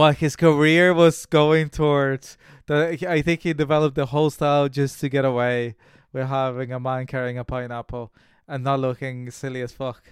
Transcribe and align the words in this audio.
what 0.00 0.16
his 0.16 0.34
career 0.34 0.94
was 0.94 1.26
going 1.26 1.68
towards. 1.68 2.38
That 2.68 3.02
I 3.02 3.20
think 3.20 3.42
he 3.42 3.52
developed 3.52 3.96
the 3.96 4.06
whole 4.06 4.30
style 4.30 4.66
just 4.70 4.98
to 5.00 5.10
get 5.10 5.26
away 5.26 5.74
with 6.10 6.26
having 6.26 6.72
a 6.72 6.80
man 6.80 7.06
carrying 7.06 7.36
a 7.36 7.44
pineapple 7.44 8.10
and 8.48 8.64
not 8.64 8.80
looking 8.80 9.30
silly 9.30 9.60
as 9.60 9.72
fuck. 9.72 10.02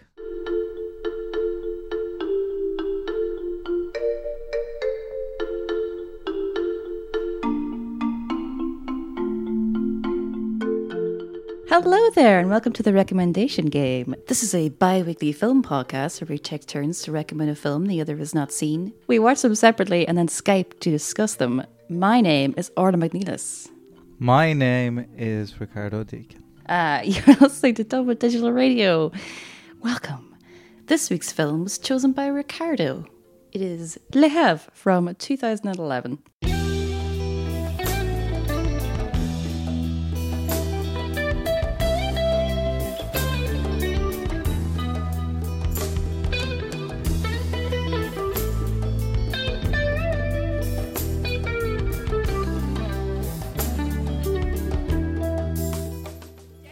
Hello 11.71 12.09
there, 12.14 12.39
and 12.39 12.48
welcome 12.48 12.73
to 12.73 12.82
the 12.82 12.95
Recommendation 12.95 13.66
Game. 13.66 14.14
This 14.27 14.43
is 14.43 14.55
a 14.55 14.71
bi 14.71 15.03
weekly 15.03 15.32
film 15.32 15.62
podcast 15.62 16.18
where 16.18 16.29
we 16.29 16.39
take 16.39 16.64
turns 16.64 17.03
to 17.03 17.12
recommend 17.12 17.50
a 17.50 17.55
film 17.55 17.85
the 17.85 18.00
other 18.00 18.17
has 18.17 18.35
not 18.35 18.50
seen. 18.50 18.95
We 19.07 19.18
watch 19.18 19.43
them 19.43 19.55
separately 19.55 20.09
and 20.09 20.17
then 20.17 20.29
Skype 20.29 20.81
to 20.81 20.91
discuss 20.91 21.35
them. 21.35 21.62
My 21.90 22.23
name 22.23 22.54
is 22.57 22.73
Orla 22.75 22.96
McNelis. 22.96 23.68
My 24.18 24.54
name 24.54 25.04
is 25.14 25.61
Ricardo 25.61 26.04
Deakin. 26.04 26.43
Uh, 26.67 27.03
you're 27.04 27.36
listening 27.36 27.75
to 27.75 27.85
Dublin 27.85 28.17
Digital 28.17 28.50
Radio. 28.50 29.12
Welcome. 29.82 30.37
This 30.87 31.11
week's 31.11 31.32
film 31.32 31.64
was 31.64 31.76
chosen 31.76 32.12
by 32.12 32.28
Ricardo. 32.28 33.05
It 33.53 33.61
is 33.61 33.98
Le 34.14 34.28
Havre 34.28 34.70
from 34.73 35.14
2011. 35.17 36.19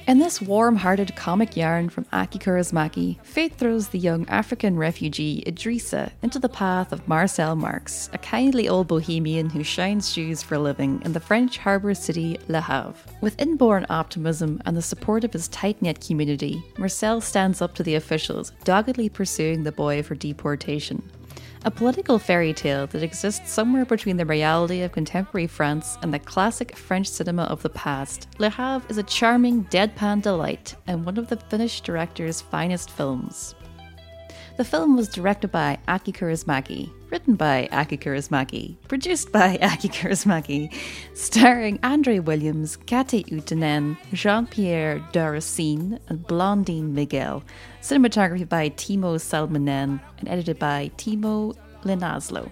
In 0.06 0.20
this 0.20 0.40
warm 0.40 0.76
hearted 0.76 1.16
comic 1.16 1.56
yarn 1.56 1.88
from 1.88 2.06
Aki 2.12 2.38
Kaurismäki, 2.38 3.20
fate 3.24 3.56
throws 3.56 3.88
the 3.88 3.98
young 3.98 4.24
African 4.28 4.76
refugee 4.76 5.42
Idrissa 5.44 6.12
into 6.22 6.38
the 6.38 6.48
path 6.48 6.92
of 6.92 7.08
Marcel 7.08 7.56
Marx, 7.56 8.08
a 8.12 8.18
kindly 8.18 8.68
old 8.68 8.86
bohemian 8.86 9.50
who 9.50 9.64
shines 9.64 10.12
shoes 10.12 10.44
for 10.44 10.54
a 10.54 10.60
living 10.60 11.02
in 11.04 11.12
the 11.12 11.18
French 11.18 11.58
harbour 11.58 11.92
city 11.92 12.38
Le 12.46 12.60
Havre. 12.60 12.94
With 13.20 13.40
inborn 13.42 13.84
optimism 13.90 14.62
and 14.64 14.76
the 14.76 14.82
support 14.82 15.24
of 15.24 15.32
his 15.32 15.48
tight 15.48 15.82
knit 15.82 16.00
community, 16.00 16.62
Marcel 16.78 17.20
stands 17.20 17.60
up 17.60 17.74
to 17.74 17.82
the 17.82 17.96
officials, 17.96 18.52
doggedly 18.62 19.08
pursuing 19.08 19.64
the 19.64 19.72
boy 19.72 20.04
for 20.04 20.14
deportation 20.14 21.02
a 21.66 21.70
political 21.70 22.16
fairy 22.16 22.52
tale 22.52 22.86
that 22.86 23.02
exists 23.02 23.50
somewhere 23.50 23.84
between 23.84 24.16
the 24.16 24.24
reality 24.24 24.82
of 24.82 24.92
contemporary 24.92 25.48
France 25.48 25.98
and 26.00 26.14
the 26.14 26.18
classic 26.20 26.76
French 26.76 27.08
cinema 27.08 27.42
of 27.42 27.60
the 27.62 27.68
past. 27.68 28.28
Le 28.38 28.48
Havre 28.48 28.86
is 28.88 28.98
a 28.98 29.02
charming, 29.02 29.64
deadpan 29.64 30.22
delight 30.22 30.76
and 30.86 31.04
one 31.04 31.18
of 31.18 31.26
the 31.26 31.36
Finnish 31.36 31.80
director's 31.80 32.40
finest 32.40 32.88
films. 32.92 33.55
The 34.56 34.64
film 34.64 34.96
was 34.96 35.08
directed 35.08 35.52
by 35.52 35.76
Aki 35.86 36.12
Kaurismäki, 36.12 36.90
written 37.10 37.34
by 37.34 37.68
Aki 37.72 37.98
Kaurismäki, 37.98 38.76
produced 38.88 39.30
by 39.30 39.58
Aki 39.62 39.88
Kaurismäki, 39.90 40.72
starring 41.12 41.78
Andre 41.82 42.20
Wilms, 42.20 42.78
Kati 42.78 43.26
Outinen, 43.30 43.98
Jean-Pierre 44.14 45.00
Darroussin, 45.12 45.98
and 46.08 46.26
Blondin 46.26 46.94
Miguel, 46.94 47.44
cinematography 47.82 48.48
by 48.48 48.70
Timo 48.70 49.18
Salminen, 49.18 50.00
and 50.18 50.28
edited 50.28 50.58
by 50.58 50.90
Timo 50.96 51.54
Linnasalo. 51.84 52.50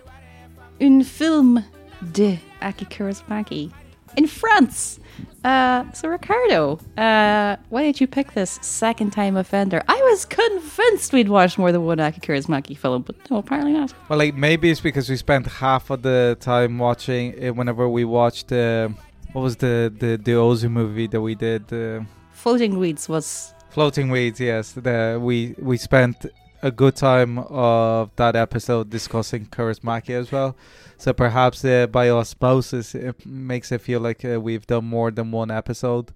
Un 0.83 1.02
film 1.02 1.64
de 2.12 2.39
Aki 2.61 2.84
Kaurismäki 2.84 3.72
in 4.16 4.26
France. 4.26 5.00
Uh, 5.44 5.90
so 5.92 6.08
Ricardo, 6.08 6.78
uh, 6.96 7.56
why 7.68 7.82
did 7.82 8.00
you 8.00 8.06
pick 8.06 8.32
this 8.32 8.58
second 8.62 9.11
time 9.11 9.36
offender? 9.36 9.83
I 9.86 10.00
was 10.11 10.24
convinced 10.24 11.12
we'd 11.12 11.28
watched 11.28 11.58
more 11.58 11.70
than 11.70 11.84
one 11.84 12.00
Aki 12.00 12.20
Kaurismäki 12.20 12.77
film, 12.77 13.02
but 13.02 13.16
no, 13.30 13.36
apparently 13.36 13.74
not. 13.74 13.92
Well, 14.08 14.18
like 14.18 14.34
maybe 14.34 14.70
it's 14.70 14.80
because 14.80 15.11
we 15.11 15.16
spent 15.16 15.46
half 15.46 15.90
of 15.90 16.00
the 16.00 16.39
time 16.40 16.78
watching 16.78 17.34
it 17.36 17.55
whenever 17.55 17.86
we 17.89 18.06
watched 18.06 18.52
uh, 18.52 18.89
what 19.33 19.42
was 19.42 19.56
the 19.56 19.92
the 19.98 20.16
the 20.16 20.33
Ozu 20.33 20.70
movie 20.70 21.08
that 21.08 21.20
we 21.20 21.34
did. 21.34 21.70
Uh, 21.70 22.05
Floating 22.33 22.78
Weeds 22.78 23.06
was 23.08 23.52
Floating 23.68 24.08
Weeds, 24.10 24.40
yes. 24.40 24.72
The 24.72 25.18
we 25.20 25.55
we 25.58 25.77
spent 25.77 26.24
a 26.64 26.70
good 26.70 26.97
time 26.97 27.39
of 27.41 28.11
that 28.17 28.35
episode 28.35 28.89
discussing 28.89 29.45
Kaurismäki 29.45 30.14
as 30.19 30.33
well. 30.33 30.57
So 30.97 31.13
perhaps 31.13 31.63
uh, 31.63 31.86
by 31.89 32.08
osmosis, 32.08 32.95
it 32.95 33.27
makes 33.27 33.70
it 33.70 33.83
feel 33.83 34.01
like 34.01 34.25
uh, 34.25 34.41
we've 34.41 34.67
done 34.67 34.86
more 34.86 35.11
than 35.11 35.30
one 35.30 35.51
episode. 35.51 36.14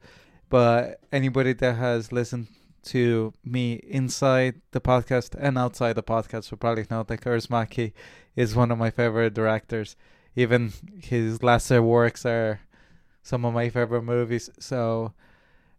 But 0.49 1.01
anybody 1.13 1.53
that 1.53 1.77
has 1.77 2.13
listened 2.13 2.47
to 2.85 3.35
me 3.45 3.75
inside 3.75 4.63
the 4.71 4.81
podcast 4.81 5.37
and 5.39 5.59
outside 5.59 5.93
the 5.93 6.03
podcast 6.03 6.51
will 6.51 6.57
probably 6.57 6.87
know 6.91 7.03
that 7.03 7.21
Kaurismäki 7.21 7.93
is 8.35 8.57
one 8.57 8.71
of 8.71 8.79
my 8.79 8.91
favorite 8.91 9.35
directors. 9.35 9.97
Even 10.35 10.73
his 11.03 11.43
lesser 11.43 11.83
works 11.83 12.25
are 12.25 12.61
some 13.23 13.45
of 13.45 13.53
my 13.53 13.69
favorite 13.69 14.01
movies. 14.01 14.49
So 14.59 15.13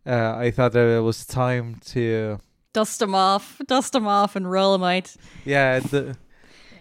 uh, 0.05 0.35
I 0.35 0.51
thought 0.51 0.73
that 0.73 0.95
it 0.97 1.01
was 1.01 1.25
time 1.25 1.81
to 1.87 2.39
dust 2.73 2.99
them 2.99 3.15
off, 3.15 3.59
dust 3.67 3.93
them 3.93 4.07
off, 4.07 4.35
and 4.35 4.49
roll 4.49 4.73
them 4.73 4.83
out. 4.83 5.15
Yeah, 5.45 5.79
the, 5.79 6.17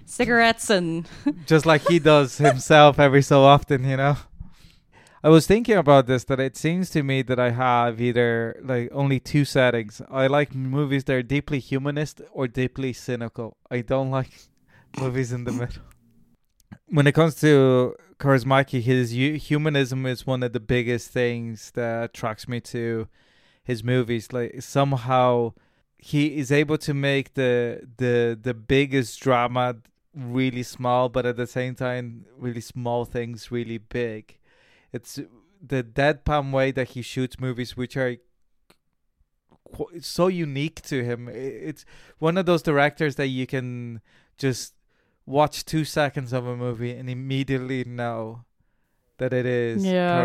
cigarettes 0.08 0.70
and 0.70 1.06
just 1.46 1.66
like 1.66 1.86
he 1.88 1.98
does 1.98 2.38
himself 2.38 2.98
every 2.98 3.22
so 3.22 3.44
often, 3.44 3.84
you 3.84 3.96
know. 3.96 4.16
I 5.22 5.30
was 5.30 5.46
thinking 5.46 5.76
about 5.76 6.06
this 6.06 6.24
that 6.24 6.38
it 6.38 6.56
seems 6.56 6.90
to 6.90 7.02
me 7.02 7.22
that 7.22 7.40
I 7.40 7.50
have 7.50 8.00
either 8.00 8.60
like 8.64 8.88
only 8.92 9.18
two 9.18 9.44
settings. 9.44 10.00
I 10.10 10.28
like 10.28 10.54
movies 10.54 11.04
that 11.04 11.14
are 11.14 11.22
deeply 11.22 11.58
humanist 11.58 12.22
or 12.30 12.46
deeply 12.46 12.92
cynical. 12.92 13.56
I 13.70 13.80
don't 13.80 14.10
like 14.10 14.30
movies 15.00 15.32
in 15.32 15.44
the 15.44 15.52
middle. 15.52 15.82
When 16.86 17.06
it 17.06 17.12
comes 17.12 17.34
to 17.40 17.94
Kaurismäki, 18.18 18.80
his 18.80 19.10
humanism 19.10 20.06
is 20.06 20.26
one 20.26 20.42
of 20.42 20.52
the 20.52 20.60
biggest 20.60 21.10
things 21.10 21.72
that 21.72 22.04
attracts 22.04 22.46
me 22.46 22.60
to 22.60 23.08
his 23.64 23.82
movies. 23.82 24.32
Like 24.32 24.62
somehow 24.62 25.54
he 25.98 26.36
is 26.36 26.52
able 26.52 26.78
to 26.78 26.94
make 26.94 27.34
the 27.34 27.88
the 27.96 28.38
the 28.40 28.54
biggest 28.54 29.20
drama 29.20 29.76
really 30.14 30.62
small, 30.62 31.08
but 31.08 31.26
at 31.26 31.36
the 31.36 31.46
same 31.46 31.74
time, 31.74 32.24
really 32.36 32.60
small 32.60 33.04
things 33.04 33.50
really 33.50 33.78
big. 33.78 34.38
It's 34.92 35.20
the 35.60 35.82
deadpan 35.82 36.52
way 36.52 36.70
that 36.70 36.90
he 36.90 37.02
shoots 37.02 37.38
movies, 37.38 37.76
which 37.76 37.96
are 37.96 38.16
qu- 39.74 40.00
so 40.00 40.28
unique 40.28 40.82
to 40.82 41.04
him. 41.04 41.28
It's 41.28 41.84
one 42.18 42.38
of 42.38 42.46
those 42.46 42.62
directors 42.62 43.16
that 43.16 43.26
you 43.26 43.46
can 43.46 44.00
just 44.36 44.74
watch 45.26 45.64
two 45.64 45.84
seconds 45.84 46.32
of 46.32 46.46
a 46.46 46.56
movie 46.56 46.92
and 46.92 47.10
immediately 47.10 47.84
know 47.84 48.44
that 49.18 49.32
it 49.32 49.46
is 49.46 49.84
yeah. 49.84 50.16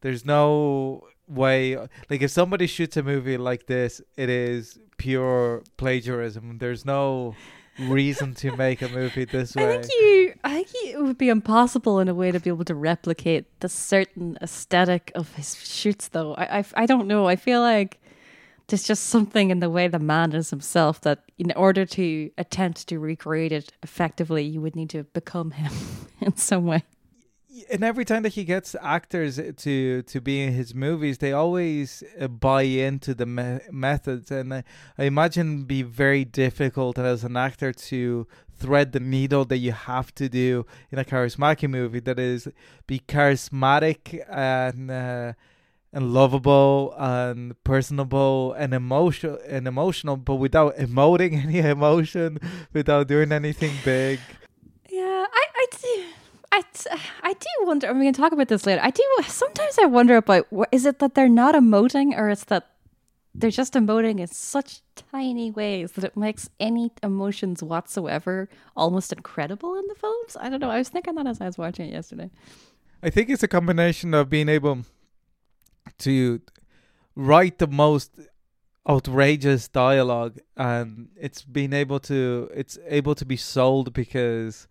There's 0.00 0.24
no 0.24 1.08
way 1.28 1.76
like 2.10 2.22
if 2.22 2.30
somebody 2.30 2.66
shoots 2.66 2.96
a 2.96 3.02
movie 3.02 3.36
like 3.36 3.66
this, 3.66 4.00
it 4.16 4.28
is 4.28 4.78
pure 4.96 5.62
plagiarism. 5.76 6.58
There's 6.58 6.84
no 6.84 7.34
reason 7.78 8.34
to 8.34 8.56
make 8.56 8.82
a 8.82 8.88
movie 8.88 9.24
this 9.36 9.54
way. 9.54 9.76
I 9.76 9.78
think 9.78 9.92
you 9.92 10.34
I 10.44 10.62
think 10.64 10.94
it 10.94 11.02
would 11.02 11.18
be 11.18 11.28
impossible 11.28 12.00
in 12.00 12.08
a 12.08 12.14
way 12.14 12.32
to 12.32 12.40
be 12.40 12.50
able 12.50 12.64
to 12.64 12.74
replicate 12.74 13.60
the 13.60 13.68
certain 13.68 14.38
aesthetic 14.42 15.12
of 15.14 15.34
his 15.34 15.54
shoots 15.56 16.08
though. 16.08 16.34
I 16.34 16.58
I, 16.58 16.64
I 16.76 16.86
don't 16.86 17.06
know. 17.06 17.26
I 17.26 17.36
feel 17.36 17.60
like 17.60 18.00
there's 18.68 18.82
just 18.82 19.04
something 19.04 19.50
in 19.50 19.60
the 19.60 19.70
way 19.70 19.88
the 19.88 19.98
man 19.98 20.34
is 20.34 20.50
himself 20.50 21.00
that 21.00 21.24
in 21.38 21.52
order 21.52 21.86
to 21.86 22.30
attempt 22.36 22.86
to 22.88 22.98
recreate 22.98 23.52
it 23.52 23.72
effectively 23.82 24.44
you 24.44 24.60
would 24.60 24.76
need 24.76 24.90
to 24.90 25.04
become 25.04 25.52
him 25.52 25.72
in 26.20 26.36
some 26.36 26.66
way 26.66 26.82
and 27.70 27.82
every 27.82 28.04
time 28.04 28.22
that 28.22 28.34
he 28.34 28.44
gets 28.44 28.74
actors 28.80 29.40
to 29.56 30.02
to 30.02 30.20
be 30.20 30.42
in 30.42 30.52
his 30.52 30.74
movies, 30.74 31.18
they 31.18 31.32
always 31.32 32.02
uh, 32.20 32.28
buy 32.28 32.62
into 32.62 33.14
the 33.14 33.26
me- 33.26 33.60
methods, 33.70 34.30
and 34.30 34.54
I, 34.54 34.64
I 34.96 35.04
imagine 35.04 35.64
be 35.64 35.82
very 35.82 36.24
difficult 36.24 36.98
as 36.98 37.24
an 37.24 37.36
actor 37.36 37.72
to 37.72 38.26
thread 38.50 38.92
the 38.92 39.00
needle 39.00 39.44
that 39.46 39.58
you 39.58 39.72
have 39.72 40.14
to 40.16 40.28
do 40.28 40.66
in 40.90 40.98
a 40.98 41.04
Kaurismäki 41.04 41.68
movie. 41.68 42.00
That 42.00 42.18
is, 42.18 42.48
be 42.86 43.00
charismatic 43.00 44.24
and. 44.30 44.90
Uh, 44.90 45.32
and 45.90 46.12
lovable 46.12 46.94
and 46.98 47.54
personable 47.64 48.52
and 48.52 48.74
emotional 48.74 49.38
and 49.46 49.66
emotional 49.66 50.18
but 50.18 50.34
without 50.34 50.76
emoting 50.76 51.42
any 51.44 51.60
emotion 51.60 52.38
without 52.74 53.08
doing 53.08 53.32
anything 53.32 53.72
big 53.84 54.20
yeah 54.90 55.24
i 55.32 55.44
i 55.56 55.66
do 55.80 56.04
I, 56.50 56.62
I 57.22 57.32
do 57.34 57.46
wonder. 57.62 57.92
we 57.94 58.04
can 58.04 58.14
talk 58.14 58.32
about 58.32 58.48
this 58.48 58.66
later. 58.66 58.80
I 58.82 58.90
do 58.90 59.02
sometimes 59.26 59.78
I 59.78 59.86
wonder 59.86 60.16
about 60.16 60.48
is 60.72 60.86
it 60.86 60.98
that 60.98 61.14
they're 61.14 61.28
not 61.28 61.54
emoting 61.54 62.16
or 62.16 62.30
it's 62.30 62.44
that 62.44 62.70
they're 63.34 63.50
just 63.50 63.74
emoting 63.74 64.18
in 64.20 64.26
such 64.26 64.80
tiny 64.96 65.50
ways 65.50 65.92
that 65.92 66.04
it 66.04 66.16
makes 66.16 66.48
any 66.58 66.90
emotions 67.02 67.62
whatsoever 67.62 68.48
almost 68.76 69.12
incredible 69.12 69.78
in 69.78 69.86
the 69.86 69.94
films. 69.94 70.36
I 70.40 70.48
don't 70.48 70.60
know. 70.60 70.70
I 70.70 70.78
was 70.78 70.88
thinking 70.88 71.14
that 71.14 71.26
as 71.26 71.40
I 71.40 71.46
was 71.46 71.58
watching 71.58 71.88
it 71.88 71.92
yesterday. 71.92 72.30
I 73.02 73.10
think 73.10 73.30
it's 73.30 73.42
a 73.42 73.48
combination 73.48 74.12
of 74.14 74.28
being 74.28 74.48
able 74.48 74.84
to 75.98 76.40
write 77.14 77.58
the 77.58 77.68
most 77.68 78.12
outrageous 78.88 79.68
dialogue 79.68 80.38
and 80.56 81.08
it's 81.20 81.42
being 81.44 81.74
able 81.74 82.00
to 82.00 82.50
it's 82.54 82.78
able 82.86 83.14
to 83.14 83.26
be 83.26 83.36
sold 83.36 83.92
because 83.92 84.66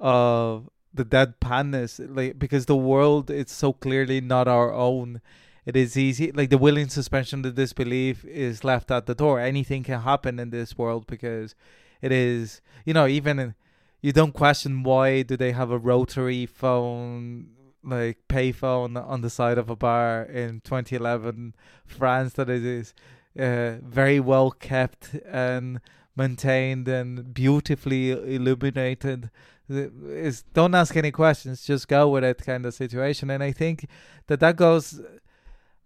of 0.00 0.70
the 0.94 1.04
deadpanness 1.04 2.00
like 2.14 2.38
because 2.38 2.66
the 2.66 2.76
world 2.76 3.30
is 3.30 3.50
so 3.50 3.72
clearly 3.72 4.20
not 4.20 4.48
our 4.48 4.72
own. 4.72 5.20
It 5.64 5.76
is 5.76 5.96
easy 5.96 6.32
like 6.32 6.50
the 6.50 6.58
willing 6.58 6.88
suspension 6.88 7.44
of 7.44 7.54
disbelief 7.54 8.24
is 8.24 8.64
left 8.64 8.90
at 8.90 9.06
the 9.06 9.14
door. 9.14 9.38
Anything 9.40 9.84
can 9.84 10.00
happen 10.00 10.38
in 10.38 10.50
this 10.50 10.76
world 10.76 11.06
because 11.06 11.54
it 12.02 12.12
is 12.12 12.60
you 12.84 12.92
know 12.92 13.06
even 13.06 13.54
you 14.02 14.12
don't 14.12 14.34
question 14.34 14.82
why 14.82 15.22
do 15.22 15.36
they 15.36 15.52
have 15.52 15.70
a 15.70 15.78
rotary 15.78 16.44
phone 16.44 17.46
like 17.84 18.18
payphone 18.28 18.96
on 19.08 19.22
the 19.22 19.30
side 19.30 19.58
of 19.58 19.70
a 19.70 19.76
bar 19.76 20.22
in 20.24 20.60
2011 20.60 21.54
france 21.86 22.34
that 22.34 22.50
it 22.50 22.64
is 22.64 22.94
uh, 23.38 23.76
very 23.82 24.20
well 24.20 24.50
kept 24.50 25.14
and 25.26 25.80
maintained 26.16 26.88
and 26.88 27.32
beautifully 27.32 28.10
illuminated. 28.10 29.30
Is 29.68 30.42
don't 30.52 30.74
ask 30.74 30.96
any 30.96 31.10
questions 31.10 31.64
just 31.64 31.88
go 31.88 32.08
with 32.08 32.24
it 32.24 32.44
kind 32.44 32.66
of 32.66 32.74
situation. 32.74 33.30
And 33.30 33.42
i 33.42 33.52
think 33.52 33.86
that 34.26 34.40
that 34.40 34.56
goes 34.56 35.00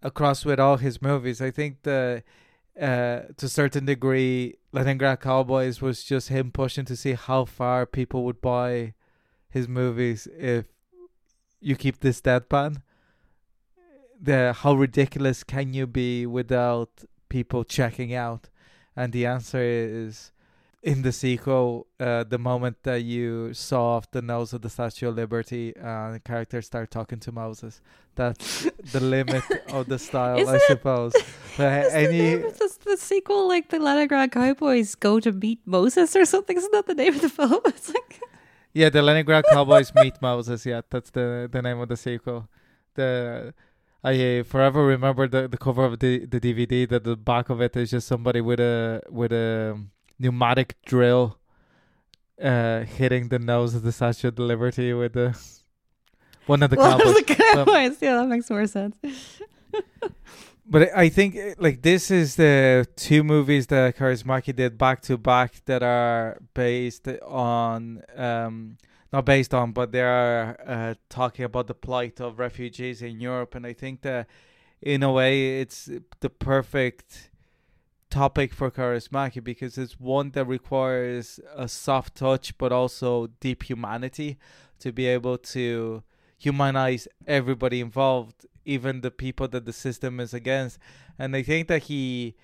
across 0.03 0.45
with 0.45 0.59
all 0.59 0.77
his 0.77 1.01
movies. 1.01 1.41
I 1.41 1.51
think 1.51 1.83
the 1.83 2.23
uh, 2.81 3.21
to 3.37 3.47
a 3.47 3.49
certain 3.49 3.87
degree 3.87 4.57
leningrad 4.73 5.21
cowboys 5.21 5.81
was 5.81 6.05
just 6.05 6.29
him 6.29 6.51
pushing 6.51 6.85
to 6.85 6.97
see 6.97 7.15
how 7.15 7.45
far 7.45 7.87
people 7.87 8.25
would 8.25 8.41
buy 8.41 8.93
his 9.49 9.67
movies 9.67 10.29
if 10.37 10.67
you 11.61 11.75
keep 11.77 12.01
this 12.01 12.21
deadpan. 12.21 12.83
The 14.21 14.53
how 14.53 14.75
ridiculous 14.75 15.45
can 15.45 15.73
you 15.73 15.87
be 15.87 16.27
without 16.27 17.05
people 17.29 17.65
checking 17.65 18.15
out? 18.15 18.49
And 18.97 19.13
the 19.13 19.27
answer 19.27 19.63
is 19.63 20.33
in 20.83 21.03
the 21.03 21.13
sequel, 21.13 21.87
uh, 21.99 22.25
the 22.25 22.39
moment 22.39 22.77
that 22.85 23.03
you 23.03 23.53
saw 23.53 23.97
off 23.97 24.11
the 24.11 24.23
nose 24.23 24.53
of 24.53 24.63
the 24.63 24.71
Statue 24.71 25.09
of 25.09 25.17
Liberty, 25.17 25.77
uh, 25.77 26.13
the 26.13 26.21
characters 26.21 26.67
start 26.67 26.91
talking 26.91 27.19
to 27.21 27.33
Moses. 27.33 27.81
That's 28.15 28.69
the 28.93 29.01
limit 29.01 29.43
of 29.73 29.89
the 29.89 29.99
style, 29.99 30.49
I 30.49 30.57
it? 30.57 30.63
suppose. 30.67 31.13
But 31.57 31.87
Is 31.87 31.93
the 31.93 31.99
any 31.99 32.19
name 32.19 32.45
of 32.45 32.59
the, 32.59 32.77
the 32.85 32.97
sequel 32.97 33.49
like 33.49 33.69
the 33.71 33.79
Leningrad 33.79 34.31
Cowboys 34.33 34.95
go 34.95 35.19
to 35.21 35.33
meet 35.33 35.61
Moses 35.67 36.15
or 36.15 36.25
something? 36.25 36.57
Isn't 36.57 36.73
that 36.73 36.87
the 36.87 36.95
name 36.95 37.15
of 37.15 37.21
the 37.21 37.29
film? 37.29 37.61
It's 37.67 37.89
like 37.89 38.21
yeah, 38.73 38.91
the 38.91 39.01
Leningrad 39.01 39.47
Cowboys 39.51 39.91
meet 39.95 40.21
Moses. 40.21 40.67
Yeah, 40.67 40.83
that's 40.91 41.11
the 41.11 41.49
the 41.51 41.63
name 41.63 41.81
of 41.81 41.89
the 41.89 41.97
sequel. 41.97 42.49
The 42.95 43.55
I 44.07 44.43
forever 44.45 44.87
remember 44.87 45.27
the 45.27 45.49
the 45.49 45.59
cover 45.59 45.85
of 45.85 45.99
the 45.99 46.27
the 46.27 46.41
DVD. 46.41 46.89
That 46.89 47.03
the 47.03 47.17
back 47.17 47.51
of 47.51 47.61
it 47.61 47.77
is 47.77 47.91
just 47.91 48.07
somebody 48.07 48.41
with 48.41 48.61
a 48.61 49.03
with 49.11 49.33
a 49.33 49.81
pneumatic 50.19 50.77
drill, 50.87 51.39
uh, 52.41 52.81
hitting 52.99 53.29
the 53.31 53.39
nose 53.41 53.75
of 53.75 53.83
the 53.83 53.93
Statue 53.93 54.29
of 54.29 54.39
Liberty 54.39 54.93
with 54.93 55.15
the 55.15 55.29
one 56.47 56.63
of 56.63 56.71
the 56.71 56.77
one 56.87 56.99
cowboys. 56.99 57.09
of 57.09 57.27
the 57.27 57.35
Cowboys. 57.35 57.97
yeah, 58.01 58.15
that 58.19 58.29
makes 58.29 58.49
more 58.49 58.67
sense. 58.67 58.97
But 60.69 60.91
I 60.97 61.09
think 61.11 61.37
like 61.59 61.83
this 61.83 62.11
is 62.11 62.35
the 62.35 62.87
two 62.97 63.23
movies 63.23 63.69
that 63.69 63.97
Kaurismäki 63.97 64.55
did 64.55 64.77
back 64.77 65.01
to 65.03 65.17
back 65.17 65.65
that 65.67 65.83
are 65.85 66.39
based 66.55 67.07
on 67.23 68.03
um 68.17 68.77
not 69.17 69.25
based 69.25 69.55
on 69.55 69.73
but 69.73 69.93
they 69.93 70.03
are 70.03 70.57
uh, 70.67 70.95
talking 71.09 71.45
about 71.45 71.67
the 71.67 71.75
plight 71.75 72.21
of 72.21 72.39
refugees 72.39 73.01
in 73.01 73.19
Europe 73.19 73.55
and 73.55 73.67
I 73.67 73.73
think 73.73 74.03
that 74.03 74.27
in 74.83 75.03
a 75.03 75.11
way 75.11 75.61
it's 75.61 75.89
the 76.21 76.29
perfect 76.29 77.31
topic 78.11 78.53
for 78.53 78.71
Kaurismäki 78.71 79.43
because 79.43 79.79
it's 79.79 79.99
one 79.99 80.31
that 80.33 80.45
requires 80.45 81.41
a 81.55 81.67
soft 81.67 82.15
touch 82.17 82.57
but 82.59 82.73
also 82.73 83.29
deep 83.41 83.63
humanity 83.63 84.37
to 84.81 84.93
be 84.93 85.07
able 85.07 85.39
to 85.39 86.03
humanize 86.37 87.09
everybody 87.27 87.81
involved 87.81 88.45
even 88.67 89.01
the 89.01 89.11
people 89.11 89.49
that 89.49 89.65
the 89.65 89.73
system 89.73 90.21
is 90.21 90.35
against. 90.35 90.79
And 91.19 91.35
I 91.35 91.43
think 91.43 91.69
that 91.69 91.85
he 91.85 92.35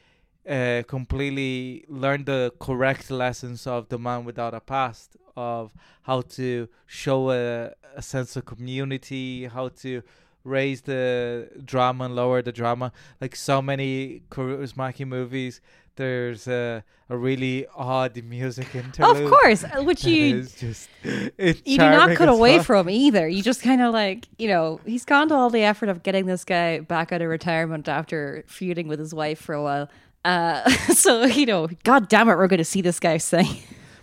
uh, 0.49 0.83
completely 0.87 1.85
learned 1.89 2.27
the 2.27 2.53
correct 2.59 3.11
lessons 3.11 3.67
of 3.67 3.89
the 3.89 3.99
man 3.99 4.25
without 4.25 4.55
a 4.55 4.61
past 4.61 5.17
of 5.37 5.73
how 6.03 6.21
to 6.21 6.69
show 6.87 7.31
a, 7.31 7.73
a 7.95 8.03
sense 8.03 8.37
of 8.37 8.45
community, 8.45 9.47
how 9.47 9.69
to 9.69 10.03
raise 10.45 10.83
the 10.83 11.49
drama 11.65 12.05
and 12.05 12.17
lower 12.17 12.43
the 12.43 12.53
drama. 12.53 12.93
Like 13.21 13.37
so 13.37 13.63
many 13.63 14.23
Kaurismäki 14.31 15.07
movies, 15.07 15.61
there's 15.97 16.49
a, 16.49 16.83
a 17.09 17.17
really 17.17 17.67
odd 17.75 18.23
music 18.25 18.75
interlude. 18.75 19.25
Of 19.25 19.31
course, 19.31 19.65
uh, 19.65 19.83
which 19.83 20.05
you 20.07 20.43
just 20.43 20.89
you 21.05 21.31
do 21.65 21.77
not 21.77 22.17
cut 22.17 22.29
away 22.29 22.59
fuck. 22.59 22.67
from 22.67 22.91
either. 22.91 23.29
You 23.29 23.43
just 23.43 23.63
kind 23.63 23.83
of 23.83 23.93
like, 23.93 24.29
you 24.39 24.49
know, 24.49 24.81
he's 24.85 25.05
gone 25.05 25.29
to 25.29 25.35
all 25.35 25.51
the 25.51 25.63
effort 25.63 25.89
of 25.89 26.03
getting 26.03 26.27
this 26.27 26.45
guy 26.45 26.81
back 26.81 27.13
out 27.13 27.23
of 27.23 27.29
retirement 27.29 27.89
after 27.89 28.45
feuding 28.47 28.89
with 28.89 28.99
his 28.99 29.15
wife 29.15 29.41
for 29.41 29.55
a 29.55 29.63
while. 29.63 29.89
Uh, 30.25 30.69
so, 30.95 31.25
you 31.25 31.47
know, 31.47 31.69
God 31.85 32.09
damn 32.09 32.29
it, 32.29 32.37
we're 32.37 32.47
going 32.49 32.59
to 32.59 32.65
see 32.65 32.81
this 32.83 33.01
guy 33.01 33.17
sing. 33.19 33.47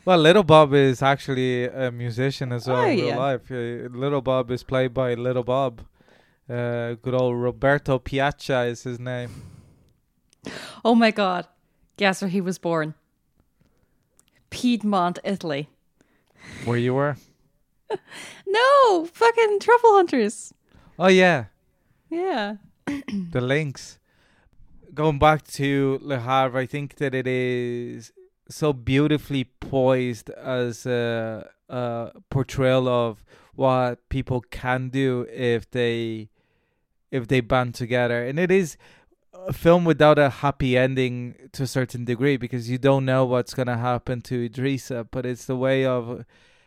Well, 0.06 0.18
Little 0.18 0.44
Bob 0.44 0.74
is 0.74 1.02
actually 1.04 1.66
a 1.68 1.92
musician 1.92 2.52
as 2.52 2.68
well 2.68 2.78
Oh, 2.78 2.86
in 2.86 2.98
real 2.98 3.08
yeah. 3.08 3.18
life. 3.18 3.52
Uh, 3.52 3.90
Little 3.96 4.22
Bob 4.22 4.50
is 4.52 4.64
played 4.64 4.94
by 4.94 5.14
Little 5.14 5.44
Bob. 5.44 5.82
Uh, 6.50 6.94
good 7.02 7.14
old 7.14 7.36
Roberto 7.38 8.00
Piazza 8.00 8.62
is 8.62 8.84
his 8.84 9.00
name. 9.00 9.30
Oh 10.84 10.96
my 10.96 11.12
God. 11.12 11.46
Guess 11.98 12.22
where 12.22 12.30
he 12.30 12.42
was 12.42 12.58
born? 12.58 12.96
Piedmont, 14.50 15.20
Italy. 15.24 15.70
Where 16.66 16.78
you 16.78 16.94
were? 16.96 17.18
No, 18.48 19.06
fucking 19.14 19.60
truffle 19.60 19.92
hunters. 19.94 20.54
Oh 20.98 21.08
yeah, 21.08 21.46
Yeah. 22.10 22.56
the 22.88 23.42
links. 23.42 23.99
Going 25.00 25.18
back 25.18 25.48
to 25.54 25.98
Le 26.02 26.20
Havre, 26.20 26.60
I 26.60 26.66
think 26.66 26.96
that 26.96 27.16
it 27.16 27.26
is 27.26 28.12
so 28.50 28.74
beautifully 28.74 29.46
poised 29.46 30.30
as 30.32 30.86
a, 30.86 31.50
a 31.70 32.12
portrayal 32.30 32.90
of 32.90 33.24
what 33.56 34.10
people 34.10 34.42
can 34.42 34.90
do 34.90 35.26
if 35.32 35.72
they 35.72 36.28
if 37.12 37.30
they 37.30 37.40
band 37.40 37.76
together, 37.76 38.26
and 38.26 38.38
it 38.38 38.52
is 38.52 38.76
a 39.34 39.54
film 39.54 39.86
without 39.86 40.20
a 40.20 40.30
happy 40.30 40.78
ending 40.78 41.48
to 41.54 41.64
a 41.64 41.68
certain 41.68 42.04
degree 42.04 42.36
because 42.36 42.70
you 42.70 42.78
don't 42.78 43.06
know 43.06 43.24
what's 43.24 43.54
gonna 43.54 43.78
happen 43.78 44.20
to 44.24 44.50
Idrissa, 44.50 45.08
but 45.10 45.26
it's 45.26 45.46
the 45.46 45.56
way 45.56 45.86
of 45.86 46.26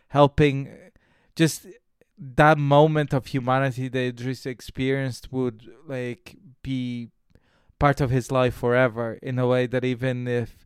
helping 0.08 0.70
just 1.36 1.66
that 2.16 2.56
moment 2.56 3.12
of 3.12 3.26
humanity 3.26 3.88
that 3.88 4.00
Idris 4.00 4.46
experienced 4.46 5.30
would 5.30 5.70
like 5.86 6.38
be 6.62 7.10
part 7.82 8.00
of 8.00 8.10
his 8.10 8.30
life 8.30 8.54
forever 8.54 9.18
in 9.22 9.40
a 9.40 9.46
way 9.52 9.66
that 9.66 9.84
even 9.84 10.28
if 10.28 10.64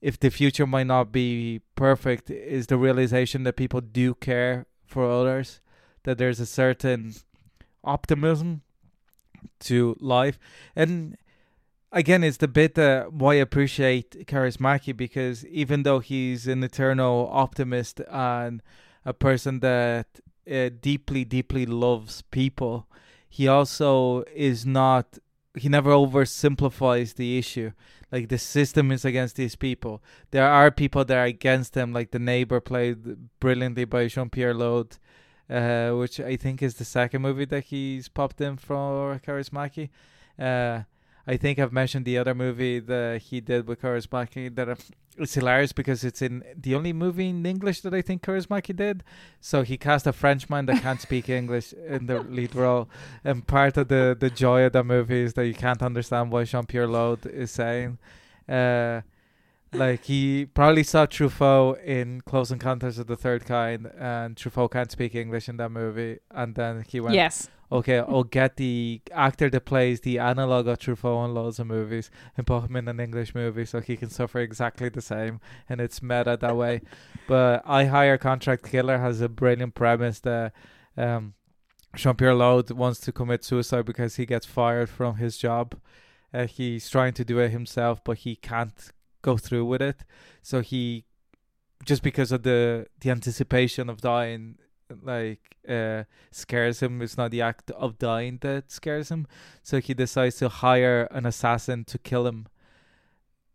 if 0.00 0.18
the 0.18 0.30
future 0.30 0.66
might 0.66 0.86
not 0.86 1.12
be 1.12 1.60
perfect 1.74 2.30
is 2.30 2.68
the 2.68 2.78
realization 2.78 3.42
that 3.44 3.56
people 3.56 3.82
do 3.82 4.14
care 4.14 4.64
for 4.86 5.04
others 5.18 5.60
that 6.04 6.16
there's 6.16 6.40
a 6.40 6.46
certain 6.46 7.12
optimism 7.84 8.62
to 9.58 9.94
life. 10.00 10.38
And 10.74 11.18
again 11.92 12.24
it's 12.24 12.38
the 12.38 12.48
bit 12.48 12.74
that 12.76 13.12
why 13.12 13.32
I 13.32 13.44
appreciate 13.48 14.26
Kaurismäki 14.26 14.96
because 14.96 15.44
even 15.62 15.82
though 15.82 15.98
he's 15.98 16.46
an 16.46 16.64
eternal 16.64 17.28
optimist 17.30 18.00
and 18.10 18.62
a 19.04 19.12
person 19.12 19.60
that 19.60 20.06
uh, 20.50 20.70
deeply 20.80 21.22
deeply 21.26 21.66
loves 21.66 22.22
people 22.30 22.86
he 23.28 23.46
also 23.46 24.24
is 24.34 24.64
not 24.64 25.18
he 25.54 25.68
never 25.68 25.90
oversimplifies 25.90 27.14
the 27.14 27.38
issue. 27.38 27.72
Like 28.12 28.28
the 28.28 28.38
system 28.38 28.90
is 28.90 29.04
against 29.04 29.36
these 29.36 29.56
people. 29.56 30.02
There 30.30 30.46
are 30.48 30.70
people 30.70 31.04
that 31.04 31.16
are 31.16 31.24
against 31.24 31.74
them 31.74 31.92
like 31.92 32.10
the 32.10 32.18
neighbor 32.18 32.60
played 32.60 33.30
brilliantly 33.40 33.84
by 33.84 34.06
jean-pierre 34.08 34.54
Léaud, 34.54 34.98
uh, 35.48 35.96
which 35.96 36.20
i 36.20 36.36
think 36.36 36.62
is 36.62 36.74
the 36.74 36.84
second 36.84 37.22
movie 37.22 37.44
that 37.44 37.64
he's 37.64 38.08
popped 38.08 38.40
in 38.40 38.56
for 38.56 39.20
Kaurismäki. 39.24 39.90
Uh, 40.38 40.82
I 41.30 41.36
think 41.36 41.60
I've 41.60 41.72
mentioned 41.72 42.04
the 42.06 42.18
other 42.18 42.34
movie 42.34 42.80
that 42.80 43.22
he 43.22 43.40
did 43.40 43.68
with 43.68 43.82
Kaurismäki 43.82 44.52
that 44.56 44.68
it's 45.16 45.34
hilarious 45.34 45.72
because 45.72 46.02
it's 46.02 46.22
in 46.22 46.42
the 46.56 46.74
only 46.74 46.92
movie 46.92 47.28
in 47.28 47.46
English 47.46 47.82
that 47.82 47.94
I 47.94 48.02
think 48.02 48.22
Kaurismäki 48.22 48.74
did. 48.74 49.04
So 49.40 49.62
he 49.62 49.76
cast 49.76 50.08
a 50.08 50.12
Frenchman 50.12 50.66
that 50.66 50.82
can't 50.82 51.00
speak 51.00 51.28
English 51.28 51.72
in 51.72 52.06
the 52.06 52.18
lead 52.20 52.56
role, 52.56 52.88
and 53.22 53.46
part 53.46 53.76
of 53.76 53.86
the 53.86 54.16
the 54.18 54.28
joy 54.28 54.64
of 54.64 54.72
the 54.72 54.82
movie 54.82 55.22
is 55.22 55.34
that 55.34 55.46
you 55.46 55.54
can't 55.54 55.82
understand 55.82 56.32
what 56.32 56.48
Jean 56.48 56.66
Pierre 56.66 56.88
Léaud 56.88 57.24
is 57.26 57.52
saying. 57.52 57.98
Uh, 58.48 59.02
like 59.72 60.02
he 60.06 60.46
probably 60.46 60.82
saw 60.82 61.06
Truffaut 61.06 61.80
in 61.84 62.22
Close 62.22 62.50
Encounters 62.50 62.98
of 62.98 63.06
the 63.06 63.16
Third 63.16 63.46
Kind, 63.46 63.88
and 63.96 64.34
Truffaut 64.34 64.72
can't 64.72 64.90
speak 64.90 65.14
English 65.14 65.48
in 65.48 65.58
that 65.58 65.70
movie, 65.70 66.18
and 66.32 66.56
then 66.56 66.84
he 66.88 66.98
went, 66.98 67.14
Yes. 67.14 67.48
Okay, 67.72 67.98
I'll 67.98 68.24
get 68.24 68.56
the 68.56 69.00
actor 69.12 69.48
that 69.48 69.64
plays 69.64 70.00
the 70.00 70.18
analog 70.18 70.66
of 70.66 70.78
Truffaut 70.78 71.26
in 71.26 71.34
loads 71.34 71.60
of 71.60 71.68
movies 71.68 72.10
and 72.36 72.44
put 72.44 72.64
him 72.64 72.74
in 72.74 72.88
an 72.88 72.98
English 72.98 73.32
movie 73.32 73.64
so 73.64 73.80
he 73.80 73.96
can 73.96 74.10
suffer 74.10 74.40
exactly 74.40 74.88
the 74.88 75.00
same, 75.00 75.40
and 75.68 75.80
it's 75.80 76.02
meta 76.02 76.36
that 76.40 76.56
way. 76.56 76.82
But 77.28 77.62
I 77.64 77.84
Hire 77.84 78.18
Contract 78.18 78.68
Killer 78.68 78.98
has 78.98 79.20
a 79.20 79.28
brilliant 79.28 79.76
premise 79.76 80.18
that 80.20 80.52
um, 80.96 81.34
Jean 81.94 82.16
Pierre 82.16 82.32
Léaud 82.32 82.72
wants 82.72 82.98
to 83.00 83.12
commit 83.12 83.44
suicide 83.44 83.84
because 83.84 84.16
he 84.16 84.26
gets 84.26 84.46
fired 84.46 84.88
from 84.88 85.16
his 85.16 85.38
job. 85.38 85.76
Uh, 86.34 86.46
he's 86.46 86.90
trying 86.90 87.12
to 87.14 87.24
do 87.24 87.38
it 87.38 87.50
himself, 87.50 88.02
but 88.02 88.18
he 88.18 88.34
can't 88.34 88.92
go 89.22 89.36
through 89.36 89.64
with 89.64 89.82
it. 89.82 90.04
So 90.42 90.60
he, 90.60 91.04
just 91.84 92.02
because 92.02 92.32
of 92.32 92.42
the 92.42 92.86
the 93.00 93.10
anticipation 93.10 93.88
of 93.88 94.00
dying, 94.00 94.58
like 95.02 95.56
uh 95.68 96.04
scares 96.30 96.80
him. 96.80 97.02
It's 97.02 97.16
not 97.16 97.30
the 97.30 97.42
act 97.42 97.70
of 97.72 97.98
dying 97.98 98.38
that 98.42 98.70
scares 98.70 99.10
him. 99.10 99.26
So 99.62 99.80
he 99.80 99.94
decides 99.94 100.36
to 100.36 100.48
hire 100.48 101.08
an 101.10 101.26
assassin 101.26 101.84
to 101.86 101.98
kill 101.98 102.26
him. 102.26 102.46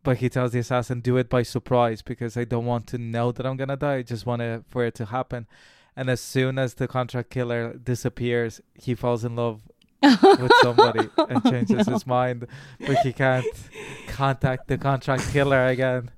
But 0.03 0.17
he 0.17 0.29
tells 0.29 0.51
the 0.51 0.59
assassin, 0.59 1.01
"Do 1.01 1.17
it 1.17 1.29
by 1.29 1.43
surprise 1.43 2.01
because 2.01 2.37
I 2.37 2.43
don't 2.43 2.65
want 2.65 2.87
to 2.87 2.97
know 2.97 3.31
that 3.31 3.45
I'm 3.45 3.57
gonna 3.57 3.77
die. 3.77 3.95
I 3.95 4.01
just 4.03 4.25
want 4.25 4.41
it 4.41 4.63
for 4.67 4.85
it 4.85 4.95
to 4.95 5.05
happen." 5.05 5.47
And 5.95 6.09
as 6.09 6.19
soon 6.19 6.59
as 6.59 6.73
the 6.73 6.87
contract 6.87 7.29
killer 7.29 7.73
disappears, 7.73 8.61
he 8.73 8.95
falls 8.95 9.23
in 9.23 9.35
love 9.35 9.61
with 10.01 10.51
somebody 10.61 11.09
and 11.29 11.43
changes 11.49 11.87
no. 11.87 11.93
his 11.93 12.05
mind, 12.05 12.47
but 12.79 12.97
he 12.99 13.13
can't 13.13 13.45
contact 14.07 14.67
the 14.67 14.77
contract 14.77 15.31
killer 15.31 15.65
again. 15.67 16.11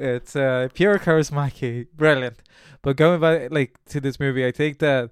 It's 0.00 0.34
uh, 0.34 0.68
pure 0.72 0.98
Kaurismäki, 0.98 1.86
brilliant. 1.96 2.38
But 2.82 2.96
going 2.96 3.20
back 3.20 3.50
like 3.50 3.78
to 3.90 4.00
this 4.00 4.18
movie, 4.18 4.46
I 4.46 4.50
think 4.52 4.78
that 4.78 5.10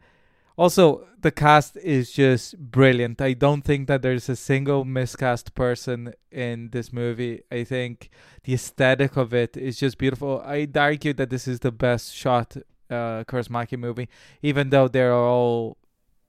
also 0.57 1.07
the 1.21 1.31
cast 1.31 1.77
is 1.77 2.11
just 2.13 2.57
brilliant. 2.59 3.21
I 3.21 3.35
don't 3.35 3.63
think 3.63 3.89
that 3.89 4.03
there's 4.03 4.29
a 4.29 4.37
single 4.37 4.85
miscast 4.85 5.55
person 5.55 6.15
in 6.33 6.71
this 6.71 6.93
movie. 6.93 7.43
I 7.53 7.65
think 7.65 8.09
the 8.45 8.55
aesthetic 8.55 9.17
of 9.17 9.35
it 9.35 9.57
is 9.57 9.79
just 9.79 9.99
beautiful. 9.99 10.41
I'd 10.45 10.77
argue 10.77 11.13
that 11.15 11.31
this 11.31 11.47
is 11.47 11.61
the 11.61 11.73
best 11.73 12.15
shot 12.15 12.57
uh 12.91 13.25
movie, 13.77 14.09
even 14.43 14.71
though 14.71 14.89
they're 14.89 15.13
all 15.13 15.77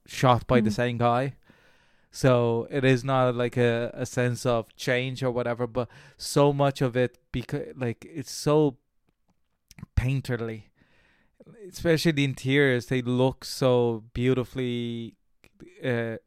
shot 0.06 0.46
by 0.48 0.60
the 0.60 0.70
Mm. 0.70 0.74
same 0.74 0.98
guy. 0.98 1.36
So 2.12 2.68
it 2.72 2.84
is 2.84 3.04
not 3.04 3.36
like 3.36 3.58
a, 3.58 3.92
a 3.94 4.06
sense 4.06 4.46
of 4.46 4.75
change 4.75 5.24
or 5.24 5.32
whatever, 5.32 5.68
but 5.68 5.89
so 6.18 6.51
much 6.51 6.82
of 6.82 6.98
it 6.98 7.18
because 7.32 7.68
like 7.78 8.06
it's 8.10 8.32
so 8.32 8.78
painterly, 9.96 10.63
especially 11.70 12.12
the 12.12 12.24
interiors. 12.24 12.88
They 12.88 13.01
look 13.01 13.46
so 13.46 14.04
beautifully 14.13 15.16
uh, 15.84 16.18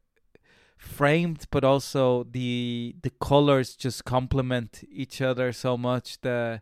framed, 0.77 1.45
but 1.51 1.63
also 1.63 2.25
the 2.25 2.95
the 3.01 3.11
colors 3.21 3.75
just 3.75 4.05
complement 4.05 4.83
each 4.91 5.21
other 5.21 5.53
so 5.53 5.77
much 5.77 6.21
that 6.21 6.61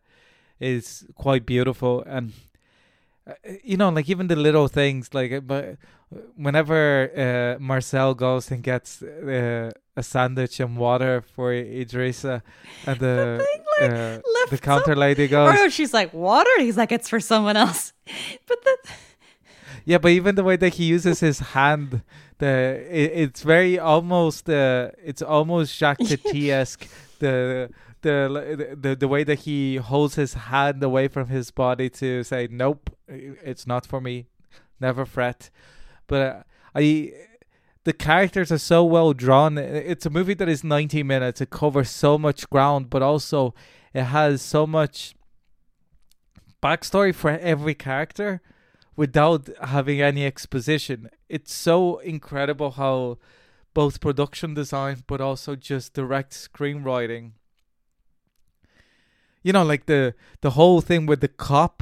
is 0.60 1.06
quite 1.16 1.46
beautiful 1.46 2.04
and. 2.08 2.34
uh, 3.28 3.34
You 3.64 3.78
know, 3.78 3.90
like 3.90 4.10
even 4.10 4.28
the 4.28 4.36
little 4.36 4.68
things, 4.68 5.14
like 5.14 5.48
but 5.48 5.78
whenever 6.36 7.10
uh, 7.16 7.60
Marcel 7.60 8.14
goes 8.14 8.52
and 8.52 8.64
gets 8.64 9.02
uh, 9.02 9.72
a 9.96 10.04
sandwich 10.04 10.60
and 10.60 10.78
water 10.78 11.22
for 11.22 11.52
Idrissa, 11.52 12.42
and 12.86 13.00
the 13.00 13.46
thing, 13.80 13.90
like, 13.90 13.92
uh, 13.92 14.22
the 14.50 14.58
counter 14.58 14.96
lady 14.96 15.28
goes, 15.28 15.54
no, 15.54 15.70
she's 15.70 15.94
like, 15.94 16.14
water? 16.14 16.50
He's 16.60 16.78
like, 16.78 16.92
it's 16.92 17.10
for 17.10 17.20
someone 17.20 17.58
else. 17.58 17.94
But 18.48 18.64
the, 18.64 18.78
yeah, 19.86 19.98
but 19.98 20.12
even 20.12 20.36
the 20.36 20.44
way 20.44 20.58
that 20.58 20.76
he 20.76 20.86
uses 20.86 21.22
his 21.22 21.40
hand, 21.40 22.04
the 22.38 22.86
it, 22.90 23.12
it's 23.16 23.42
very 23.42 23.80
almost 23.80 24.50
uh, 24.50 24.92
it's 25.04 25.22
almost 25.22 25.76
Jacques 25.76 26.00
Tati 26.08 26.52
esque. 26.52 26.88
The 27.20 27.70
the 28.02 28.78
the 28.80 28.96
the 28.96 29.08
way 29.08 29.24
that 29.24 29.40
he 29.40 29.78
holds 29.78 30.16
his 30.16 30.34
hand 30.34 30.84
away 30.84 31.08
from 31.08 31.28
his 31.30 31.52
body 31.52 31.90
to 31.90 32.24
say, 32.24 32.48
nope, 32.52 32.90
it's 33.08 33.66
not 33.66 33.86
for 33.86 34.02
me, 34.02 34.28
never 34.80 35.06
fret. 35.06 35.50
But 36.08 36.22
uh, 36.22 36.44
I 36.76 37.14
the 37.84 37.94
characters 37.94 38.52
are 38.52 38.58
so 38.58 38.84
well 38.84 39.14
drawn. 39.14 39.58
It's 39.58 40.06
a 40.06 40.10
movie 40.10 40.36
that 40.36 40.48
is 40.48 40.64
90 40.64 41.04
minutes. 41.04 41.42
It 41.42 41.50
covers 41.50 41.90
so 41.90 42.18
much 42.18 42.50
ground, 42.50 42.90
but 42.90 43.02
also 43.02 43.56
it 43.94 44.04
has 44.04 44.42
so 44.42 44.68
much 44.68 45.16
backstory 46.62 47.14
for 47.14 47.32
every 47.32 47.74
character 47.74 48.42
without 48.96 49.50
having 49.64 50.02
any 50.02 50.26
exposition. 50.26 51.10
It's 51.28 51.54
so 51.54 51.98
incredible 52.00 52.72
how 52.72 53.18
both 53.74 54.02
production 54.02 54.54
design 54.54 55.04
but 55.08 55.22
also 55.22 55.56
just 55.56 55.94
direct 55.94 56.34
screenwriting. 56.34 57.32
You 59.42 59.54
know, 59.54 59.64
like 59.64 59.88
the 59.88 60.14
the 60.42 60.52
whole 60.52 60.82
thing 60.82 61.08
with 61.08 61.22
the 61.22 61.28
cop 61.28 61.82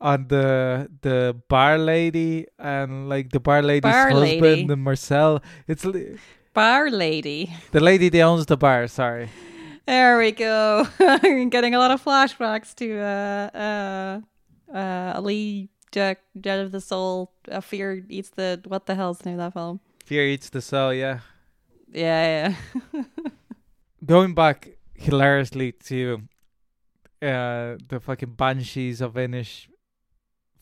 and 0.00 0.28
the 0.28 0.88
the 1.02 1.36
bar 1.48 1.78
lady 1.78 2.46
and 2.58 3.08
like 3.08 3.30
the 3.30 3.40
bar 3.40 3.62
lady's 3.62 3.82
Bar 3.90 4.10
husband 4.10 4.40
lady. 4.42 4.72
and 4.72 4.82
Marcel. 4.82 5.42
It's 5.66 5.84
li- 5.84 6.18
bar 6.52 6.90
lady. 6.90 7.52
the 7.72 7.80
lady 7.80 8.08
that 8.10 8.20
owns 8.20 8.46
the 8.46 8.56
bar. 8.56 8.86
Sorry. 8.88 9.28
There 9.86 10.18
we 10.18 10.32
go. 10.32 10.86
I'm 11.00 11.48
getting 11.54 11.74
a 11.74 11.78
lot 11.78 11.90
of 11.90 12.02
flashbacks 12.02 12.74
to 12.76 12.98
uh 12.98 13.58
uh 13.58 14.20
uh 14.76 15.12
Ali 15.16 15.68
Jack 15.92 16.20
Dead 16.40 16.60
of 16.60 16.72
the 16.72 16.80
Soul. 16.80 17.32
Uh, 17.50 17.60
Fear 17.60 18.04
eats 18.08 18.30
the 18.30 18.60
what 18.66 18.86
the 18.86 18.94
hell's 18.94 19.18
the 19.18 19.30
name 19.30 19.38
of 19.40 19.52
that 19.52 19.58
film? 19.58 19.80
Fear 20.04 20.26
eats 20.26 20.48
the 20.50 20.60
soul. 20.60 20.92
Yeah. 20.92 21.20
Yeah, 21.92 22.54
yeah. 22.92 23.02
going 24.04 24.34
back 24.34 24.68
hilariously 24.94 25.72
to 25.72 26.22
uh 27.22 27.76
the 27.88 28.00
fucking 28.00 28.32
banshees 28.34 29.00
of 29.00 29.14
Inish 29.14 29.68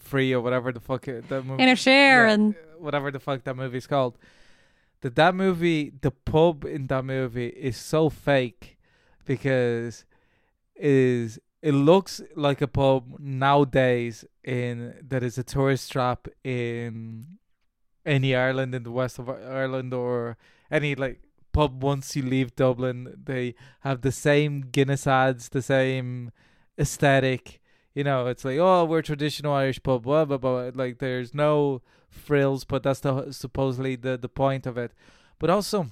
free 0.02 0.32
or 0.34 0.40
whatever 0.40 0.72
the 0.72 0.80
fuck 0.80 1.08
it- 1.08 1.28
that 1.28 1.44
movie 1.44 1.62
In 1.62 1.68
a 1.68 1.76
share 1.76 2.26
yeah, 2.26 2.32
and 2.34 2.54
whatever 2.78 3.10
the 3.10 3.20
fuck 3.20 3.44
that 3.44 3.56
movie's 3.56 3.86
called. 3.86 4.18
That 5.00 5.14
that 5.16 5.34
movie 5.34 5.92
the 6.00 6.10
pub 6.10 6.64
in 6.64 6.86
that 6.88 7.04
movie 7.04 7.48
is 7.48 7.76
so 7.76 8.08
fake 8.08 8.78
because 9.24 10.04
is 10.76 11.38
it 11.60 11.72
looks 11.72 12.20
like 12.34 12.60
a 12.60 12.66
pub 12.68 13.16
nowadays 13.18 14.24
in 14.44 14.94
that 15.08 15.22
is 15.22 15.38
a 15.38 15.44
tourist 15.44 15.92
trap 15.92 16.26
in 16.44 17.26
any 18.04 18.34
Ireland 18.34 18.74
in 18.74 18.82
the 18.82 18.90
west 18.90 19.18
of 19.18 19.28
Ireland 19.28 19.94
or 19.94 20.36
any 20.70 20.94
like 20.94 21.20
pub. 21.52 21.82
Once 21.82 22.16
you 22.16 22.22
leave 22.22 22.56
Dublin 22.56 23.14
they 23.24 23.54
have 23.80 24.00
the 24.02 24.12
same 24.12 24.60
Guinness 24.62 25.06
ads 25.06 25.48
the 25.50 25.62
same 25.62 26.32
aesthetic 26.78 27.60
you 27.94 28.04
know 28.04 28.26
it's 28.26 28.44
like 28.44 28.58
oh 28.58 28.84
we're 28.84 29.02
traditional 29.02 29.52
Irish 29.52 29.82
pub 29.82 30.02
blah 30.02 30.24
blah 30.24 30.38
blah. 30.38 30.70
Like 30.74 30.98
there's 30.98 31.34
no 31.34 31.82
frills 32.08 32.64
but 32.64 32.82
that's 32.82 33.00
the 33.00 33.32
supposedly 33.32 33.96
the 33.96 34.16
the 34.16 34.28
point 34.28 34.66
of 34.66 34.76
it. 34.78 34.92
But 35.38 35.50
also 35.50 35.88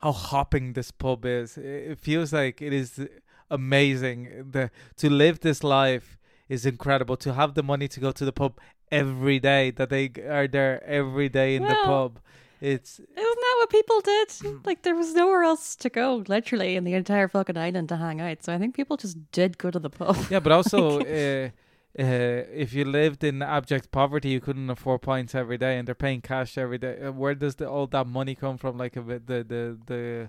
how 0.00 0.12
hopping 0.12 0.72
this 0.74 0.90
pub 0.90 1.24
is. 1.24 1.56
It 1.56 1.92
it 1.92 1.98
feels 1.98 2.32
like 2.32 2.62
it 2.62 2.72
is 2.72 3.06
amazing. 3.50 4.50
The 4.50 4.70
to 4.96 5.10
live 5.10 5.40
this 5.40 5.64
life 5.64 6.18
is 6.48 6.64
incredible. 6.64 7.16
To 7.16 7.34
have 7.34 7.54
the 7.54 7.62
money 7.62 7.88
to 7.88 8.00
go 8.00 8.12
to 8.12 8.24
the 8.24 8.32
pub 8.32 8.58
every 8.90 9.38
day 9.38 9.70
that 9.70 9.90
they 9.90 10.10
are 10.28 10.48
there 10.48 10.82
every 10.84 11.28
day 11.28 11.54
in 11.54 11.62
the 11.64 11.76
pub 11.84 12.20
it's 12.60 12.98
isn't 12.98 13.14
that 13.16 13.54
what 13.58 13.70
people 13.70 14.00
did? 14.00 14.66
Like 14.66 14.82
there 14.82 14.94
was 14.96 15.14
nowhere 15.14 15.42
else 15.42 15.76
to 15.76 15.88
go, 15.88 16.24
literally, 16.28 16.76
in 16.76 16.84
the 16.84 16.94
entire 16.94 17.28
fucking 17.28 17.56
island 17.56 17.88
to 17.90 17.96
hang 17.96 18.20
out. 18.20 18.42
So 18.44 18.54
I 18.54 18.58
think 18.58 18.74
people 18.74 18.96
just 18.96 19.16
did 19.32 19.58
go 19.58 19.70
to 19.70 19.78
the 19.78 19.90
pub. 19.90 20.16
yeah 20.30 20.40
but 20.40 20.52
also 20.52 21.00
uh, 21.00 21.50
uh, 21.98 22.42
if 22.64 22.72
you 22.74 22.84
lived 22.84 23.24
in 23.24 23.42
abject 23.42 23.90
poverty 23.90 24.28
you 24.28 24.40
couldn't 24.40 24.70
afford 24.70 25.02
pints 25.02 25.34
every 25.34 25.58
day 25.58 25.78
and 25.78 25.88
they're 25.88 25.94
paying 25.94 26.20
cash 26.20 26.56
every 26.58 26.78
day 26.78 26.96
Uh, 27.00 27.12
where 27.12 27.34
does 27.34 27.54
the, 27.56 27.68
all 27.68 27.86
that 27.86 28.06
money 28.06 28.34
come 28.34 28.56
from 28.58 28.76
like 28.78 28.96
a 28.96 29.02
bit 29.02 29.26
the 29.26 29.42
the 29.44 29.78
the 29.86 30.28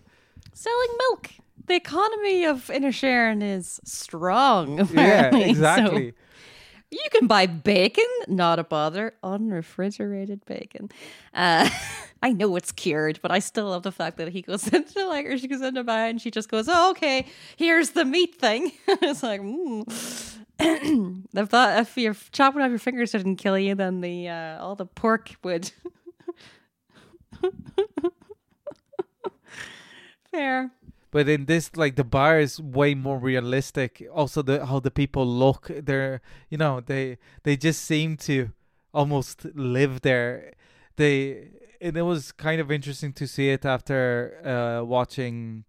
Selling 0.53 0.93
milk. 1.09 1.31
The 1.67 1.75
economy 1.75 2.45
of 2.45 2.69
Inner 2.69 2.91
Inisherin 2.91 3.43
is 3.43 3.79
strong. 3.83 4.77
yeah 4.77 4.83
apparently. 4.83 5.43
So- 5.43 5.49
exactly 5.49 6.13
You 6.91 7.05
can 7.11 7.27
buy 7.27 7.45
bacon, 7.45 8.07
not 8.27 8.57
a 8.57 8.63
bother, 8.63 9.13
unrefrigerated 9.23 10.43
bacon. 10.45 10.89
Uh, 11.33 11.69
I 12.23 12.33
know 12.33 12.55
it's 12.55 12.71
cured, 12.71 13.19
but 13.21 13.31
I 13.31 13.39
still 13.39 13.67
love 13.69 13.83
the 13.83 13.91
fact 13.91 14.17
that 14.17 14.29
he 14.29 14.41
goes 14.41 14.67
into 14.73 15.05
like, 15.07 15.25
or 15.25 15.37
she 15.37 15.47
goes 15.47 15.61
into 15.61 15.83
buy 15.83 16.07
and 16.07 16.19
she 16.19 16.31
just 16.31 16.49
goes, 16.49 16.67
"Oh, 16.67 16.91
okay, 16.91 17.27
here's 17.57 17.91
the 17.91 18.05
meat 18.05 18.35
thing." 18.35 18.71
it's 18.87 19.21
like, 19.23 19.41
mm. 19.41 19.85
if 20.59 21.49
that 21.49 21.81
if 21.81 21.97
you're 21.97 22.15
chopping 22.31 22.61
off 22.61 22.69
your 22.69 22.79
fingers 22.79 23.11
didn't 23.11 23.35
kill 23.37 23.57
you, 23.57 23.75
then 23.75 24.01
the 24.01 24.27
uh, 24.27 24.63
all 24.63 24.75
the 24.75 24.85
pork 24.85 25.35
would. 25.43 25.71
Fair. 30.31 30.71
But 31.11 31.27
in 31.27 31.45
this, 31.45 31.75
like 31.75 31.95
the 31.95 32.03
bar 32.03 32.39
is 32.39 32.59
way 32.59 32.93
more 32.93 33.17
realistic. 33.17 34.03
Also, 34.13 34.41
the 34.41 34.65
how 34.65 34.79
the 34.79 34.91
people 34.91 35.25
look, 35.25 35.69
they're 35.69 36.21
you 36.49 36.57
know 36.57 36.81
they 36.81 37.17
they 37.43 37.57
just 37.57 37.83
seem 37.83 38.17
to 38.17 38.51
almost 38.93 39.45
live 39.55 40.01
there. 40.01 40.53
They 40.95 41.49
and 41.81 41.97
it 41.97 42.01
was 42.03 42.31
kind 42.31 42.59
of 42.61 42.71
interesting 42.71 43.13
to 43.13 43.27
see 43.27 43.49
it 43.49 43.65
after 43.65 44.37
uh, 44.45 44.85
watching 44.85 45.63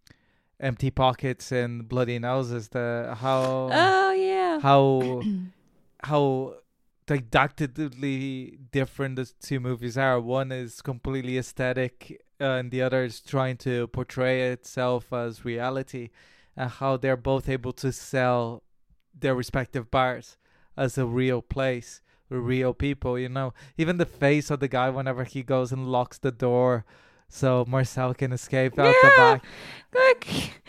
Empty 0.58 0.90
Pockets 0.90 1.52
and 1.52 1.88
Bloody 1.88 2.18
Noses. 2.18 2.68
The 2.68 3.16
how 3.18 3.70
Oh 3.72 4.12
yeah. 4.12 4.60
how 4.60 5.22
how 6.04 6.54
didactically 7.06 8.58
different 8.70 9.16
the 9.16 9.30
two 9.40 9.60
movies 9.60 9.96
are. 9.98 10.20
One 10.20 10.52
is 10.52 10.80
completely 10.82 11.38
aesthetic, 11.38 12.22
uh, 12.40 12.44
and 12.44 12.70
the 12.70 12.82
other 12.82 13.04
is 13.04 13.20
trying 13.20 13.56
to 13.58 13.86
portray 13.88 14.50
itself 14.52 15.12
as 15.12 15.44
reality, 15.44 16.10
and 16.56 16.70
how 16.70 16.96
they're 16.96 17.16
both 17.16 17.48
able 17.48 17.72
to 17.74 17.92
sell 17.92 18.62
their 19.18 19.34
respective 19.34 19.90
bars 19.90 20.36
as 20.76 20.96
a 20.96 21.06
real 21.06 21.42
place 21.42 22.00
real 22.28 22.72
people. 22.72 23.18
You 23.18 23.28
know, 23.28 23.52
even 23.76 23.96
the 23.98 24.06
face 24.06 24.50
of 24.50 24.60
the 24.60 24.68
guy 24.68 24.88
whenever 24.88 25.24
he 25.24 25.42
goes 25.42 25.72
and 25.72 25.88
locks 25.90 26.16
the 26.18 26.30
door. 26.30 26.84
So 27.28 27.64
Marcel 27.68 28.14
can 28.14 28.32
escape 28.32 28.78
out 28.78 28.94
the 29.02 29.08
Yeah. 29.08 29.16
back. 29.34 29.44
Like, 29.94 30.62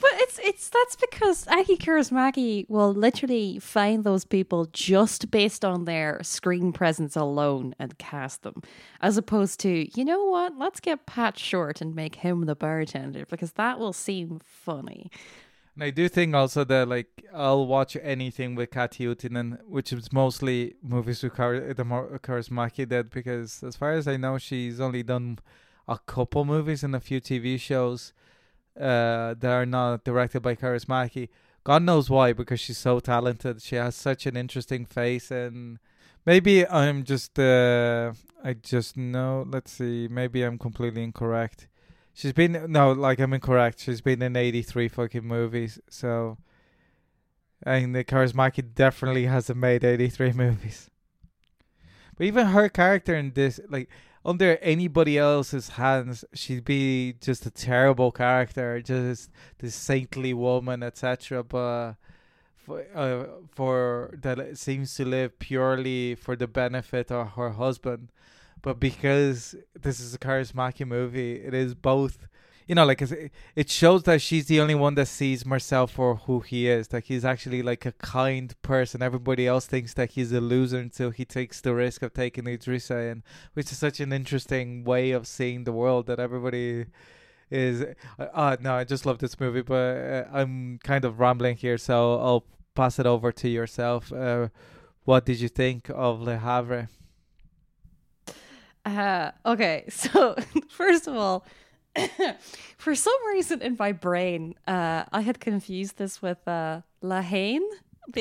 but 0.00 0.10
it's 0.14 0.38
it's 0.42 0.68
that's 0.68 0.96
because 0.96 1.46
Aki 1.48 1.76
Kaurismäki 1.76 2.68
will 2.68 2.92
literally 2.92 3.58
find 3.58 4.04
those 4.04 4.24
people 4.24 4.66
just 4.72 5.30
based 5.30 5.64
on 5.64 5.84
their 5.84 6.22
screen 6.22 6.72
presence 6.72 7.16
alone 7.16 7.74
and 7.78 7.98
cast 7.98 8.42
them, 8.42 8.62
as 9.00 9.16
opposed 9.16 9.60
to 9.60 9.88
you 9.98 10.04
know 10.04 10.24
what? 10.24 10.56
Let's 10.56 10.80
get 10.80 11.06
Pat 11.06 11.36
Shortt 11.36 11.80
and 11.80 11.94
make 11.94 12.16
him 12.16 12.46
the 12.46 12.56
bartender 12.56 13.26
because 13.28 13.52
that 13.52 13.78
will 13.78 13.92
seem 13.92 14.40
funny. 14.44 15.10
And 15.74 15.84
I 15.84 15.90
do 15.90 16.08
think 16.08 16.34
also 16.34 16.64
that 16.64 16.88
like 16.88 17.24
I'll 17.32 17.66
watch 17.66 17.96
anything 18.02 18.54
with 18.54 18.70
Kati 18.70 19.06
Outinen, 19.06 19.58
which 19.64 19.92
is 19.92 20.12
mostly 20.12 20.74
movies 20.82 21.22
with 21.22 21.34
Kar- 21.34 21.72
the 21.72 21.84
Kaurismäki 21.84 22.88
did, 22.88 23.10
because 23.10 23.62
as 23.62 23.76
far 23.76 23.92
as 23.92 24.08
I 24.08 24.16
know, 24.16 24.38
she's 24.38 24.80
only 24.80 25.02
done 25.02 25.38
a 25.86 25.98
couple 25.98 26.44
movies 26.44 26.82
and 26.82 26.94
a 26.94 27.00
few 27.00 27.20
TV 27.20 27.58
shows 27.60 28.12
uh, 28.78 29.34
that 29.38 29.50
are 29.50 29.66
not 29.66 30.04
directed 30.04 30.40
by 30.40 30.54
Kaurismäki. 30.54 31.28
God 31.64 31.82
knows 31.82 32.08
why, 32.08 32.32
because 32.32 32.60
she's 32.60 32.78
so 32.78 33.00
talented. 33.00 33.60
She 33.60 33.76
has 33.76 33.94
such 33.94 34.26
an 34.26 34.36
interesting 34.36 34.86
face, 34.86 35.30
and 35.30 35.78
maybe 36.24 36.66
I'm 36.66 37.04
just 37.04 37.38
uh, 37.38 38.12
I 38.42 38.54
just 38.54 38.96
know. 38.96 39.44
Let's 39.46 39.72
see, 39.72 40.08
maybe 40.10 40.42
I'm 40.42 40.58
completely 40.58 41.02
incorrect. 41.02 41.68
She's 42.14 42.32
been 42.32 42.66
no, 42.68 42.92
like 42.92 43.20
I'm 43.20 43.32
incorrect. 43.32 43.80
She's 43.80 44.00
been 44.00 44.22
in 44.22 44.34
83 44.34 44.88
fucking 44.88 45.24
movies. 45.24 45.78
So, 45.88 46.38
mean, 47.64 47.92
the 47.92 48.04
Kaurismäki 48.04 48.74
definitely 48.74 49.26
hasn't 49.26 49.58
made 49.58 49.84
83 49.84 50.32
movies. 50.44 50.90
But 52.16 52.26
even 52.26 52.46
her 52.48 52.68
character 52.68 53.14
in 53.14 53.32
this, 53.34 53.60
like 53.68 53.88
under 54.28 54.56
anybody 54.58 55.18
else's 55.18 55.70
hands, 55.70 56.24
she'd 56.34 56.64
be 56.64 57.14
just 57.20 57.46
a 57.46 57.50
terrible 57.50 58.10
character, 58.12 58.80
just 58.82 59.30
this 59.58 59.74
saintly 59.74 60.34
woman, 60.34 60.82
etc. 60.82 61.42
But 61.44 61.94
for 62.56 62.84
uh, 62.94 63.24
for 63.52 64.14
that 64.22 64.58
seems 64.58 64.94
to 64.96 65.04
live 65.04 65.38
purely 65.38 66.14
for 66.14 66.36
the 66.36 66.46
benefit 66.46 67.10
of 67.10 67.32
her 67.32 67.50
husband 67.50 68.08
but 68.62 68.80
because 68.80 69.54
this 69.80 70.00
is 70.00 70.14
a 70.14 70.18
Kaurismäki 70.18 70.86
movie, 70.86 71.34
it 71.34 71.54
is 71.54 71.74
both. 71.74 72.28
You 72.68 72.74
know, 72.74 72.84
like 72.84 73.02
it 73.56 73.70
shows 73.70 74.02
that 74.02 74.20
she's 74.20 74.44
the 74.44 74.60
only 74.60 74.74
one 74.74 74.94
that 74.96 75.06
sees 75.06 75.46
Marcel 75.46 75.86
for 75.86 76.16
who 76.16 76.40
he 76.40 76.68
is. 76.68 76.88
That 76.88 77.04
he's 77.04 77.24
actually 77.24 77.62
like 77.62 77.86
a 77.86 77.92
kind 77.92 78.54
person. 78.60 79.02
Everybody 79.02 79.46
else 79.46 79.64
thinks 79.64 79.94
that 79.94 80.10
he's 80.10 80.32
a 80.32 80.40
loser 80.40 80.78
until 80.78 81.08
he 81.08 81.24
takes 81.24 81.62
the 81.62 81.74
risk 81.74 82.02
of 82.02 82.12
taking 82.12 82.44
Idrissa 82.44 83.10
in, 83.10 83.22
which 83.54 83.72
is 83.72 83.78
such 83.78 84.00
an 84.00 84.12
interesting 84.12 84.84
way 84.84 85.12
of 85.12 85.26
seeing 85.26 85.64
the 85.64 85.72
world. 85.72 86.06
That 86.08 86.20
everybody 86.20 86.84
is. 87.50 87.86
Uh, 88.18 88.24
uh 88.34 88.56
no, 88.60 88.74
I 88.74 88.84
just 88.84 89.06
love 89.06 89.18
this 89.18 89.40
movie, 89.40 89.62
but 89.62 89.96
uh, 89.96 90.24
I'm 90.30 90.78
kind 90.84 91.06
of 91.06 91.20
rambling 91.20 91.56
here, 91.56 91.78
so 91.78 92.20
I'll 92.20 92.44
pass 92.74 92.98
it 92.98 93.06
over 93.06 93.32
to 93.32 93.48
yourself. 93.48 94.12
Uh, 94.12 94.48
what 95.06 95.24
did 95.24 95.40
you 95.40 95.48
think 95.48 95.90
of 95.94 96.20
Le 96.20 96.36
Havre? 96.36 96.90
Uh, 98.84 99.30
okay, 99.46 99.84
so 99.88 100.36
first 100.68 101.06
of 101.06 101.16
all, 101.16 101.46
for 102.78 102.94
some 102.94 103.26
reason 103.28 103.62
in 103.62 103.76
my 103.78 103.92
brain, 103.92 104.54
uh, 104.66 105.04
I 105.12 105.20
had 105.20 105.40
confused 105.40 105.98
this 105.98 106.22
with 106.22 106.46
uh, 106.46 106.82
La 107.02 107.22
Haine. 107.22 107.62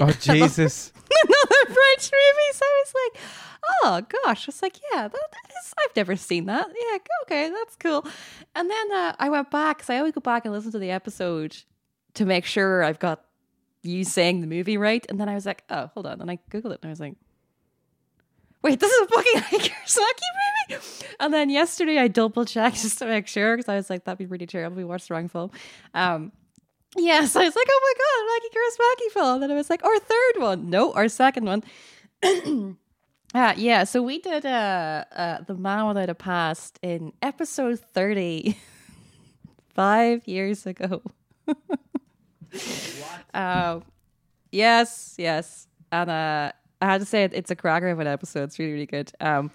Oh 0.01 0.11
Jesus! 0.19 0.91
another 0.95 1.73
French 1.73 2.11
movie. 2.11 2.53
So 2.53 2.65
I 2.65 2.83
was 2.83 2.93
like, 3.03 3.21
oh 3.83 4.01
gosh. 4.23 4.47
It's 4.47 4.61
like, 4.61 4.79
yeah, 4.91 5.07
that, 5.07 5.29
is, 5.49 5.73
I've 5.77 5.95
never 5.95 6.15
seen 6.15 6.45
that. 6.45 6.67
Yeah, 6.67 6.97
okay, 7.23 7.49
that's 7.49 7.75
cool. 7.75 8.05
And 8.55 8.69
then 8.69 8.91
uh, 8.91 9.15
I 9.19 9.29
went 9.29 9.51
back 9.51 9.77
because 9.77 9.89
I 9.89 9.97
always 9.97 10.13
go 10.13 10.21
back 10.21 10.45
and 10.45 10.53
listen 10.53 10.71
to 10.71 10.79
the 10.79 10.91
episode 10.91 11.57
to 12.15 12.25
make 12.25 12.45
sure 12.45 12.83
I've 12.83 12.99
got 12.99 13.23
you 13.83 14.03
saying 14.03 14.41
the 14.41 14.47
movie 14.47 14.77
right. 14.77 15.05
And 15.09 15.19
then 15.19 15.29
I 15.29 15.35
was 15.35 15.45
like, 15.45 15.63
oh, 15.69 15.89
hold 15.93 16.07
on. 16.07 16.21
And 16.21 16.29
I 16.29 16.39
Googled 16.51 16.71
it 16.73 16.79
and 16.81 16.85
I 16.85 16.89
was 16.89 16.99
like, 16.99 17.15
wait, 18.63 18.79
this 18.79 18.91
is 18.91 19.01
a 19.01 19.07
fucking 19.07 19.37
Aki 19.59 19.69
Kaurismäki 19.69 20.27
movie. 20.69 20.81
And 21.19 21.33
then 21.33 21.49
yesterday 21.49 21.97
I 21.97 22.07
double 22.07 22.45
checked 22.45 22.81
just 22.81 22.99
to 22.99 23.05
make 23.05 23.27
sure 23.27 23.55
because 23.55 23.69
I 23.69 23.75
was 23.75 23.89
like, 23.89 24.05
that'd 24.05 24.17
be 24.17 24.27
pretty 24.27 24.45
terrible. 24.45 24.77
We 24.77 24.83
watched 24.83 25.07
the 25.07 25.13
wrong 25.15 25.27
film. 25.27 25.51
Um, 25.93 26.31
Yes, 26.95 27.35
I 27.35 27.43
was 27.43 27.55
like, 27.55 27.67
oh 27.69 27.81
my 27.83 27.93
god, 27.99 28.27
Maggie 28.33 28.53
Kaurismäki 28.55 29.13
film. 29.13 29.33
And 29.35 29.43
then 29.43 29.51
I 29.51 29.55
was 29.55 29.69
like, 29.69 29.83
our 29.83 29.99
third 29.99 30.41
one. 30.41 30.69
No, 30.69 30.93
our 30.93 31.09
second 31.09 31.45
one. 31.45 31.63
uh, 33.35 33.53
yeah, 33.57 33.83
so 33.83 34.01
we 34.01 34.19
did 34.19 34.45
uh, 34.45 35.03
uh, 35.15 35.41
The 35.41 35.53
Man 35.53 35.87
Without 35.87 36.09
a 36.09 36.15
Past 36.15 36.79
in 36.81 37.13
episode 37.21 37.79
30, 37.79 38.57
five 39.75 40.27
years 40.27 40.65
ago. 40.65 41.03
um, 43.33 43.83
yes, 44.51 45.15
yes. 45.19 45.67
And 45.91 46.09
uh, 46.09 46.51
I 46.81 46.85
had 46.85 47.01
to 47.01 47.05
say, 47.05 47.23
it, 47.23 47.33
it's 47.33 47.51
a 47.51 47.55
cracker 47.55 47.87
of 47.87 47.99
an 47.99 48.07
episode. 48.07 48.43
It's 48.43 48.59
really, 48.59 48.73
really 48.73 48.85
good. 48.85 49.11
Um, 49.19 49.51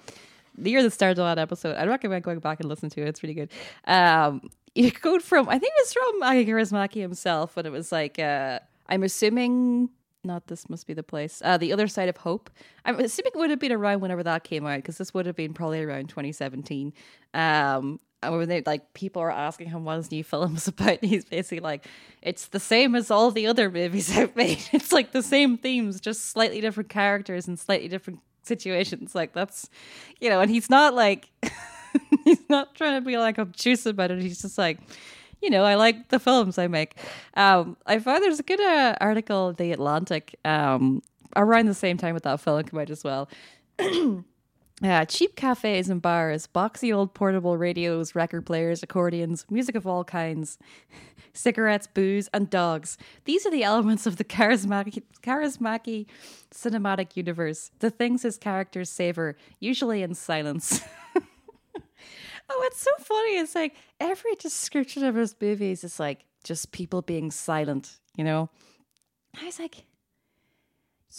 the 0.57 0.71
year 0.71 0.83
that 0.83 0.91
started 0.93 1.17
that 1.17 1.39
episode, 1.39 1.77
I'd 1.77 1.89
recommend 1.89 2.25
going 2.25 2.41
back 2.41 2.61
and 2.61 2.69
listening 2.69 2.91
to 2.91 3.03
it. 3.03 3.09
It's 3.09 3.23
really 3.23 3.35
good. 3.35 3.51
Um, 3.87 4.51
you 4.75 4.91
go 4.91 5.19
from, 5.19 5.49
I 5.49 5.59
think 5.59 5.73
it 5.77 5.83
was 5.83 5.93
from 5.93 6.23
Aki 6.23 6.47
Kaurismäki 6.47 7.01
himself, 7.01 7.57
when 7.57 7.67
it 7.67 7.73
was 7.73 7.93
like, 7.93 8.19
uh, 8.19 8.59
I'm 8.89 9.03
assuming, 9.03 9.91
not 10.25 10.47
this 10.47 10.69
must 10.69 10.87
be 10.87 10.95
the 10.95 11.03
place, 11.03 11.43
uh, 11.45 11.57
The 11.57 11.73
Other 11.73 11.87
Side 11.89 12.09
of 12.09 12.19
Hope. 12.19 12.51
I'm 12.85 12.99
assuming 12.99 13.33
it 13.35 13.39
would 13.39 13.51
have 13.51 13.59
been 13.59 13.73
around 13.73 14.01
whenever 14.01 14.23
that 14.23 14.45
came 14.45 14.67
out, 14.67 14.77
because 14.77 14.99
this 14.99 15.15
would 15.15 15.27
have 15.27 15.37
been 15.37 15.55
probably 15.55 15.83
around 15.83 16.09
2017. 16.09 16.93
Um, 17.35 18.01
when 18.31 18.49
they 18.49 18.63
like 18.65 18.95
people 18.95 19.23
are 19.23 19.31
asking 19.31 19.69
him 19.69 19.85
what 19.85 19.97
his 19.97 20.11
new 20.11 20.25
film's 20.25 20.69
about, 20.69 20.99
he's 21.05 21.25
basically 21.25 21.61
like, 21.61 21.87
"It's 22.23 22.47
the 22.47 22.61
same 22.61 22.95
as 22.95 23.11
all 23.11 23.31
the 23.31 23.47
other 23.47 23.71
movies 23.71 24.17
I've 24.17 24.37
made. 24.37 24.63
It's 24.73 24.93
like 24.93 25.13
the 25.13 25.23
same 25.23 25.57
themes, 25.59 26.01
just 26.01 26.27
slightly 26.27 26.61
different 26.61 26.89
characters 26.89 27.49
and 27.49 27.59
slightly 27.59 27.89
different 27.89 28.21
situations. 28.43 29.15
Like 29.15 29.33
that's, 29.33 29.69
you 30.21 30.29
know." 30.29 30.41
And 30.41 30.51
he's 30.51 30.71
not 30.71 30.95
like, 30.95 31.31
he's 32.25 32.49
not 32.49 32.75
trying 32.75 33.01
to 33.01 33.07
be 33.07 33.19
like 33.19 33.39
obtuse 33.39 33.87
about 33.87 34.11
it. 34.11 34.23
He's 34.23 34.43
just 34.43 34.59
like, 34.59 34.79
you 35.41 35.51
know, 35.51 35.65
I 35.65 35.75
like 35.75 36.09
the 36.09 36.21
films 36.21 36.57
I 36.57 36.69
make. 36.69 36.97
Um, 37.35 37.77
I 37.87 37.99
found 37.99 38.23
there's 38.23 38.41
a 38.41 38.45
good 38.45 38.61
uh, 38.61 38.95
article 39.01 39.53
the 39.53 39.73
Atlantic 39.73 40.39
um, 40.45 41.03
around 41.37 41.67
the 41.67 41.75
same 41.75 41.97
time 41.97 42.15
with 42.15 42.23
that 42.23 42.41
film 42.41 42.63
came 42.63 42.81
out 42.81 42.91
as 42.91 43.03
well. 43.05 43.29
Uh, 44.83 45.05
cheap 45.05 45.37
cafes 45.37 45.89
and 45.89 46.03
bars, 46.03 46.49
boxy 46.53 46.93
old 46.93 47.15
portable 47.15 47.57
radios, 47.57 48.17
record 48.17 48.45
players, 48.45 48.83
accordions, 48.83 49.47
music 49.49 49.77
of 49.77 49.87
all 49.87 50.03
kinds, 50.03 50.59
cigarettes, 51.33 51.87
booze, 51.87 52.29
and 52.35 52.51
dogs. 52.51 52.99
These 53.25 53.47
are 53.47 53.51
the 53.51 53.63
elements 53.63 54.07
of 54.07 54.17
the 54.17 54.25
charismatic, 54.25 55.01
charismatic 55.23 56.07
cinematic 56.53 57.17
universe, 57.17 57.71
the 57.79 57.91
things 57.91 58.23
his 58.23 58.39
characters 58.39 58.91
savor, 58.91 59.37
usually 59.61 60.03
in 60.03 60.15
silence. 60.15 60.81
oh, 61.17 62.63
it's 62.65 62.81
so 62.81 62.91
funny. 62.99 63.39
It's 63.39 63.55
like 63.55 63.77
every 64.01 64.35
description 64.35 65.05
of 65.05 65.15
his 65.15 65.37
movies 65.41 65.85
is 65.85 66.01
like 66.01 66.25
just 66.43 66.73
people 66.73 67.03
being 67.03 67.31
silent, 67.31 68.01
you 68.17 68.25
know? 68.25 68.51
I 69.41 69.47
was 69.47 69.61
like, 69.61 69.85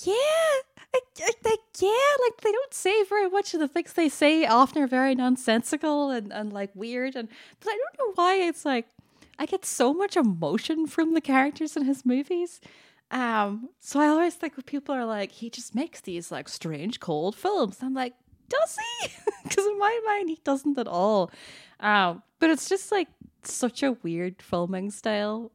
Yeah, 0.02 0.14
I, 0.16 1.00
I, 1.20 1.32
like 1.46 1.60
yeah, 1.80 1.90
like 2.24 2.42
they 2.42 2.52
don't 2.52 2.74
say 2.74 3.04
very 3.04 3.30
much 3.30 3.54
of 3.54 3.60
the 3.60 3.68
things 3.68 3.94
they 3.94 4.10
say. 4.10 4.46
Often 4.46 4.84
are 4.84 4.88
very 4.88 5.14
nonsensical 5.14 6.10
and, 6.10 6.32
and 6.34 6.52
like 6.52 6.72
weird. 6.74 7.16
And 7.16 7.30
but 7.60 7.70
I 7.70 7.78
don't 7.78 8.00
know 8.00 8.14
why 8.16 8.36
it's 8.38 8.66
like 8.66 8.88
I 9.38 9.46
get 9.46 9.66
so 9.66 9.94
much 9.94 10.18
emotion 10.18 10.88
from 10.88 11.14
the 11.14 11.22
characters 11.22 11.78
in 11.78 11.86
his 11.86 12.06
movies. 12.06 12.60
Um, 13.12 13.70
so 13.80 14.00
I 14.00 14.08
always 14.08 14.34
think 14.34 14.58
when 14.58 14.64
people 14.64 14.96
are 14.96 15.06
like, 15.06 15.32
he 15.32 15.50
just 15.50 15.76
makes 15.76 16.02
these 16.02 16.32
like 16.32 16.50
strange 16.50 17.00
cold 17.00 17.36
films. 17.36 17.78
I'm 17.82 17.94
like, 17.94 18.14
does 18.50 18.78
he? 19.02 19.10
Because 19.44 19.66
in 19.66 19.78
my 19.78 20.00
mind, 20.06 20.30
he 20.30 20.40
doesn't 20.44 20.80
at 20.80 20.88
all. 20.88 21.30
Um, 21.80 22.24
but 22.40 22.50
it's 22.50 22.70
just 22.70 22.92
like 22.92 23.10
such 23.44 23.84
a 23.84 23.92
weird 23.92 24.42
filming 24.42 24.90
style 24.90 25.52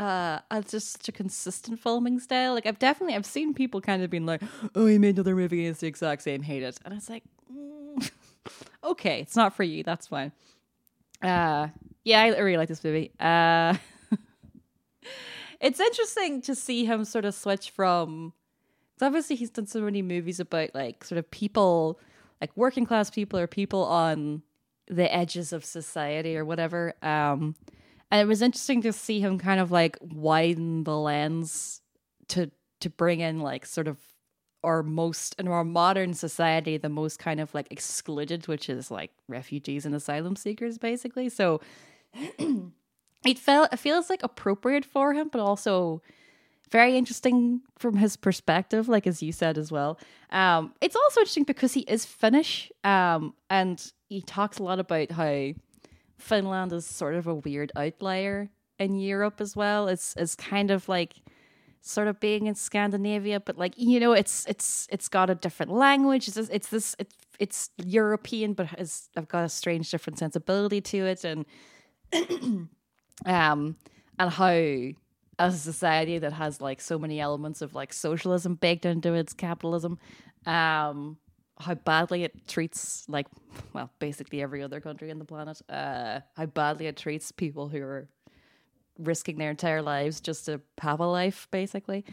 uh 0.00 0.40
it's 0.50 0.70
just 0.70 0.92
such 0.92 1.08
a 1.08 1.12
consistent 1.12 1.78
filming 1.78 2.18
style. 2.18 2.54
Like 2.54 2.66
I've 2.66 2.78
definitely 2.78 3.14
I've 3.14 3.26
seen 3.26 3.52
people 3.52 3.80
kind 3.80 4.02
of 4.02 4.08
being 4.10 4.24
like, 4.24 4.42
"Oh, 4.74 4.86
he 4.86 4.98
made 4.98 5.16
another 5.16 5.36
movie, 5.36 5.66
it's 5.66 5.80
the 5.80 5.86
exact 5.86 6.22
same, 6.22 6.42
hate 6.42 6.62
it," 6.62 6.78
and 6.84 6.94
it's 6.94 7.10
like, 7.10 7.22
mm, 7.52 8.10
okay, 8.84 9.20
it's 9.20 9.36
not 9.36 9.54
for 9.54 9.62
you. 9.62 9.82
That's 9.82 10.06
fine. 10.06 10.32
Uh, 11.22 11.68
yeah, 12.02 12.22
I 12.22 12.28
really 12.38 12.56
like 12.56 12.68
this 12.68 12.82
movie. 12.82 13.12
Uh, 13.20 13.74
it's 15.60 15.80
interesting 15.80 16.40
to 16.42 16.54
see 16.54 16.86
him 16.86 17.04
sort 17.04 17.26
of 17.26 17.34
switch 17.34 17.70
from. 17.70 18.32
Obviously, 19.02 19.36
he's 19.36 19.50
done 19.50 19.66
so 19.66 19.80
many 19.80 20.02
movies 20.02 20.40
about 20.40 20.74
like 20.74 21.04
sort 21.04 21.18
of 21.18 21.30
people, 21.30 21.98
like 22.40 22.54
working 22.56 22.86
class 22.86 23.10
people 23.10 23.38
or 23.38 23.46
people 23.46 23.84
on 23.84 24.42
the 24.88 25.14
edges 25.14 25.52
of 25.52 25.64
society 25.64 26.36
or 26.36 26.44
whatever. 26.44 26.94
Um, 27.02 27.54
and 28.10 28.20
it 28.20 28.26
was 28.26 28.42
interesting 28.42 28.82
to 28.82 28.92
see 28.92 29.20
him 29.20 29.38
kind 29.38 29.60
of 29.60 29.70
like 29.70 29.96
widen 30.00 30.84
the 30.84 30.96
lens 30.96 31.80
to 32.28 32.50
to 32.80 32.90
bring 32.90 33.20
in 33.20 33.40
like 33.40 33.66
sort 33.66 33.88
of 33.88 33.98
our 34.62 34.82
most 34.82 35.34
in 35.38 35.48
our 35.48 35.64
modern 35.64 36.12
society 36.12 36.76
the 36.76 36.88
most 36.88 37.18
kind 37.18 37.40
of 37.40 37.54
like 37.54 37.66
excluded 37.70 38.46
which 38.46 38.68
is 38.68 38.90
like 38.90 39.10
refugees 39.28 39.86
and 39.86 39.94
asylum 39.94 40.36
seekers 40.36 40.78
basically. 40.78 41.28
So 41.28 41.60
it 43.24 43.38
felt 43.38 43.72
it 43.72 43.78
feels 43.78 44.10
like 44.10 44.22
appropriate 44.22 44.84
for 44.84 45.14
him 45.14 45.28
but 45.30 45.40
also 45.40 46.02
very 46.70 46.96
interesting 46.96 47.62
from 47.78 47.96
his 47.96 48.16
perspective 48.16 48.88
like 48.88 49.06
as 49.06 49.22
you 49.22 49.32
said 49.32 49.56
as 49.56 49.72
well. 49.72 49.98
Um 50.30 50.74
it's 50.80 50.96
also 50.96 51.20
interesting 51.20 51.44
because 51.44 51.72
he 51.72 51.80
is 51.82 52.04
finnish 52.04 52.70
um 52.84 53.34
and 53.48 53.92
he 54.08 54.20
talks 54.20 54.58
a 54.58 54.62
lot 54.62 54.78
about 54.78 55.10
how 55.12 55.52
Finland 56.20 56.72
is 56.72 56.86
sort 56.86 57.14
of 57.14 57.26
a 57.26 57.34
weird 57.34 57.72
outlier 57.76 58.50
in 58.78 58.94
Europe 58.94 59.40
as 59.40 59.56
well. 59.56 59.88
It's 59.88 60.14
it's 60.16 60.34
kind 60.34 60.70
of 60.70 60.88
like 60.88 61.14
sort 61.80 62.08
of 62.08 62.20
being 62.20 62.46
in 62.46 62.54
Scandinavia, 62.54 63.40
but 63.40 63.56
like 63.58 63.74
you 63.76 64.00
know, 64.00 64.12
it's 64.12 64.46
it's 64.46 64.86
it's 64.90 65.08
got 65.08 65.30
a 65.30 65.34
different 65.34 65.72
language. 65.72 66.28
It's 66.28 66.36
it's 66.36 66.68
this 66.68 66.96
it's 66.98 67.14
it's 67.38 67.70
European, 67.84 68.52
but 68.52 68.66
has 68.66 69.08
I've 69.16 69.28
got 69.28 69.44
a 69.44 69.48
strange 69.48 69.90
different 69.90 70.18
sensibility 70.18 70.80
to 70.80 71.06
it, 71.06 71.24
and 71.24 71.46
um 73.26 73.76
and 74.18 74.30
how 74.30 74.92
as 75.38 75.54
a 75.54 75.58
society 75.58 76.18
that 76.18 76.34
has 76.34 76.60
like 76.60 76.80
so 76.82 76.98
many 76.98 77.18
elements 77.18 77.62
of 77.62 77.74
like 77.74 77.92
socialism 77.92 78.56
baked 78.56 78.84
into 78.84 79.14
its 79.14 79.32
capitalism, 79.32 79.98
um 80.46 81.16
how 81.60 81.74
badly 81.74 82.24
it 82.24 82.48
treats 82.48 83.04
like 83.08 83.26
well 83.72 83.90
basically 83.98 84.42
every 84.42 84.62
other 84.62 84.80
country 84.80 85.10
on 85.10 85.18
the 85.18 85.24
planet 85.24 85.60
uh 85.68 86.20
how 86.36 86.46
badly 86.46 86.86
it 86.86 86.96
treats 86.96 87.30
people 87.32 87.68
who 87.68 87.80
are 87.82 88.08
risking 88.98 89.38
their 89.38 89.50
entire 89.50 89.82
lives 89.82 90.20
just 90.20 90.46
to 90.46 90.60
have 90.78 91.00
a 91.00 91.06
life 91.06 91.48
basically. 91.50 92.04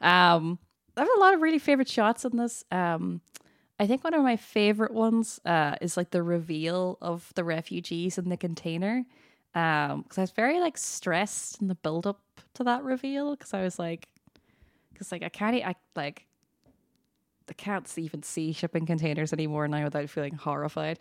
Um 0.00 0.58
i 0.96 1.00
have 1.00 1.08
a 1.16 1.20
lot 1.20 1.34
of 1.34 1.40
really 1.42 1.58
favorite 1.58 1.88
shots 1.88 2.24
in 2.24 2.36
this. 2.36 2.64
Um 2.70 3.20
i 3.78 3.86
think 3.86 4.04
one 4.04 4.14
of 4.14 4.22
my 4.22 4.36
favorite 4.36 4.92
ones 4.92 5.40
uh 5.44 5.76
is 5.80 5.96
like 5.96 6.10
the 6.10 6.22
reveal 6.22 6.98
of 7.00 7.32
the 7.34 7.44
refugees 7.44 8.18
in 8.18 8.28
the 8.28 8.36
container. 8.36 9.04
Um 9.54 10.02
because 10.02 10.18
i 10.18 10.20
was 10.22 10.30
very 10.30 10.60
like 10.60 10.78
stressed 10.78 11.60
in 11.60 11.68
the 11.68 11.74
build 11.74 12.06
up 12.06 12.20
to 12.54 12.64
that 12.64 12.84
reveal 12.84 13.36
because 13.36 13.54
i 13.54 13.62
was 13.62 13.78
like 13.78 14.08
because 14.92 15.12
like 15.12 15.22
i 15.22 15.28
can't 15.28 15.56
i 15.56 15.74
like 15.96 16.26
I 17.50 17.52
can't 17.54 17.92
even 17.98 18.22
see 18.22 18.52
shipping 18.52 18.86
containers 18.86 19.32
anymore 19.32 19.66
now 19.68 19.84
without 19.84 20.08
feeling 20.08 20.34
horrified. 20.34 21.00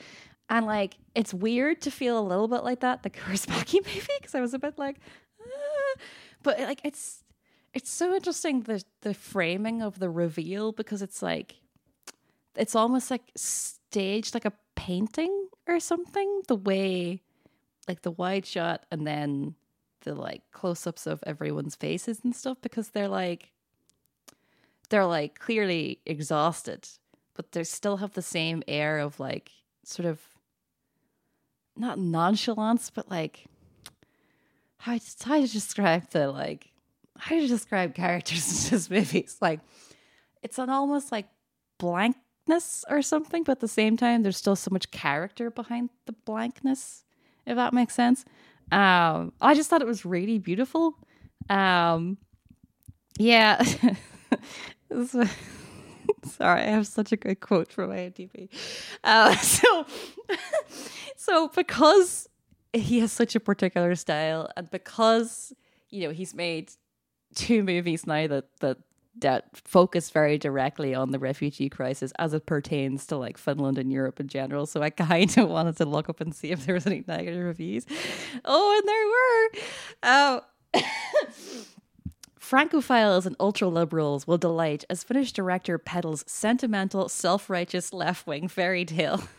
And 0.50 0.66
like, 0.66 0.98
it's 1.14 1.34
weird 1.34 1.82
to 1.82 1.92
feel 1.92 2.20
a 2.20 2.26
little 2.26 2.48
bit 2.48 2.64
like 2.64 2.80
that 2.80 3.04
the 3.04 3.10
Kaurismäki 3.10 3.86
movie 3.86 4.08
because 4.20 4.36
I 4.36 4.42
was 4.42 4.54
a 4.54 4.60
bit 4.60 4.78
like, 4.78 4.98
ah. 5.40 6.02
but 6.44 6.60
like 6.60 6.82
it's 6.84 7.24
it's 7.74 7.92
so 7.92 8.16
interesting 8.16 8.62
the 8.62 8.84
the 9.02 9.14
framing 9.14 9.84
of 9.84 10.00
the 10.00 10.10
reveal 10.10 10.72
because 10.72 11.04
it's 11.04 11.22
like 11.22 11.56
it's 12.56 12.76
almost 12.76 13.12
like 13.12 13.32
staged 13.36 14.34
like 14.34 14.46
a 14.46 14.54
painting 14.76 15.48
or 15.68 15.80
something. 15.80 16.42
The 16.48 16.56
way 16.56 17.22
like 17.88 18.02
the 18.02 18.12
wide 18.12 18.46
shot 18.46 18.86
and 18.92 19.06
then 19.06 19.56
the 20.02 20.16
like 20.16 20.42
close 20.52 20.88
ups 20.88 21.06
of 21.06 21.24
everyone's 21.28 21.76
faces 21.76 22.22
and 22.24 22.36
stuff 22.36 22.58
because 22.62 22.90
they're 22.90 23.08
like 23.08 23.52
they're 24.90 25.06
like 25.06 25.40
clearly 25.40 26.00
exhausted, 26.06 26.88
but 27.36 27.52
they 27.52 27.64
still 27.64 27.98
have 27.98 28.14
the 28.14 28.22
same 28.22 28.64
air 28.68 29.00
of 29.00 29.20
like 29.20 29.52
sort 29.84 30.06
of 30.08 30.20
not 31.76 31.98
nonchalance, 31.98 32.90
but 32.90 33.10
like 33.10 33.46
how 34.78 34.98
to, 34.98 35.06
how 35.24 35.40
to 35.40 35.48
describe 35.48 36.10
the 36.10 36.30
like 36.32 36.72
how 37.18 37.36
to 37.36 37.48
describe 37.48 37.94
characters 37.96 38.66
in 38.66 38.72
this 38.72 38.90
movie. 38.90 39.20
It's 39.20 39.42
like 39.42 39.60
it's 40.42 40.58
an 40.58 40.70
almost 40.70 41.12
like 41.12 41.28
blankness 41.78 42.86
or 42.90 43.02
something, 43.02 43.44
but 43.44 43.54
at 43.54 43.60
the 43.60 43.68
same 43.68 43.98
time, 43.98 44.24
there's 44.24 44.38
still 44.38 44.56
so 44.56 44.70
much 44.72 44.92
character 44.92 45.50
behind 45.52 45.90
the 46.06 46.14
blankness, 46.14 47.04
if 47.46 47.56
that 47.56 47.74
makes 47.74 47.94
sense. 47.94 48.26
Um, 48.72 49.34
I 49.42 49.56
just 49.56 49.70
thought 49.70 49.82
it 49.82 49.88
was 49.88 50.06
really 50.06 50.38
beautiful. 50.38 50.96
Um, 51.50 52.18
yeah. 53.18 53.64
Sorry, 56.24 56.62
I 56.62 56.70
have 56.70 56.88
such 56.88 57.12
a 57.12 57.18
good 57.18 57.40
quote 57.40 57.72
from 57.72 57.92
IMDb. 57.92 58.50
Uh, 59.04 59.36
so, 59.38 59.86
so 61.16 61.48
because 61.50 62.28
he 62.74 63.00
has 63.00 63.12
such 63.12 63.36
a 63.36 63.40
particular 63.40 63.96
style, 63.96 64.50
and 64.58 64.70
because 64.72 65.54
you 65.90 66.08
know 66.08 66.14
he's 66.14 66.34
made 66.34 66.72
two 67.36 67.64
movies 67.64 68.08
now 68.08 68.28
that 68.28 68.46
that 68.60 68.78
that 69.20 69.46
focus 69.54 70.10
very 70.12 70.38
directly 70.38 70.96
on 70.96 71.12
the 71.12 71.20
refugee 71.20 71.70
crisis 71.70 72.14
as 72.18 72.34
it 72.34 72.46
pertains 72.46 73.06
to 73.08 73.18
like 73.18 73.38
Finland 73.38 73.78
and 73.78 73.92
Europe 73.92 74.20
in 74.20 74.28
general. 74.28 74.66
So 74.66 74.82
I 74.82 74.90
kind 74.90 75.38
of 75.38 75.50
wanted 75.50 75.78
to 75.78 75.86
look 75.86 76.10
up 76.10 76.22
and 76.22 76.34
see 76.34 76.52
if 76.52 76.66
there 76.66 76.76
was 76.76 76.88
any 76.88 77.04
negative 77.08 77.44
reviews. 77.44 77.86
Oh, 78.46 78.78
and 78.78 78.88
there 78.88 80.34
were. 80.34 80.42
Uh, 80.74 81.60
Francophiles 82.50 83.28
and 83.28 83.36
ultra-liberals 83.40 84.26
will 84.26 84.40
delight 84.40 84.84
as 84.90 85.04
Finnish 85.04 85.32
director 85.32 85.78
peddles 85.78 86.24
sentimental, 86.26 87.08
self-righteous 87.08 87.94
left-wing 87.94 88.48
fairy 88.48 88.86
tale. 88.86 89.22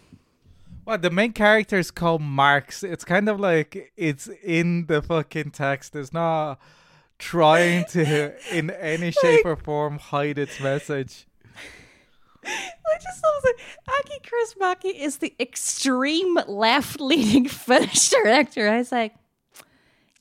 Well, 0.86 0.96
the 0.96 1.10
main 1.10 1.34
character 1.34 1.78
is 1.78 1.90
called 1.90 2.22
Marx. 2.22 2.82
It's 2.82 3.04
kind 3.04 3.28
of 3.28 3.38
like 3.38 3.92
it's 3.96 4.28
in 4.42 4.86
the 4.86 5.02
fucking 5.02 5.50
text. 5.50 5.94
It's 5.94 6.12
not 6.12 6.58
trying 7.18 7.84
to, 7.90 8.32
in 8.52 8.70
any 8.70 9.10
shape 9.22 9.44
or 9.44 9.56
form, 9.56 9.98
hide 9.98 10.38
its 10.38 10.58
message. 10.58 11.26
I 12.44 12.98
just 13.00 13.22
love 13.22 13.42
it. 13.44 13.56
Aki 13.88 14.18
Kaurismäki 14.24 14.98
is 14.98 15.18
the 15.18 15.34
extreme 15.38 16.38
left-leaning 16.48 17.46
Finnish 17.46 18.08
director. 18.08 18.66
I 18.66 18.78
was 18.78 18.90
like, 18.90 19.14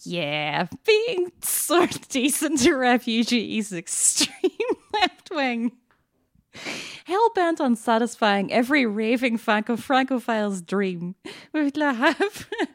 yeah, 0.04 0.68
being 0.86 1.32
sort 1.42 1.96
of 1.96 2.08
decent 2.08 2.60
to 2.60 2.74
refugees, 2.74 3.72
is 3.72 3.78
extreme 3.78 4.52
left 4.94 5.30
wing. 5.32 5.72
Hell 7.06 7.30
bent 7.36 7.62
on 7.62 7.76
satisfying 7.76 8.52
every 8.52 8.86
raving 8.86 9.38
Franco 9.38 9.76
Francophile's 9.76 10.62
dream 10.62 11.16
with 11.54 11.78
Le 11.78 11.94
Havre. 11.94 12.68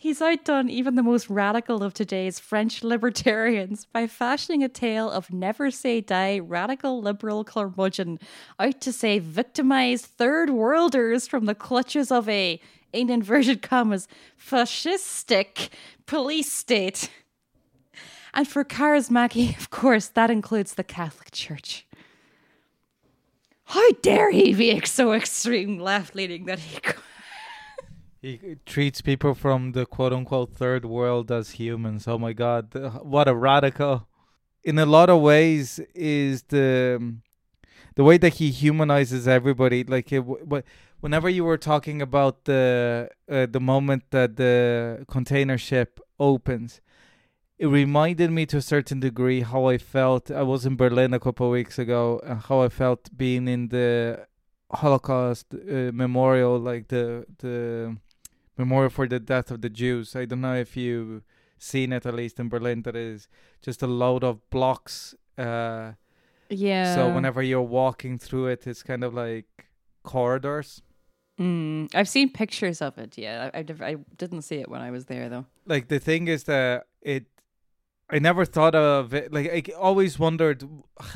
He's 0.00 0.22
outdone 0.22 0.70
even 0.70 0.94
the 0.94 1.02
most 1.02 1.28
radical 1.28 1.82
of 1.82 1.92
today's 1.92 2.38
French 2.38 2.84
libertarians 2.84 3.84
by 3.84 4.06
fashioning 4.06 4.62
a 4.62 4.68
tale 4.68 5.10
of 5.10 5.32
never 5.32 5.72
say 5.72 6.00
die 6.00 6.38
radical 6.38 7.02
liberal 7.02 7.42
curmudgeon 7.42 8.20
out 8.60 8.80
to 8.82 8.92
save 8.92 9.24
victimized 9.24 10.06
third 10.06 10.50
worlders 10.50 11.26
from 11.26 11.46
the 11.46 11.54
clutches 11.54 12.12
of 12.12 12.28
a 12.28 12.60
in 12.92 13.10
inverted 13.10 13.62
commas, 13.62 14.08
fascistic 14.38 15.68
police 16.06 16.50
state. 16.50 17.10
And 18.34 18.46
for 18.46 18.64
Kaurismäki, 18.64 19.56
of 19.58 19.70
course, 19.70 20.08
that 20.08 20.30
includes 20.30 20.74
the 20.74 20.84
Catholic 20.84 21.30
Church. 21.30 21.86
How 23.64 23.92
dare 24.00 24.30
he 24.30 24.54
be 24.54 24.80
so 24.86 25.12
extreme 25.12 25.78
left 25.78 26.14
leaning 26.14 26.46
that 26.46 26.58
he. 26.58 26.78
he 28.22 28.56
treats 28.64 29.02
people 29.02 29.34
from 29.34 29.72
the 29.72 29.84
quote 29.84 30.12
unquote 30.12 30.54
third 30.54 30.84
world 30.84 31.30
as 31.30 31.50
humans. 31.52 32.08
Oh 32.08 32.18
my 32.18 32.32
god, 32.32 32.74
what 33.02 33.28
a 33.28 33.34
radical. 33.34 34.06
In 34.64 34.78
a 34.78 34.86
lot 34.86 35.10
of 35.10 35.20
ways, 35.20 35.80
is 35.94 36.42
the 36.44 37.14
the 37.94 38.04
way 38.04 38.16
that 38.18 38.34
he 38.34 38.50
humanizes 38.50 39.26
everybody. 39.26 39.84
Like 39.84 40.12
it, 40.12 40.20
w- 40.20 40.38
w- 40.44 40.62
whenever 41.00 41.28
you 41.28 41.44
were 41.44 41.58
talking 41.58 42.02
about 42.02 42.44
the 42.44 43.08
uh, 43.30 43.46
the 43.46 43.60
moment 43.60 44.04
that 44.10 44.36
the 44.36 45.04
container 45.08 45.58
ship 45.58 46.00
opens, 46.18 46.80
it 47.58 47.66
reminded 47.66 48.30
me 48.30 48.46
to 48.46 48.56
a 48.58 48.62
certain 48.62 49.00
degree 49.00 49.40
how 49.42 49.66
I 49.66 49.78
felt. 49.78 50.30
I 50.30 50.42
was 50.42 50.64
in 50.66 50.76
Berlin 50.76 51.14
a 51.14 51.20
couple 51.20 51.46
of 51.46 51.52
weeks 51.52 51.78
ago, 51.78 52.20
and 52.24 52.40
how 52.40 52.62
I 52.62 52.68
felt 52.68 53.10
being 53.16 53.48
in 53.48 53.68
the 53.68 54.26
Holocaust 54.70 55.46
uh, 55.54 55.90
memorial, 55.92 56.58
like 56.58 56.88
the 56.88 57.24
the 57.38 57.96
memorial 58.56 58.90
for 58.90 59.06
the 59.08 59.20
death 59.20 59.50
of 59.50 59.60
the 59.60 59.70
Jews. 59.70 60.16
I 60.16 60.24
don't 60.26 60.40
know 60.40 60.54
if 60.56 60.76
you've 60.76 61.22
seen 61.58 61.92
it, 61.92 62.06
at 62.06 62.14
least 62.14 62.38
in 62.40 62.48
Berlin. 62.48 62.82
That 62.82 62.96
is 62.96 63.28
just 63.62 63.82
a 63.82 63.86
load 63.86 64.24
of 64.24 64.38
blocks. 64.50 65.14
Uh, 65.36 65.92
Yeah. 66.50 66.94
so 66.94 67.12
whenever 67.14 67.42
you're 67.42 67.70
walking 67.82 68.18
through 68.18 68.46
it, 68.52 68.66
it's 68.66 68.82
kind 68.82 69.04
of 69.04 69.12
like 69.14 69.46
corridors. 70.02 70.82
Mm, 71.38 71.88
I've 71.94 72.08
seen 72.08 72.30
pictures 72.32 72.82
of 72.82 72.98
it. 72.98 73.16
Yeah, 73.16 73.50
I, 73.54 73.58
I, 73.58 73.90
I 73.92 73.96
didn't 74.16 74.42
see 74.42 74.56
it 74.56 74.68
when 74.68 74.80
I 74.80 74.90
was 74.90 75.04
there 75.06 75.28
though. 75.28 75.46
like 75.66 75.88
the 75.88 75.98
thing 75.98 76.28
is 76.28 76.44
that 76.44 76.86
it 77.02 77.24
i 78.10 78.18
never 78.18 78.44
thought 78.46 78.74
of 78.74 79.12
it 79.12 79.32
like 79.32 79.48
i 79.58 79.72
always 79.88 80.18
wondered 80.18 80.60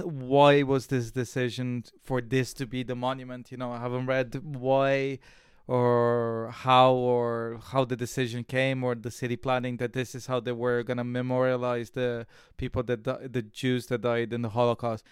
why 0.03 0.63
was 0.63 0.87
this 0.89 1.11
decision 1.11 1.83
for 2.05 2.21
this 2.21 2.53
to 2.53 2.67
be 2.67 2.83
the 2.83 2.95
monument 2.95 3.51
you 3.51 3.57
know 3.57 3.73
i 3.73 3.79
haven't 3.79 4.07
read 4.07 4.29
why 4.45 5.19
or 5.67 6.51
how 6.53 6.93
or 6.93 7.59
how 7.73 7.85
the 7.85 7.97
decision 7.97 8.45
came 8.45 8.85
or 8.85 8.95
the 8.95 9.11
city 9.11 9.37
planning 9.37 9.79
that 9.79 9.93
this 9.95 10.15
is 10.15 10.27
how 10.27 10.39
they 10.41 10.53
were 10.53 10.83
going 10.83 10.99
to 10.99 11.05
memorialize 11.05 11.91
the 11.91 12.27
people 12.57 12.83
that 12.83 13.03
di- 13.03 13.27
the 13.27 13.43
jews 13.43 13.87
that 13.87 14.03
died 14.03 14.33
in 14.33 14.43
the 14.43 14.51
holocaust 14.51 15.03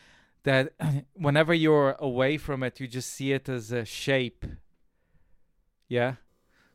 that 0.44 0.73
whenever 1.14 1.55
you're 1.55 1.96
away 1.99 2.37
from 2.37 2.62
it 2.62 2.79
you 2.81 2.87
just 2.87 3.11
see 3.11 3.33
it 3.33 3.49
as 3.49 3.73
a 3.73 3.85
shape 3.85 4.44
yeah 5.96 6.12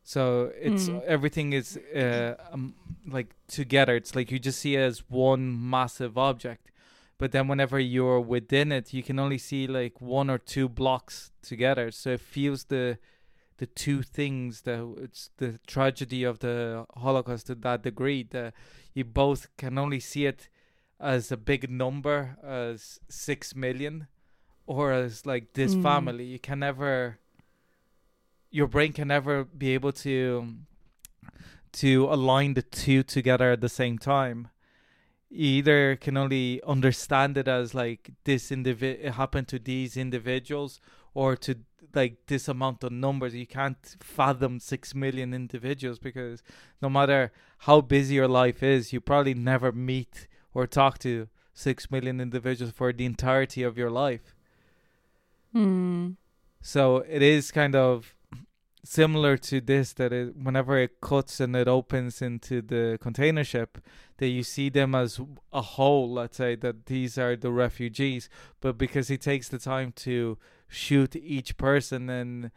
so 0.03 0.51
it's 0.67 0.87
Mm. 0.89 1.01
everything 1.07 1.53
is 1.53 1.77
uh, 1.95 2.35
um, 2.53 2.75
like 3.17 3.29
together. 3.47 3.95
It's 3.95 4.13
like 4.15 4.29
you 4.33 4.37
just 4.37 4.59
see 4.59 4.75
it 4.75 4.81
as 4.91 4.97
one 5.09 5.43
massive 5.69 6.15
object, 6.29 6.69
but 7.17 7.31
then 7.31 7.47
whenever 7.47 7.79
you're 7.79 8.21
within 8.35 8.71
it, 8.71 8.93
you 8.93 9.01
can 9.01 9.17
only 9.17 9.39
see 9.39 9.65
like 9.65 9.99
one 9.99 10.29
or 10.29 10.37
two 10.37 10.69
blocks 10.69 11.31
together. 11.41 11.89
So 11.91 12.11
it 12.11 12.21
feels 12.21 12.65
the 12.65 12.99
the 13.57 13.65
two 13.65 14.03
things 14.03 14.61
that 14.61 14.79
it's 15.05 15.31
the 15.37 15.59
tragedy 15.65 16.23
of 16.23 16.37
the 16.39 16.85
Holocaust 16.97 17.47
to 17.47 17.55
that 17.55 17.81
degree 17.81 18.21
that 18.29 18.53
you 18.93 19.05
both 19.05 19.47
can 19.57 19.77
only 19.79 19.99
see 19.99 20.25
it 20.27 20.49
as 20.99 21.31
a 21.31 21.37
big 21.37 21.67
number 21.69 22.37
as 22.43 22.99
six 23.09 23.55
million 23.55 24.05
or 24.67 24.91
as 24.91 25.25
like 25.25 25.53
this 25.53 25.73
Mm. 25.75 25.81
family. 25.81 26.25
You 26.25 26.39
can 26.39 26.59
never 26.59 27.17
your 28.55 28.67
brain 28.67 28.93
can 28.93 29.09
never 29.09 29.43
be 29.43 29.73
able 29.73 29.91
to 29.91 30.55
to 31.73 32.05
align 32.05 32.53
the 32.53 32.61
two 32.61 33.03
together 33.03 33.51
at 33.51 33.59
the 33.59 33.67
same 33.67 33.97
time. 33.97 34.47
You 35.29 35.47
either 35.57 35.97
can 35.97 36.15
only 36.15 36.61
understand 36.65 37.37
it 37.37 37.49
as 37.49 37.73
like 37.73 38.11
this 38.23 38.51
individ 38.51 38.99
it 39.07 39.13
happened 39.15 39.49
to 39.49 39.59
these 39.59 39.97
individuals 39.97 40.79
or 41.13 41.35
to 41.35 41.57
like 41.93 42.15
this 42.27 42.47
amount 42.47 42.85
of 42.85 42.93
numbers. 42.93 43.35
You 43.35 43.45
can't 43.45 43.97
fathom 43.99 44.61
six 44.61 44.95
million 44.95 45.33
individuals 45.33 45.99
because 45.99 46.41
no 46.81 46.89
matter 46.89 47.33
how 47.67 47.81
busy 47.81 48.15
your 48.15 48.29
life 48.29 48.63
is, 48.63 48.93
you 48.93 49.01
probably 49.01 49.33
never 49.33 49.73
meet 49.73 50.27
or 50.53 50.65
talk 50.65 50.97
to 50.99 51.27
six 51.53 51.91
million 51.91 52.21
individuals 52.21 52.71
for 52.71 52.93
the 52.93 53.05
entirety 53.05 53.63
of 53.63 53.77
your 53.77 53.91
life. 53.91 54.33
Hmm. 55.51 56.11
So 56.61 57.03
it 57.17 57.21
is 57.21 57.51
kind 57.51 57.75
of 57.75 58.15
similar 58.85 59.35
to 59.35 59.59
this 59.59 59.93
that 59.93 60.13
it, 60.13 60.35
whenever 60.35 60.77
it 60.77 61.01
cuts 61.01 61.39
and 61.39 61.55
it 61.55 61.67
opens 61.67 62.21
into 62.21 62.61
the 62.61 62.97
container 63.01 63.43
ship, 63.43 63.79
that 64.17 64.27
you 64.27 64.43
see 64.43 64.69
them 64.69 64.95
as 64.95 65.19
a 65.51 65.61
whole. 65.61 66.13
Let's 66.13 66.37
say 66.37 66.55
that 66.55 66.85
these 66.85 67.17
are 67.17 67.35
the 67.35 67.51
refugees, 67.51 68.29
but 68.61 68.77
because 68.77 69.07
he 69.07 69.17
takes 69.17 69.49
the 69.49 69.57
time 69.57 69.91
to 69.97 70.37
shoot 70.67 71.15
each 71.15 71.57
person 71.57 72.09
and 72.09 72.51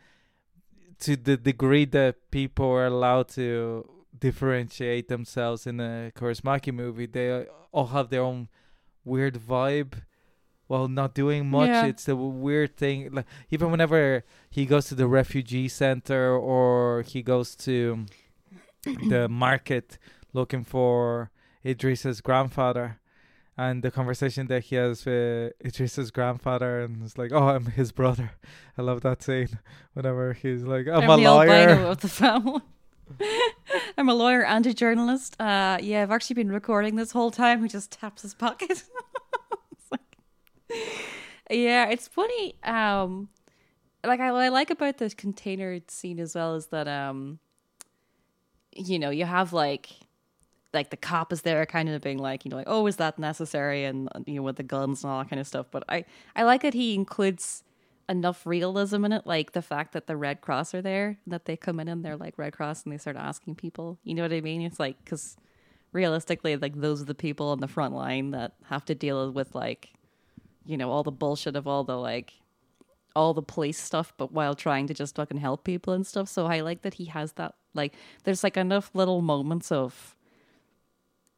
to 1.00 1.16
the 1.16 1.36
degree 1.36 1.84
that 1.86 2.30
people 2.30 2.66
are 2.66 2.86
allowed 2.86 3.28
to 3.28 3.88
differentiate 4.18 5.08
themselves 5.08 5.66
in 5.66 5.80
a 5.80 6.12
Kaurismäki 6.14 6.72
movie, 6.72 7.06
they 7.06 7.46
all 7.72 7.86
have 7.86 8.10
their 8.10 8.22
own 8.22 8.48
weird 9.04 9.34
vibe 9.34 10.02
while 10.68 10.86
not 10.86 11.14
doing 11.14 11.50
much. 11.50 11.68
Yeah. 11.68 11.86
It's 11.86 12.08
a 12.08 12.14
weird 12.14 12.76
thing. 12.76 13.10
Like 13.10 13.26
even 13.50 13.70
whenever 13.70 14.24
he 14.48 14.64
goes 14.64 14.86
to 14.86 14.94
the 14.94 15.08
refugee 15.08 15.68
center 15.68 16.36
or 16.36 17.02
he 17.02 17.22
goes 17.22 17.56
to 17.56 18.06
the 19.08 19.28
market 19.28 19.98
looking 20.32 20.64
for 20.64 21.30
Idris's 21.64 22.20
grandfather. 22.20 23.00
And 23.56 23.82
the 23.82 23.90
conversation 23.90 24.46
that 24.46 24.64
he 24.64 24.76
has 24.76 25.04
with 25.04 25.52
Idris's 25.64 26.12
grandfather, 26.12 26.78
and 26.78 27.02
it's 27.02 27.18
like, 27.18 27.32
"Oh, 27.32 27.48
I'm 27.48 27.66
his 27.66 27.90
brother." 27.90 28.30
I 28.78 28.82
love 28.82 29.00
that 29.00 29.20
scene. 29.20 29.58
Whenever 29.94 30.32
he's 30.32 30.62
like, 30.62 30.86
"I'm, 30.86 31.10
a 31.10 31.16
the 31.16 31.22
lawyer," 31.24 31.70
of 31.70 31.98
the 32.00 32.08
family. 32.08 32.60
I'm 33.98 34.08
a 34.08 34.14
lawyer 34.14 34.44
and 34.44 34.64
a 34.64 34.72
journalist. 34.72 35.34
Uh, 35.40 35.78
yeah, 35.82 36.02
I've 36.02 36.12
actually 36.12 36.34
been 36.34 36.52
recording 36.52 36.94
this 36.94 37.10
whole 37.10 37.32
time. 37.32 37.62
He 37.62 37.68
just 37.68 37.90
taps 37.90 38.22
his 38.22 38.32
pocket. 38.32 38.84
Yeah, 41.50 41.86
it's 41.86 42.06
funny. 42.06 42.56
Um, 42.62 43.30
like 44.04 44.20
I, 44.20 44.32
what 44.32 44.42
I 44.42 44.48
like 44.50 44.68
about 44.68 44.98
the 44.98 45.08
container 45.08 45.80
scene 45.88 46.20
as 46.20 46.34
well 46.34 46.56
is 46.56 46.66
that 46.66 46.86
um, 46.86 47.38
you 48.76 48.98
know, 48.98 49.08
you 49.10 49.24
have 49.24 49.54
like 49.54 49.88
like 50.74 50.90
the 50.90 50.96
cop 50.96 51.32
is 51.32 51.42
there 51.42 51.64
kind 51.66 51.88
of 51.88 52.02
being 52.02 52.18
like, 52.18 52.44
you 52.44 52.50
know, 52.50 52.56
like, 52.56 52.68
oh, 52.68 52.86
is 52.86 52.96
that 52.96 53.18
necessary? 53.18 53.84
And 53.84 54.08
uh, 54.14 54.20
you 54.26 54.34
know, 54.34 54.42
with 54.42 54.56
the 54.56 54.62
guns 54.62 55.02
and 55.02 55.10
all 55.10 55.20
that 55.20 55.30
kind 55.30 55.40
of 55.40 55.46
stuff. 55.46 55.66
But 55.70 55.84
I, 55.88 56.04
I 56.36 56.42
like 56.42 56.62
that 56.62 56.74
he 56.74 56.94
includes 56.94 57.64
enough 58.08 58.46
realism 58.46 59.04
in 59.04 59.12
it, 59.12 59.26
like 59.26 59.52
the 59.52 59.62
fact 59.62 59.92
that 59.92 60.06
the 60.06 60.16
Red 60.16 60.40
Cross 60.40 60.74
are 60.74 60.82
there, 60.82 61.18
that 61.26 61.44
they 61.46 61.56
come 61.56 61.80
in 61.80 61.88
and 61.88 62.04
they're 62.04 62.16
like 62.16 62.38
Red 62.38 62.52
Cross 62.52 62.84
and 62.84 62.92
they 62.92 62.98
start 62.98 63.16
asking 63.16 63.54
people. 63.56 63.98
You 64.04 64.14
know 64.14 64.22
what 64.22 64.32
I 64.32 64.40
mean? 64.40 64.62
It's 64.62 64.80
like 64.80 65.02
because 65.04 65.36
realistically, 65.92 66.56
like 66.56 66.78
those 66.80 67.00
are 67.02 67.06
the 67.06 67.14
people 67.14 67.48
on 67.48 67.60
the 67.60 67.68
front 67.68 67.94
line 67.94 68.30
that 68.32 68.52
have 68.64 68.84
to 68.86 68.94
deal 68.94 69.30
with 69.32 69.54
like, 69.54 69.90
you 70.68 70.76
know, 70.76 70.90
all 70.90 71.02
the 71.02 71.10
bullshit 71.10 71.56
of 71.56 71.66
all 71.66 71.82
the 71.82 71.96
like 71.96 72.34
all 73.16 73.32
the 73.32 73.42
police 73.42 73.80
stuff, 73.80 74.12
but 74.18 74.32
while 74.32 74.54
trying 74.54 74.86
to 74.86 74.94
just 74.94 75.16
fucking 75.16 75.38
help 75.38 75.64
people 75.64 75.94
and 75.94 76.06
stuff. 76.06 76.28
So 76.28 76.46
I 76.46 76.60
like 76.60 76.82
that 76.82 76.94
he 76.94 77.06
has 77.06 77.32
that 77.32 77.54
like 77.72 77.94
there's 78.24 78.44
like 78.44 78.58
enough 78.58 78.90
little 78.92 79.22
moments 79.22 79.72
of 79.72 80.14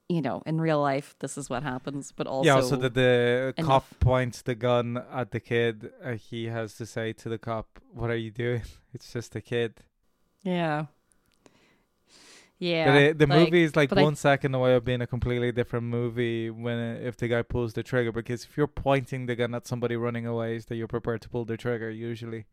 you 0.09 0.21
know, 0.21 0.43
in 0.45 0.61
real 0.61 0.81
life 0.83 1.14
this 1.21 1.38
is 1.38 1.49
what 1.49 1.62
happens, 1.62 2.11
but 2.11 2.27
also 2.27 2.47
yeah, 2.49 2.57
also 2.57 2.75
that 2.75 2.95
the 2.95 3.55
enough. 3.57 3.69
cop 3.69 4.01
points 4.01 4.43
the 4.43 4.57
gun 4.57 5.01
at 5.12 5.31
the 5.31 5.38
kid. 5.38 5.93
Uh, 6.05 6.14
he 6.14 6.47
has 6.47 6.75
to 6.75 6.85
say 6.85 7.12
to 7.12 7.29
the 7.29 7.38
cop, 7.38 7.79
"What 7.95 8.11
are 8.11 8.16
you 8.16 8.33
doing? 8.33 8.62
It's 8.93 9.12
just 9.12 9.37
a 9.37 9.40
kid." 9.40 9.85
Yeah. 10.43 10.87
Yeah. 12.61 12.94
It, 12.94 13.18
the 13.18 13.27
like- 13.27 13.38
movie 13.38 13.62
is 13.64 13.75
like 13.75 13.88
but 13.88 13.99
I- 13.99 14.03
one 14.03 14.14
second 14.16 14.55
away 14.55 14.75
of 14.75 14.85
being 14.85 15.01
a 15.01 15.07
completely 15.07 15.51
different 15.51 15.87
movie 15.87 16.51
when 16.51 16.79
uh, 16.79 16.99
if 17.03 17.16
the 17.16 17.27
guy 17.27 17.40
pulls 17.42 17.73
the 17.73 17.83
trigger. 17.83 18.12
Because 18.12 18.44
if 18.44 18.57
you're 18.57 18.66
pointing 18.68 19.27
the 19.27 19.35
gun 19.35 19.55
at 19.55 19.66
somebody 19.66 19.96
running 19.96 20.27
away, 20.27 20.57
is 20.57 20.66
that 20.66 20.77
you're 20.77 20.87
prepared 20.87 21.23
to 21.23 21.29
pull 21.31 21.44
the 21.46 21.57
trigger 21.57 21.90
usually. 21.90 22.44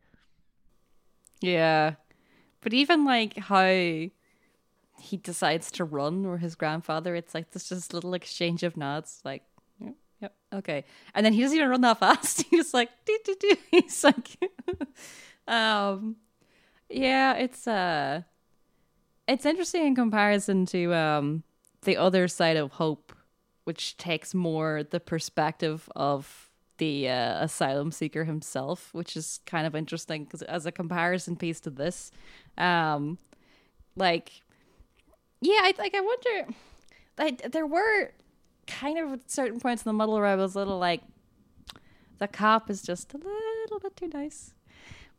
Yeah. 1.40 1.94
But 2.60 2.72
even 2.74 3.04
like 3.04 3.36
how 3.36 3.66
he 3.66 5.16
decides 5.22 5.70
to 5.72 5.84
run 5.84 6.26
or 6.26 6.38
his 6.38 6.54
grandfather, 6.56 7.14
it's 7.14 7.34
like 7.34 7.50
this 7.52 7.68
just 7.68 7.92
little 7.94 8.14
exchange 8.14 8.62
of 8.64 8.76
nods, 8.76 9.20
like, 9.24 9.42
yep, 9.78 9.94
yep, 10.20 10.34
okay. 10.52 10.84
And 11.14 11.24
then 11.24 11.32
he 11.34 11.40
doesn't 11.42 11.56
even 11.56 11.68
run 11.68 11.82
that 11.82 11.98
fast. 12.00 12.42
He's 12.50 12.74
like, 12.74 12.90
doo, 13.04 13.18
doo, 13.24 13.36
doo. 13.38 13.56
he's 13.70 14.02
like, 14.02 14.38
um, 15.46 16.16
yeah, 16.88 17.34
it's, 17.34 17.68
uh, 17.68 18.22
it's 19.28 19.46
interesting 19.46 19.86
in 19.86 19.94
comparison 19.94 20.66
to, 20.66 20.94
um, 20.94 21.44
the 21.82 21.96
other 21.96 22.26
side 22.26 22.56
of 22.56 22.72
hope, 22.72 23.12
which 23.64 23.96
takes 23.96 24.34
more 24.34 24.82
the 24.82 24.98
perspective 24.98 25.88
of 25.94 26.50
the 26.78 27.08
uh, 27.08 27.44
asylum 27.44 27.92
seeker 27.92 28.24
himself, 28.24 28.92
which 28.92 29.16
is 29.16 29.40
kind 29.46 29.66
of 29.66 29.74
interesting 29.76 30.24
because 30.24 30.42
as 30.42 30.64
a 30.64 30.72
comparison 30.72 31.36
piece 31.36 31.60
to 31.60 31.70
this, 31.70 32.10
um, 32.56 33.18
like, 33.96 34.42
yeah, 35.40 35.60
I 35.62 35.74
like 35.78 35.94
I 35.94 36.00
wonder, 36.00 36.54
like 37.18 37.52
there 37.52 37.66
were 37.66 38.12
kind 38.66 38.98
of 38.98 39.20
certain 39.26 39.60
points 39.60 39.82
in 39.84 39.88
the 39.90 39.92
middle 39.92 40.14
where 40.14 40.26
I 40.26 40.36
was 40.36 40.54
a 40.54 40.58
little 40.58 40.78
like, 40.78 41.02
the 42.18 42.28
cop 42.28 42.70
is 42.70 42.82
just 42.82 43.14
a 43.14 43.18
little 43.18 43.80
bit 43.80 43.96
too 43.96 44.08
nice, 44.08 44.54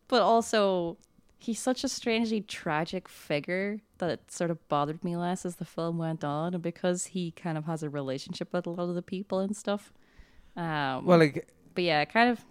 but 0.07 0.21
also 0.21 0.97
he's 1.39 1.59
such 1.59 1.83
a 1.83 1.87
strangely 1.87 2.41
tragic 2.41 3.07
figure 3.07 3.79
that 3.97 4.09
it 4.09 4.31
sort 4.31 4.51
of 4.51 4.67
bothered 4.67 5.03
me 5.03 5.15
less 5.15 5.45
as 5.45 5.55
the 5.55 5.65
film 5.65 5.97
went 5.97 6.23
on, 6.23 6.53
and 6.53 6.61
because 6.61 7.07
he 7.07 7.31
kind 7.31 7.57
of 7.57 7.65
has 7.65 7.81
a 7.81 7.89
relationship 7.89 8.53
with 8.53 8.67
a 8.67 8.69
lot 8.69 8.89
of 8.89 8.95
the 8.95 9.01
people 9.01 9.39
and 9.39 9.55
stuff. 9.55 9.93
Um, 10.55 11.05
Well, 11.05 11.19
like 11.19 11.47
but 11.73 11.83
yeah, 11.83 12.03
kind 12.05 12.29
of. 12.29 12.45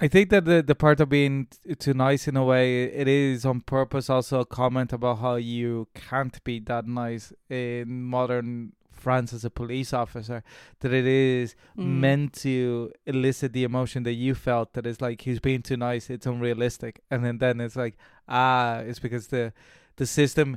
I 0.00 0.06
think 0.06 0.30
that 0.30 0.44
the 0.44 0.62
the 0.62 0.76
part 0.76 1.00
of 1.00 1.08
being 1.08 1.48
t- 1.50 1.74
too 1.74 1.94
nice 1.94 2.28
in 2.28 2.36
a 2.36 2.44
way 2.44 2.84
it 2.84 3.08
is 3.08 3.44
on 3.44 3.62
purpose 3.62 4.08
also 4.08 4.40
a 4.40 4.46
comment 4.46 4.92
about 4.92 5.18
how 5.18 5.34
you 5.34 5.88
can't 5.94 6.42
be 6.44 6.60
that 6.60 6.86
nice 6.86 7.32
in 7.50 8.04
modern 8.04 8.74
France 8.98 9.32
as 9.32 9.44
a 9.44 9.50
police 9.50 9.92
officer 9.92 10.42
that 10.80 10.92
it 10.92 11.06
is 11.06 11.54
Mm. 11.76 11.84
meant 12.04 12.32
to 12.42 12.92
elicit 13.06 13.52
the 13.52 13.64
emotion 13.64 14.02
that 14.02 14.14
you 14.14 14.34
felt 14.34 14.72
that 14.74 14.86
it's 14.86 15.00
like 15.00 15.20
he's 15.22 15.40
being 15.40 15.62
too 15.62 15.76
nice 15.76 16.10
it's 16.10 16.26
unrealistic 16.26 17.00
and 17.10 17.24
then 17.24 17.38
then 17.38 17.60
it's 17.60 17.76
like 17.76 17.96
ah 18.28 18.78
it's 18.80 18.98
because 18.98 19.28
the 19.28 19.52
the 19.96 20.06
system 20.06 20.56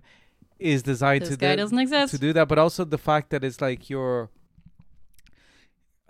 is 0.59 0.83
designed 0.83 1.21
This 1.23 1.29
to 1.29 1.37
guy 1.37 1.55
do, 1.55 1.61
doesn't 1.63 1.79
exist. 1.79 2.11
to 2.13 2.19
do 2.19 2.33
that 2.33 2.47
but 2.47 2.57
also 2.59 2.83
the 2.85 2.97
fact 2.97 3.29
that 3.31 3.43
it's 3.43 3.61
like 3.61 3.89
your 3.89 4.29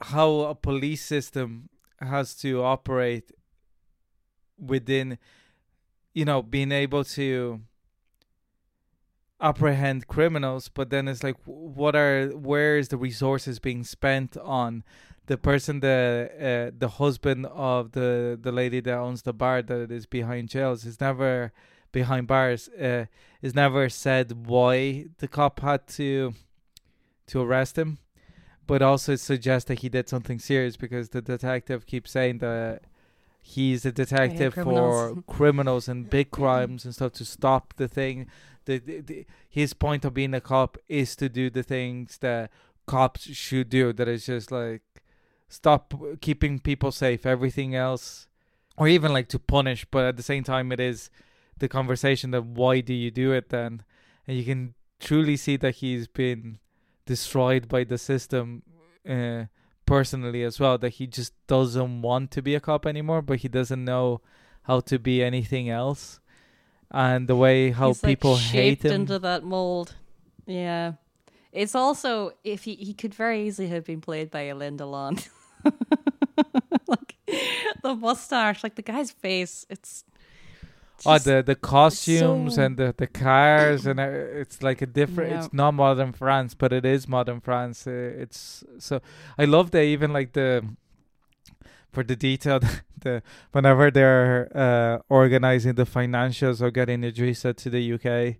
how 0.01 0.29
a 0.41 0.55
police 0.55 1.03
system 1.05 1.69
has 1.99 2.33
to 2.35 2.63
operate 2.63 3.31
within 4.57 5.17
you 6.13 6.25
know 6.25 6.41
being 6.41 6.71
able 6.71 7.03
to 7.03 7.61
apprehend 9.41 10.07
criminals 10.07 10.69
but 10.69 10.89
then 10.89 11.07
it's 11.07 11.23
like 11.23 11.35
what 11.45 11.95
are 11.95 12.29
where 12.29 12.77
is 12.77 12.89
the 12.89 12.97
resources 12.97 13.59
being 13.59 13.83
spent 13.83 14.37
on 14.37 14.83
the 15.25 15.37
person 15.37 15.79
the 15.79 16.29
uh, 16.39 16.75
the 16.77 16.87
husband 16.87 17.45
of 17.47 17.91
the 17.93 18.37
the 18.41 18.51
lady 18.51 18.79
that 18.79 18.95
owns 18.95 19.23
the 19.23 19.33
bar 19.33 19.61
that 19.61 19.91
is 19.91 20.05
behind 20.05 20.49
jails 20.49 20.85
is 20.85 20.99
never 21.01 21.51
behind 21.91 22.27
bars 22.27 22.69
uh, 22.69 23.05
is 23.41 23.55
never 23.55 23.89
said 23.89 24.47
why 24.47 25.05
the 25.17 25.27
cop 25.27 25.59
had 25.59 25.87
to 25.87 26.33
to 27.27 27.41
arrest 27.41 27.77
him 27.77 27.97
but 28.67 28.81
also 28.81 29.15
suggests 29.15 29.67
that 29.67 29.79
he 29.79 29.89
did 29.89 30.07
something 30.07 30.39
serious 30.39 30.77
because 30.77 31.09
the 31.09 31.21
detective 31.21 31.85
keeps 31.85 32.11
saying 32.11 32.37
that 32.37 32.83
he's 33.41 33.85
a 33.85 33.91
detective 33.91 34.53
for 34.53 34.63
criminals. 34.63 35.23
criminals 35.27 35.87
and 35.87 36.09
big 36.09 36.31
crimes 36.31 36.85
and 36.85 36.93
stuff 36.93 37.11
to 37.13 37.25
stop 37.25 37.73
the 37.77 37.87
thing. 37.87 38.27
The, 38.79 39.01
the, 39.01 39.25
his 39.49 39.73
point 39.73 40.05
of 40.05 40.13
being 40.13 40.33
a 40.33 40.41
cop 40.41 40.77
is 40.87 41.15
to 41.17 41.29
do 41.29 41.49
the 41.49 41.63
things 41.63 42.17
that 42.19 42.51
cops 42.85 43.23
should 43.23 43.69
do. 43.69 43.93
That 43.93 44.07
is 44.07 44.25
just 44.25 44.51
like 44.51 44.81
stop 45.49 45.93
keeping 46.21 46.59
people 46.59 46.91
safe. 46.91 47.25
Everything 47.25 47.75
else, 47.75 48.27
or 48.77 48.87
even 48.87 49.13
like 49.13 49.29
to 49.29 49.39
punish, 49.39 49.85
but 49.89 50.05
at 50.05 50.17
the 50.17 50.23
same 50.23 50.43
time, 50.43 50.71
it 50.71 50.79
is 50.79 51.09
the 51.57 51.67
conversation 51.67 52.31
that 52.31 52.43
why 52.43 52.81
do 52.81 52.93
you 52.93 53.11
do 53.11 53.31
it 53.31 53.49
then? 53.49 53.83
And 54.27 54.37
you 54.37 54.43
can 54.43 54.73
truly 54.99 55.35
see 55.35 55.57
that 55.57 55.75
he's 55.75 56.07
been 56.07 56.59
destroyed 57.05 57.67
by 57.67 57.83
the 57.83 57.97
system 57.97 58.63
uh, 59.09 59.45
personally 59.85 60.43
as 60.43 60.59
well 60.59 60.77
that 60.77 60.93
he 60.93 61.07
just 61.07 61.33
doesn't 61.47 62.01
want 62.01 62.31
to 62.31 62.41
be 62.41 62.55
a 62.55 62.59
cop 62.61 62.85
anymore 62.85 63.21
but 63.21 63.39
he 63.39 63.49
doesn't 63.49 63.83
know 63.83 64.21
how 64.63 64.79
to 64.79 64.97
be 64.97 65.21
anything 65.21 65.69
else 65.69 66.20
and 66.91 67.27
the 67.27 67.35
way 67.35 67.71
how 67.71 67.89
He's, 67.89 68.03
like, 68.03 68.09
people 68.09 68.35
hate 68.35 68.81
shaped 68.81 68.85
him 68.85 68.91
into 69.01 69.19
that 69.19 69.43
mold. 69.43 69.95
Yeah. 70.45 70.93
It's 71.51 71.75
also 71.75 72.31
if 72.43 72.63
he 72.63 72.75
he 72.75 72.93
could 72.93 73.13
very 73.13 73.47
easily 73.47 73.67
have 73.69 73.83
been 73.85 74.01
played 74.01 74.31
by 74.31 74.41
a 74.43 74.55
Linda 74.55 74.85
Lawn. 74.85 75.17
like 76.87 77.15
the 77.83 77.95
mustache, 77.95 78.63
like 78.63 78.75
the 78.75 78.81
guy's 78.81 79.11
face, 79.11 79.65
it's 79.69 80.05
oh 81.05 81.17
the 81.17 81.41
the 81.43 81.55
costumes 81.55 82.55
so- 82.55 82.61
and 82.63 82.77
the, 82.77 82.93
the 82.95 83.07
cars 83.07 83.85
and 83.87 83.99
uh, 83.99 84.03
it's 84.03 84.61
like 84.61 84.81
a 84.81 84.85
different 84.85 85.31
Yeah. 85.31 85.43
it's 85.45 85.51
not 85.53 85.73
modern 85.73 86.11
france 86.13 86.53
but 86.53 86.71
it 86.71 86.85
is 86.85 87.07
modern 87.07 87.39
france 87.41 87.87
uh, 87.87 87.91
it's 88.23 88.63
so 88.77 89.01
i 89.35 89.45
love 89.45 89.71
that 89.71 89.81
even 89.81 90.13
like 90.13 90.33
the 90.33 90.63
for 91.91 92.03
the 92.03 92.15
detail 92.15 92.59
the 92.99 93.21
whenever 93.51 93.91
they're 93.91 94.49
uh 94.55 94.99
organizing 95.09 95.75
the 95.75 95.85
financials 95.85 96.61
or 96.61 96.71
getting 96.71 97.01
Idrissa 97.01 97.55
to 97.55 97.69
the 97.69 97.93
uk 97.93 98.37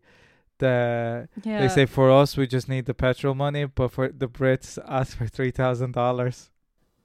the 0.61 1.27
yeah. 1.43 1.61
They 1.61 1.67
say 1.67 1.85
for 1.85 2.09
us 2.09 2.37
we 2.37 2.47
just 2.47 2.69
need 2.69 2.85
the 2.85 2.93
petrol 2.93 3.35
money, 3.35 3.65
but 3.65 3.91
for 3.91 4.07
the 4.07 4.27
Brits 4.27 4.77
ask 4.87 5.17
for 5.17 5.27
three 5.27 5.51
thousand 5.51 5.91
dollars. 5.91 6.49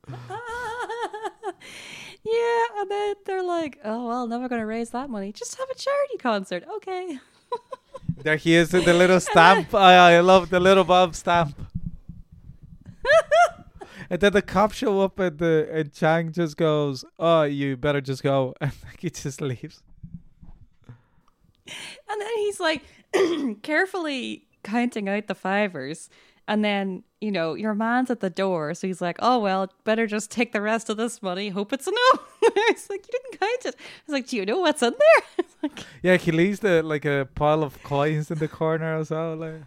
yeah, 0.08 0.14
and 2.78 2.90
then 2.90 3.14
they're 3.24 3.42
like, 3.42 3.80
"Oh 3.82 4.06
well, 4.06 4.28
never 4.28 4.48
gonna 4.48 4.66
raise 4.66 4.90
that 4.90 5.10
money. 5.10 5.32
Just 5.32 5.56
have 5.56 5.68
a 5.68 5.74
charity 5.74 6.18
concert, 6.18 6.62
okay?" 6.76 7.18
There 8.22 8.36
he 8.36 8.54
is 8.54 8.72
with 8.72 8.84
the 8.84 8.94
little 8.94 9.20
stamp. 9.20 9.74
I 9.74 10.16
I 10.16 10.20
love 10.20 10.50
the 10.50 10.60
little 10.60 10.84
Bob 10.84 11.14
stamp. 11.14 11.56
And 14.10 14.20
then 14.20 14.32
the 14.32 14.42
cop 14.42 14.72
show 14.72 15.00
up 15.00 15.18
and 15.18 15.38
the 15.38 15.68
and 15.72 15.92
Chang 15.92 16.32
just 16.32 16.56
goes, 16.56 17.04
"Oh, 17.18 17.42
you 17.42 17.76
better 17.76 18.00
just 18.00 18.22
go," 18.22 18.54
and 18.60 18.72
he 18.98 19.10
just 19.10 19.40
leaves. 19.40 19.82
And 21.66 22.20
then 22.20 22.36
he's 22.36 22.60
like 22.60 22.82
carefully 23.62 24.46
counting 24.62 25.08
out 25.08 25.26
the 25.26 25.34
fivers. 25.34 26.08
And 26.48 26.64
then, 26.64 27.02
you 27.20 27.32
know, 27.32 27.54
your 27.54 27.74
man's 27.74 28.08
at 28.08 28.20
the 28.20 28.30
door. 28.30 28.72
So 28.74 28.86
he's 28.86 29.00
like, 29.00 29.16
oh, 29.18 29.40
well, 29.40 29.72
better 29.82 30.06
just 30.06 30.30
take 30.30 30.52
the 30.52 30.60
rest 30.60 30.88
of 30.88 30.96
this 30.96 31.20
money. 31.20 31.48
Hope 31.48 31.72
it's 31.72 31.88
enough. 31.88 32.20
it's 32.42 32.88
like, 32.88 33.04
you 33.04 33.12
didn't 33.12 33.40
count 33.40 33.66
it. 33.66 33.74
I 33.76 34.02
was 34.06 34.12
like, 34.12 34.28
do 34.28 34.36
you 34.36 34.46
know 34.46 34.60
what's 34.60 34.82
in 34.82 34.92
there? 34.92 35.44
Like, 35.62 35.80
Yeah, 36.02 36.16
he 36.18 36.30
leaves 36.32 36.60
the 36.60 36.82
like 36.82 37.06
a 37.06 37.26
pile 37.34 37.64
of 37.64 37.82
coins 37.82 38.30
in 38.30 38.38
the 38.38 38.46
corner 38.46 38.98
as 38.98 39.10
well. 39.10 39.34
Like, 39.36 39.62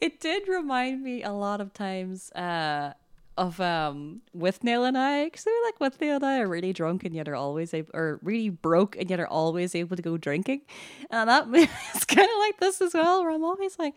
it 0.00 0.20
did 0.20 0.48
remind 0.48 1.02
me 1.02 1.22
a 1.22 1.32
lot 1.32 1.60
of 1.60 1.72
times 1.72 2.30
uh, 2.32 2.94
of 3.36 3.60
um, 3.60 4.22
with 4.32 4.62
Neil 4.64 4.84
and 4.84 4.96
I. 4.96 5.24
Because 5.24 5.44
feel 5.44 5.52
like 5.64 5.80
with 5.80 6.00
Neil 6.00 6.16
and 6.16 6.24
I 6.26 6.38
are 6.40 6.48
really 6.48 6.72
drunk 6.72 7.04
and 7.04 7.14
yet 7.14 7.28
are 7.28 7.34
always 7.34 7.72
able, 7.74 7.90
or 7.94 8.18
really 8.22 8.50
broke 8.50 8.96
and 8.96 9.08
yet 9.08 9.20
are 9.20 9.26
always 9.26 9.74
able 9.74 9.96
to 9.96 10.02
go 10.02 10.16
drinking. 10.16 10.62
And 11.10 11.28
that 11.28 11.46
it's 11.94 12.04
kind 12.04 12.28
of 12.28 12.38
like 12.38 12.58
this 12.60 12.80
as 12.80 12.94
well, 12.94 13.22
where 13.22 13.32
I'm 13.32 13.44
always 13.44 13.78
like, 13.78 13.94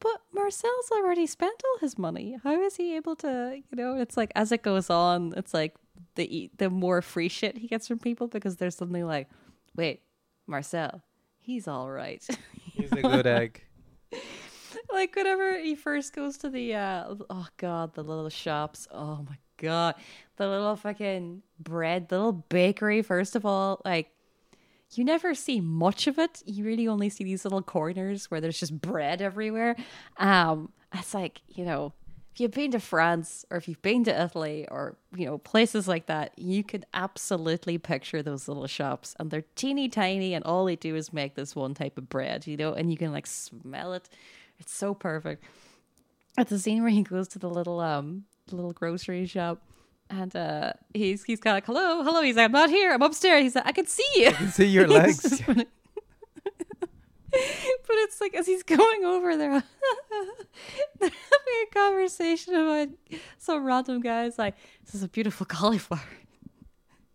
but 0.00 0.22
Marcel's 0.32 0.90
already 0.92 1.26
spent 1.26 1.60
all 1.64 1.80
his 1.80 1.98
money. 1.98 2.36
How 2.42 2.60
is 2.62 2.76
he 2.76 2.94
able 2.96 3.16
to, 3.16 3.54
you 3.56 3.76
know, 3.76 3.96
it's 3.98 4.16
like 4.16 4.32
as 4.34 4.52
it 4.52 4.62
goes 4.62 4.90
on, 4.90 5.34
it's 5.36 5.52
like 5.52 5.74
the 6.14 6.50
the 6.58 6.70
more 6.70 7.02
free 7.02 7.28
shit 7.28 7.58
he 7.58 7.68
gets 7.68 7.88
from 7.88 7.98
people 7.98 8.28
because 8.28 8.56
there's 8.56 8.76
something 8.76 9.06
like, 9.06 9.28
wait, 9.76 10.02
Marcel, 10.46 11.02
he's 11.40 11.66
all 11.66 11.90
right. 11.90 12.24
he's 12.72 12.92
a 12.92 13.02
good 13.02 13.26
egg. 13.26 13.62
like 14.92 15.14
whenever 15.14 15.58
he 15.58 15.74
first 15.74 16.14
goes 16.14 16.36
to 16.38 16.48
the 16.48 16.74
uh 16.74 17.14
oh 17.30 17.46
god 17.56 17.94
the 17.94 18.02
little 18.02 18.28
shops. 18.28 18.88
Oh 18.90 19.24
my 19.28 19.38
god. 19.56 19.94
The 20.36 20.48
little 20.48 20.76
fucking 20.76 21.42
bread 21.58 22.08
the 22.08 22.16
little 22.16 22.32
bakery 22.32 23.02
first 23.02 23.36
of 23.36 23.44
all 23.44 23.80
like 23.84 24.10
you 24.92 25.04
never 25.04 25.34
see 25.34 25.60
much 25.60 26.06
of 26.06 26.18
it. 26.18 26.42
You 26.46 26.64
really 26.64 26.88
only 26.88 27.10
see 27.10 27.24
these 27.24 27.44
little 27.44 27.62
corners 27.62 28.30
where 28.30 28.40
there's 28.40 28.58
just 28.58 28.80
bread 28.80 29.20
everywhere. 29.20 29.76
Um 30.16 30.72
it's 30.94 31.12
like 31.14 31.42
you 31.48 31.64
know 31.64 31.92
if 32.38 32.42
you've 32.42 32.52
been 32.52 32.70
to 32.70 32.78
France 32.78 33.44
or 33.50 33.56
if 33.56 33.66
you've 33.66 33.82
been 33.82 34.04
to 34.04 34.22
Italy 34.22 34.64
or 34.70 34.96
you 35.16 35.26
know 35.26 35.38
places 35.38 35.88
like 35.88 36.06
that, 36.06 36.38
you 36.38 36.62
could 36.62 36.86
absolutely 36.94 37.78
picture 37.78 38.22
those 38.22 38.46
little 38.46 38.68
shops, 38.68 39.16
and 39.18 39.28
they're 39.28 39.42
teeny 39.56 39.88
tiny, 39.88 40.34
and 40.34 40.44
all 40.44 40.64
they 40.64 40.76
do 40.76 40.94
is 40.94 41.12
make 41.12 41.34
this 41.34 41.56
one 41.56 41.74
type 41.74 41.98
of 41.98 42.08
bread, 42.08 42.46
you 42.46 42.56
know, 42.56 42.74
and 42.74 42.92
you 42.92 42.96
can 42.96 43.10
like 43.10 43.26
smell 43.26 43.92
it. 43.92 44.08
It's 44.58 44.74
so 44.74 44.94
perfect. 44.94 45.44
At 46.36 46.48
the 46.48 46.58
scene 46.58 46.82
where 46.82 46.90
he 46.90 47.02
goes 47.02 47.28
to 47.28 47.38
the 47.38 47.48
little 47.50 47.80
um 47.80 48.24
the 48.46 48.56
little 48.56 48.72
grocery 48.72 49.26
shop, 49.26 49.62
and 50.10 50.34
uh 50.34 50.72
he's 50.94 51.24
he's 51.24 51.40
kind 51.40 51.52
of 51.52 51.56
like 51.56 51.66
hello 51.66 52.02
hello. 52.02 52.22
He's 52.22 52.36
like 52.36 52.46
I'm 52.46 52.52
not 52.52 52.70
here. 52.70 52.92
I'm 52.92 53.02
upstairs. 53.02 53.42
He's 53.42 53.54
like 53.54 53.66
I 53.66 53.72
can 53.72 53.86
see 53.86 54.06
you. 54.16 54.28
I 54.28 54.32
can 54.32 54.48
see 54.48 54.66
your 54.66 54.86
legs. 54.98 55.42
but 57.30 57.96
it's 58.04 58.20
like 58.20 58.34
as 58.34 58.46
he's 58.46 58.62
going 58.62 59.04
over 59.04 59.36
there, 59.36 59.50
they're 60.98 61.10
having 61.10 61.66
a 61.70 61.74
conversation 61.74 62.54
about 62.54 62.88
some 63.38 63.64
random 63.64 64.00
guys 64.00 64.38
like, 64.38 64.54
"This 64.84 64.94
is 64.94 65.02
a 65.02 65.08
beautiful 65.08 65.44
cauliflower," 65.46 66.00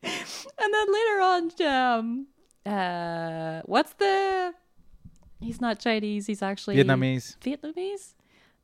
and 0.04 0.74
then 0.74 0.94
later 0.94 1.22
on, 1.22 1.52
um, 1.68 2.28
uh, 2.66 3.62
what's 3.66 3.94
the? 3.94 4.54
He's 5.44 5.60
not 5.62 5.80
Chinese. 5.80 6.26
He's 6.28 6.42
actually 6.42 6.76
Vietnamese. 6.78 7.38
Vietnamese. 7.40 8.14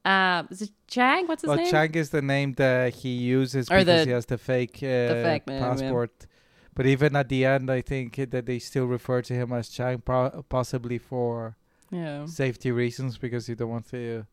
Um, 0.05 0.47
is 0.49 0.61
it 0.61 0.71
Chang? 0.87 1.27
What's 1.27 1.41
his 1.43 1.49
Well, 1.49 1.57
name? 1.57 1.69
Chang 1.69 1.93
is 1.95 2.09
the 2.09 2.21
name 2.21 2.53
that 2.53 2.93
he 2.95 3.09
uses 3.09 3.69
Or 3.69 3.79
because 3.79 3.85
the- 3.85 4.05
he 4.05 4.11
has 4.11 4.25
the 4.25 4.37
fake, 4.37 4.77
uh, 4.77 5.23
fake 5.29 5.45
name, 5.47 5.61
yeah. 5.61 5.67
passport. 5.69 6.25
But 6.73 6.85
even 6.85 7.15
at 7.17 7.27
the 7.27 7.43
end, 7.45 7.69
I 7.69 7.81
think 7.81 8.15
that 8.15 8.45
they 8.45 8.59
still 8.59 8.85
refer 8.85 9.21
to 9.23 9.33
him 9.33 9.51
as 9.51 9.67
Chang, 9.69 9.99
pro- 9.99 10.43
possibly 10.47 10.97
for 10.97 11.57
yeah. 11.91 12.25
safety 12.25 12.71
reasons, 12.71 13.17
because 13.17 13.49
you 13.49 13.55
don't 13.55 13.69
want 13.69 13.89
to 13.89 14.25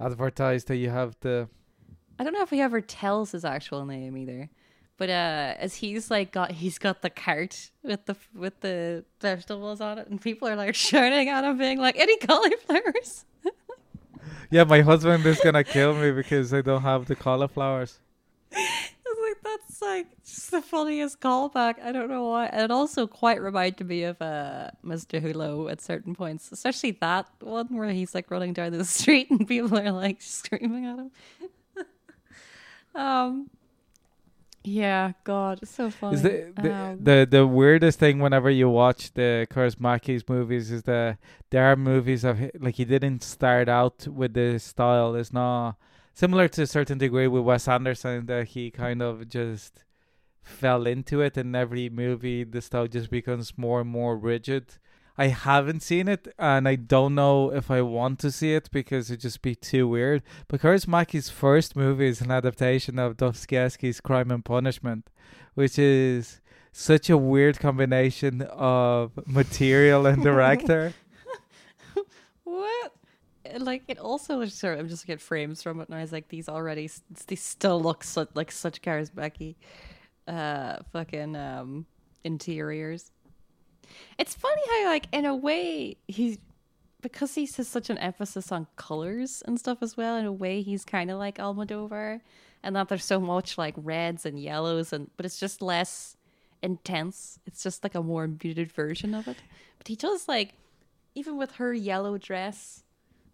advertise 0.00 0.64
that 0.64 0.76
you 0.76 0.90
have 0.90 1.16
the. 1.20 1.48
I 2.18 2.24
don't 2.24 2.32
know 2.32 2.42
if 2.42 2.50
he 2.50 2.60
ever 2.60 2.80
tells 2.80 3.30
his 3.30 3.44
actual 3.44 3.86
name 3.86 4.16
either. 4.16 4.48
But 4.98 5.08
uh 5.10 5.54
as 5.58 5.76
he's 5.76 6.10
like 6.10 6.32
got 6.32 6.50
he's 6.50 6.78
got 6.78 7.02
the 7.02 7.10
cart 7.10 7.70
with 7.82 8.04
the 8.06 8.16
with 8.34 8.60
the 8.60 9.04
vegetables 9.20 9.80
on 9.80 9.98
it 9.98 10.08
and 10.08 10.20
people 10.20 10.46
are 10.48 10.56
like 10.56 10.74
shouting 10.74 11.28
at 11.28 11.44
him 11.44 11.56
being 11.56 11.78
like 11.78 11.96
any 11.96 12.18
cauliflowers. 12.18 13.24
Yeah, 14.50 14.64
my 14.64 14.80
husband 14.80 15.26
is 15.26 15.40
gonna 15.40 15.62
kill 15.64 15.94
me 15.94 16.10
because 16.10 16.54
I 16.54 16.62
don't 16.62 16.80
have 16.80 17.04
the 17.06 17.14
cauliflowers. 17.14 17.98
I 18.54 18.80
was 19.04 19.18
like 19.20 19.42
that's 19.42 19.82
like 19.82 20.06
just 20.24 20.50
the 20.50 20.62
funniest 20.62 21.20
callback. 21.20 21.74
I 21.82 21.92
don't 21.92 22.08
know 22.08 22.28
why. 22.28 22.46
And 22.46 22.62
it 22.62 22.70
also 22.70 23.06
quite 23.06 23.42
reminded 23.42 23.86
me 23.86 24.04
of 24.04 24.20
uh, 24.22 24.70
Mr. 24.82 25.22
Hulot 25.22 25.70
at 25.70 25.82
certain 25.82 26.14
points, 26.14 26.50
especially 26.50 26.92
that 26.92 27.28
one 27.40 27.68
where 27.76 27.90
he's 27.90 28.14
like 28.14 28.30
running 28.30 28.54
down 28.54 28.72
the 28.72 28.84
street 28.96 29.30
and 29.30 29.46
people 29.46 29.78
are 29.78 29.92
like 29.92 30.22
screaming 30.22 30.86
at 30.86 30.98
him. 30.98 31.10
um, 32.94 33.50
yeah, 34.68 35.12
God, 35.24 35.60
it's 35.62 35.70
so 35.70 35.90
funny. 35.90 36.16
Is 36.16 36.22
the 36.22 36.52
the, 36.56 36.72
Um, 36.74 36.98
the 37.02 37.26
the 37.30 37.46
weirdest 37.46 37.98
thing 37.98 38.18
whenever 38.20 38.50
you 38.50 38.68
watch 38.68 39.12
the 39.14 39.46
Kaurismäki's 39.50 40.28
movies 40.28 40.70
is 40.70 40.82
that 40.84 41.18
there 41.50 41.64
are 41.70 41.76
movies 41.76 42.24
of 42.24 42.40
like 42.60 42.76
he 42.76 42.84
didn't 42.84 43.22
start 43.22 43.68
out 43.68 44.06
with 44.06 44.34
this 44.34 44.64
style. 44.64 45.14
It's 45.14 45.32
not 45.32 45.76
similar 46.14 46.48
to 46.48 46.62
a 46.62 46.66
certain 46.66 46.98
degree 46.98 47.26
with 47.28 47.42
Wes 47.44 47.68
Anderson 47.68 48.26
that 48.26 48.48
he 48.48 48.70
kind 48.70 49.02
of 49.02 49.28
just 49.28 49.84
fell 50.42 50.86
into 50.86 51.20
it, 51.20 51.36
and 51.36 51.54
every 51.54 51.88
movie 51.88 52.44
the 52.44 52.60
style 52.60 52.86
just 52.86 53.10
becomes 53.10 53.56
more 53.56 53.80
and 53.80 53.90
more 53.90 54.16
rigid. 54.16 54.64
I 55.20 55.26
haven't 55.26 55.80
seen 55.80 56.06
it, 56.06 56.28
and 56.38 56.68
I 56.68 56.76
don't 56.76 57.16
know 57.16 57.52
if 57.52 57.72
I 57.72 57.82
want 57.82 58.20
to 58.20 58.30
see 58.30 58.54
it 58.54 58.70
because 58.70 59.10
it'd 59.10 59.20
just 59.20 59.42
be 59.42 59.56
too 59.56 59.88
weird. 59.88 60.22
But 60.46 60.60
Kaurismäki's 60.60 61.28
first 61.28 61.74
movie 61.74 62.06
is 62.06 62.20
an 62.20 62.30
adaptation 62.30 63.00
of 63.00 63.16
Dostoevsky's 63.16 64.00
Crime 64.00 64.30
and 64.30 64.44
Punishment, 64.44 65.10
which 65.54 65.76
is 65.76 66.40
such 66.70 67.10
a 67.10 67.18
weird 67.18 67.58
combination 67.58 68.42
of 68.42 69.10
material 69.26 70.06
and 70.06 70.22
director. 70.22 70.94
what? 72.44 72.92
Like 73.58 73.82
it 73.88 73.98
also 73.98 74.40
is 74.42 74.54
sort 74.54 74.74
of, 74.74 74.80
I'm 74.80 74.88
just 74.88 75.10
at 75.10 75.20
frames 75.20 75.64
from 75.64 75.80
it, 75.80 75.88
and 75.88 75.98
I 75.98 76.02
was 76.02 76.12
like, 76.12 76.28
these 76.28 76.48
already, 76.48 76.88
these 77.26 77.42
still 77.42 77.82
look 77.82 78.04
so, 78.04 78.28
like 78.34 78.52
such 78.52 78.82
Kaurismäki, 78.82 79.56
uh, 80.28 80.76
fucking 80.92 81.34
um 81.34 81.86
interiors. 82.22 83.10
It's 84.18 84.34
funny 84.34 84.62
how, 84.68 84.86
like, 84.86 85.06
in 85.12 85.24
a 85.24 85.34
way, 85.34 85.96
he's 86.06 86.38
because 87.00 87.34
he 87.34 87.42
has 87.42 87.68
such 87.68 87.90
an 87.90 87.98
emphasis 87.98 88.50
on 88.50 88.66
colors 88.76 89.42
and 89.46 89.58
stuff 89.58 89.78
as 89.82 89.96
well. 89.96 90.16
In 90.16 90.26
a 90.26 90.32
way, 90.32 90.62
he's 90.62 90.84
kind 90.84 91.10
of 91.10 91.18
like 91.18 91.38
Almodovar, 91.38 92.20
and 92.62 92.76
that 92.76 92.88
there's 92.88 93.04
so 93.04 93.20
much 93.20 93.56
like 93.56 93.74
reds 93.76 94.26
and 94.26 94.38
yellows, 94.38 94.92
and 94.92 95.10
but 95.16 95.24
it's 95.24 95.38
just 95.40 95.62
less 95.62 96.16
intense. 96.62 97.38
It's 97.46 97.62
just 97.62 97.84
like 97.84 97.94
a 97.94 98.02
more 98.02 98.26
muted 98.26 98.72
version 98.72 99.14
of 99.14 99.28
it. 99.28 99.36
But 99.78 99.88
he 99.88 99.96
does 99.96 100.28
like, 100.28 100.54
even 101.14 101.36
with 101.36 101.52
her 101.52 101.72
yellow 101.72 102.18
dress, 102.18 102.82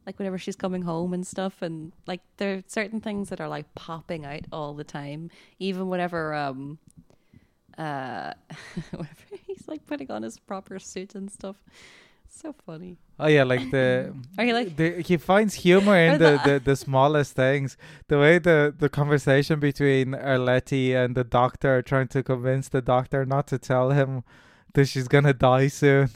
like 0.07 0.19
whenever 0.19 0.37
she's 0.37 0.57
coming 0.57 0.83
home 0.83 1.15
and 1.15 1.27
stuff, 1.27 1.63
and 1.63 1.93
like 2.07 2.21
there 2.37 2.57
are 2.57 2.63
certain 2.67 3.01
things 3.01 3.31
that 3.31 3.41
are 3.41 3.49
like 3.49 3.75
popping 3.75 4.27
out 4.27 4.43
all 4.53 4.75
the 4.75 4.85
time. 4.85 5.31
Even 5.59 5.89
whenever 5.89 6.35
um, 6.35 6.79
uh, 7.79 8.33
whenever 8.91 9.37
he's 9.47 9.67
like 9.69 9.87
putting 9.87 10.11
on 10.11 10.23
his 10.23 10.39
proper 10.39 10.79
suit 10.79 11.15
and 11.15 11.31
stuff. 11.31 11.57
So 12.29 12.53
funny. 12.67 12.99
Oh 13.21 13.29
yeah, 13.29 13.45
like 13.45 13.71
the 13.71 14.13
Are 14.39 14.45
you 14.45 14.55
like 14.55 14.77
the, 14.77 15.03
he 15.03 15.17
finds 15.17 15.55
humor 15.55 15.97
in 15.97 16.19
the, 16.25 16.41
the- 16.45 16.63
the, 16.65 16.75
smallest 16.77 17.35
things. 17.35 17.77
The 18.09 18.19
way 18.19 18.39
the, 18.39 18.75
the 18.77 18.89
conversation 18.89 19.61
between 19.61 20.13
Arletty 20.15 20.95
and 20.95 21.15
the 21.15 21.23
doctor 21.23 21.81
trying 21.81 22.09
to 22.09 22.23
convince 22.25 22.69
the 22.69 22.83
doctor 22.83 23.25
not 23.25 23.47
to 23.49 23.59
tell 23.59 23.91
him 23.91 24.25
that 24.75 24.87
she's 24.87 25.07
gonna 25.07 25.33
die 25.33 25.69
soon. 25.69 26.11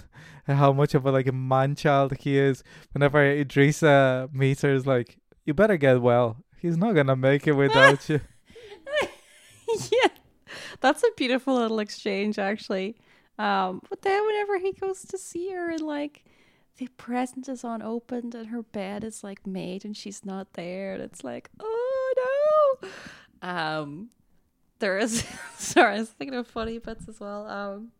How 0.48 0.72
much 0.72 0.94
of 0.94 1.06
a 1.06 1.12
like 1.12 1.26
a 1.28 1.32
man 1.32 1.76
child 1.76 2.14
he 2.20 2.36
is. 2.38 2.64
Whenever 2.92 3.18
Idrissa 3.18 4.32
meets 4.32 4.62
her, 4.62 4.72
is 4.72 4.86
like, 4.86 5.18
"You 5.44 5.54
better 5.54 5.76
get 5.76 6.00
well. 6.00 6.38
He's 6.58 6.76
not 6.76 6.94
gonna 6.94 7.16
make 7.16 7.46
it 7.46 7.52
without 7.52 8.08
you." 8.08 8.20
yeah, 9.92 10.08
that's 10.80 11.02
a 11.02 11.10
beautiful 11.16 11.54
little 11.54 11.78
exchange, 11.78 12.38
actually. 12.38 12.96
Um, 13.38 13.82
but 13.88 14.02
then 14.02 14.26
whenever 14.26 14.58
he 14.58 14.72
goes 14.72 15.02
to 15.02 15.18
see 15.18 15.50
her 15.52 15.70
and 15.70 15.80
like 15.80 16.24
the 16.78 16.88
present 16.96 17.48
is 17.48 17.62
unopened 17.62 18.34
and 18.34 18.48
her 18.48 18.62
bed 18.62 19.04
is 19.04 19.22
like 19.22 19.46
made 19.46 19.84
and 19.84 19.96
she's 19.96 20.24
not 20.24 20.54
there, 20.54 20.94
and 20.94 21.02
it's 21.02 21.24
like, 21.24 21.50
oh 21.60 22.78
no. 22.82 22.88
Um, 23.48 24.08
there 24.78 24.98
is 24.98 25.24
sorry, 25.56 25.96
I 25.96 25.98
was 26.00 26.10
thinking 26.10 26.38
of 26.38 26.46
funny 26.46 26.78
bits 26.78 27.08
as 27.08 27.20
well. 27.20 27.46
Um, 27.46 27.92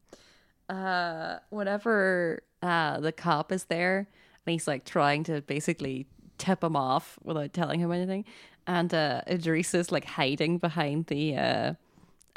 uh, 0.69 1.39
whenever 1.51 2.43
uh 2.63 2.99
the 3.01 3.13
cop 3.13 3.53
is 3.53 3.65
there 3.67 4.09
and 4.45 4.53
he's 4.53 4.67
like 4.67 4.85
trying 4.85 5.23
to 5.25 5.41
basically 5.43 6.07
tip 6.39 6.63
him 6.63 6.77
off 6.77 7.19
without 7.23 7.53
telling 7.53 7.81
him 7.81 7.93
anything, 7.93 8.25
and 8.67 8.93
uh, 8.95 9.23
Idris 9.29 9.75
is 9.75 9.93
like 9.93 10.05
hiding 10.05 10.59
behind 10.59 11.07
the 11.07 11.37
uh, 11.37 11.75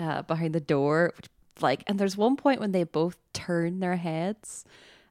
uh 0.01 0.23
behind 0.23 0.53
the 0.55 0.59
door, 0.59 1.13
which, 1.15 1.27
like, 1.61 1.83
and 1.87 1.99
there's 1.99 2.17
one 2.17 2.35
point 2.35 2.59
when 2.59 2.71
they 2.71 2.83
both 2.83 3.17
turn 3.33 3.79
their 3.79 3.97
heads, 3.97 4.65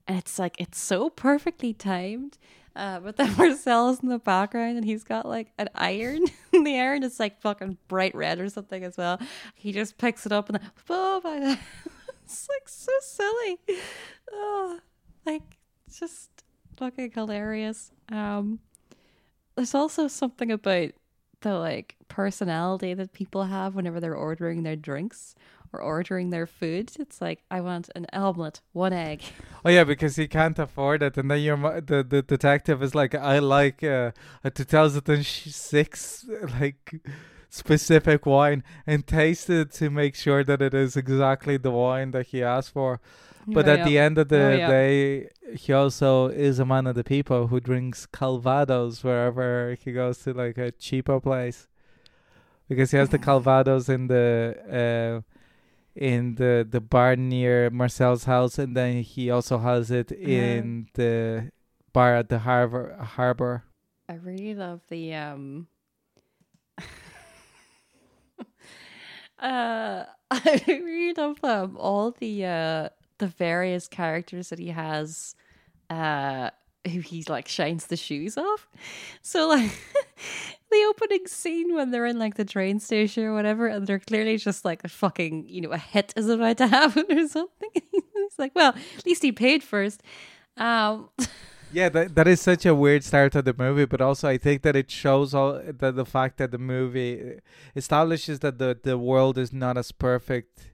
and 0.07 0.19
it's 0.19 0.39
like 0.39 0.57
it's 0.59 0.79
so 0.79 1.11
perfectly 1.11 1.73
timed. 1.73 2.39
Uh, 2.77 3.01
but 3.01 3.17
then 3.17 3.35
Marcel's 3.39 4.01
in 4.01 4.09
the 4.09 4.19
background 4.19 4.77
and 4.77 4.85
he's 4.85 5.05
got 5.05 5.27
like 5.27 5.53
an 5.59 5.69
iron. 5.75 6.25
the 6.53 6.79
iron 6.79 7.03
is 7.03 7.19
like 7.19 7.41
fucking 7.41 7.77
bright 7.89 8.15
red 8.15 8.41
or 8.41 8.49
something 8.49 8.85
as 8.85 8.97
well. 8.97 9.21
He 9.55 9.73
just 9.73 9.99
picks 9.99 10.27
it 10.27 10.33
up 10.33 10.49
and 10.49 10.59
then, 10.61 10.71
oh 10.89 11.21
my 11.23 11.39
god, 11.41 11.59
it's 12.25 12.49
like 12.49 12.69
so 12.69 12.93
silly. 13.01 13.59
Oh, 14.33 14.79
like 15.27 15.43
just 15.93 16.31
fucking 16.77 17.13
hilarious. 17.13 17.91
Um, 18.11 18.61
there's 19.57 19.75
also 19.75 20.09
something 20.09 20.51
about 20.51 20.93
the 21.41 21.55
like 21.59 21.97
personality 22.09 22.95
that 22.95 23.13
people 23.13 23.45
have 23.45 23.75
whenever 23.75 24.01
they're 24.01 24.15
ordering 24.15 24.63
their 24.63 24.77
drinks 24.77 25.35
or 25.73 25.81
ordering 25.81 26.31
their 26.31 26.47
food. 26.47 26.93
It's 26.99 27.21
like 27.21 27.43
I 27.51 27.61
want 27.61 27.91
an 27.95 28.07
omelet, 28.13 28.61
one 28.73 28.93
egg. 28.93 29.23
Oh 29.65 29.71
yeah, 29.71 29.85
because 29.85 30.17
he 30.17 30.27
can't 30.29 30.59
afford 30.59 31.03
it, 31.03 31.17
and 31.17 31.31
then 31.31 31.41
your 31.41 31.81
the 31.81 32.03
the 32.03 32.23
detective 32.23 32.83
is 32.83 32.95
like, 32.95 33.15
I 33.15 33.39
like 33.39 33.83
uh, 33.83 34.13
a 34.45 34.51
2006 34.51 36.27
like 36.61 37.01
specific 37.49 38.27
wine, 38.27 38.63
and 38.87 39.07
taste 39.07 39.51
it 39.51 39.73
to 39.73 39.91
make 39.91 40.15
sure 40.15 40.45
that 40.45 40.63
it 40.63 40.75
is 40.75 40.97
exactly 40.97 41.57
the 41.57 41.71
wine 41.71 42.11
that 42.13 42.29
he 42.29 42.43
asked 42.43 42.73
for. 42.73 43.01
But 43.47 43.69
at 43.69 43.77
yeah. 43.77 43.83
the 43.83 43.99
end 43.99 44.19
of 44.19 44.29
the 44.29 44.39
Oh, 44.39 44.65
day, 44.65 45.29
he 45.57 45.73
also 45.73 46.29
is 46.29 46.59
a 46.59 46.67
man 46.67 46.87
of 46.87 46.95
the 46.95 47.05
people 47.05 47.49
who 47.49 47.61
drinks 47.61 48.07
Calvados 48.07 49.03
wherever 49.05 49.77
he 49.83 49.93
goes 49.93 50.19
to 50.25 50.33
like 50.33 50.59
a 50.59 50.73
cheaper 50.73 51.21
place, 51.21 51.69
because 52.69 52.91
he 52.91 52.97
has 52.97 53.11
the 53.11 53.19
Calvados 53.19 53.89
in 53.89 54.09
the. 54.09 55.23
Uh, 55.25 55.27
in 55.97 56.37
the 56.37 56.67
the 56.69 56.81
bar 56.81 57.17
near 57.17 57.69
Marcel's 57.71 58.25
house, 58.25 58.59
and 58.59 58.77
then 58.77 59.03
he 59.03 59.31
also 59.31 59.59
has 59.59 59.91
it 59.91 60.13
in 60.13 60.89
the 60.95 61.51
bar 61.93 62.17
at 62.17 62.29
the 62.29 62.41
harbor. 62.41 62.97
Harbor. 63.03 63.65
I 64.09 64.15
really 64.15 64.55
love 64.55 64.81
the 64.89 65.15
um 65.15 65.69
uh 69.39 70.05
I 70.31 70.63
really 70.69 71.15
love 71.15 71.43
um, 71.45 71.77
all 71.77 72.13
the 72.13 72.45
uh 72.45 72.89
the 73.21 73.29
various 73.29 73.87
characters 73.89 74.49
that 74.49 74.59
he 74.59 74.69
has 74.69 75.35
uh 75.89 76.51
who 76.87 77.01
he 77.01 77.23
like 77.29 77.47
shines 77.47 77.87
the 77.87 77.97
shoes 77.97 78.39
off. 78.39 78.67
So 79.23 79.49
like 79.49 79.71
the 80.71 80.87
opening 80.89 81.27
scene 81.27 81.75
when 81.75 81.91
they're 81.91 82.07
in 82.07 82.19
like 82.19 82.37
the 82.37 82.45
train 82.45 82.81
station 82.81 83.25
or 83.25 83.35
whatever 83.35 83.67
and 83.67 83.87
they're 83.87 83.99
clearly 83.99 84.39
just 84.39 84.65
like 84.65 84.83
a 84.83 84.89
fucking 84.89 85.49
you 85.49 85.61
know 85.61 85.71
a 85.71 85.79
hit 85.79 86.13
is 86.17 86.29
about 86.29 86.57
to 86.59 86.67
happen 86.79 87.05
or 87.11 87.29
something. 87.29 87.71
He's 87.93 88.39
like, 88.39 88.53
well, 88.55 88.75
at 88.99 89.07
least 89.07 89.23
he 89.23 89.33
paid 89.33 89.63
first. 89.63 90.03
Um 90.57 91.11
Yeah, 91.73 91.89
that 91.91 92.15
that 92.17 92.27
is 92.27 92.41
such 92.41 92.67
a 92.67 92.75
weird 92.75 93.05
start 93.05 93.33
to 93.33 93.43
the 93.43 93.55
movie, 93.57 93.85
but 93.85 94.01
also 94.01 94.29
I 94.29 94.39
think 94.39 94.63
that 94.63 94.75
it 94.75 94.91
shows 94.91 95.35
all 95.35 95.61
that 95.65 95.95
the 95.95 96.07
fact 96.07 96.39
that 96.39 96.51
the 96.51 96.59
movie 96.59 97.39
establishes 97.77 98.41
that 98.41 98.59
the 98.59 98.79
the 98.83 98.97
world 98.97 99.39
is 99.39 99.53
not 99.53 99.77
as 99.77 99.93
perfect 99.93 100.73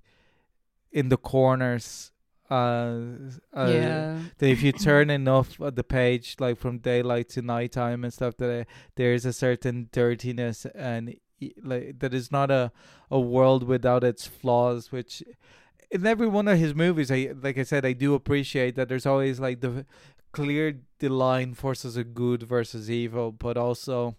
in 0.92 1.10
the 1.10 1.18
corners. 1.18 2.12
Uh, 2.50 3.00
uh, 3.52 3.68
yeah. 3.72 4.18
that 4.38 4.48
if 4.48 4.62
you 4.62 4.72
turn 4.72 5.10
enough 5.10 5.58
of 5.60 5.74
the 5.74 5.84
page, 5.84 6.36
like 6.38 6.58
from 6.58 6.78
daylight 6.78 7.28
to 7.30 7.42
nighttime 7.42 8.04
and 8.04 8.12
stuff, 8.12 8.36
that 8.36 8.60
uh, 8.60 8.64
there 8.94 9.12
is 9.12 9.24
a 9.26 9.32
certain 9.32 9.88
dirtiness 9.92 10.64
and 10.74 11.16
like 11.62 11.98
that 11.98 12.14
is 12.14 12.30
not 12.32 12.50
a 12.50 12.72
a 13.10 13.20
world 13.20 13.62
without 13.64 14.02
its 14.04 14.26
flaws. 14.26 14.90
Which 14.92 15.22
in 15.90 16.06
every 16.06 16.28
one 16.28 16.48
of 16.48 16.58
his 16.58 16.74
movies, 16.74 17.10
I 17.10 17.32
like 17.40 17.58
I 17.58 17.62
said, 17.64 17.84
I 17.84 17.92
do 17.92 18.14
appreciate 18.14 18.76
that. 18.76 18.88
There's 18.88 19.06
always 19.06 19.40
like 19.40 19.60
the 19.60 19.84
clear 20.32 20.80
the 20.98 21.08
line 21.08 21.54
versus 21.54 21.96
a 21.96 22.04
good 22.04 22.42
versus 22.44 22.90
evil, 22.90 23.32
but 23.32 23.56
also 23.56 24.16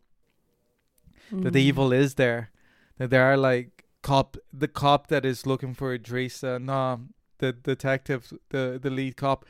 that 1.31 1.53
the 1.53 1.59
Mm. 1.59 1.69
evil 1.69 1.91
is 1.93 2.15
there. 2.15 2.51
That 2.97 3.09
there 3.09 3.23
are 3.23 3.37
like 3.37 3.85
cop 4.01 4.37
the 4.53 4.67
cop 4.67 5.07
that 5.07 5.25
is 5.25 5.45
looking 5.45 5.73
for 5.73 5.97
Idrissa, 5.97 6.61
no, 6.61 7.01
the 7.39 7.53
detective, 7.53 8.33
the 8.49 8.79
the 8.81 8.89
lead 8.89 9.17
cop, 9.17 9.45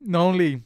not 0.00 0.22
only 0.22 0.62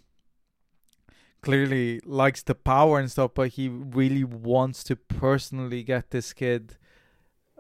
clearly 1.43 2.01
likes 2.05 2.43
the 2.43 2.55
power 2.55 2.99
and 2.99 3.11
stuff, 3.11 3.33
but 3.35 3.51
he 3.51 3.69
really 3.69 4.25
wants 4.25 4.83
to 4.85 4.97
personally 4.97 5.83
get 5.83 6.11
this 6.11 6.33
kid 6.33 6.77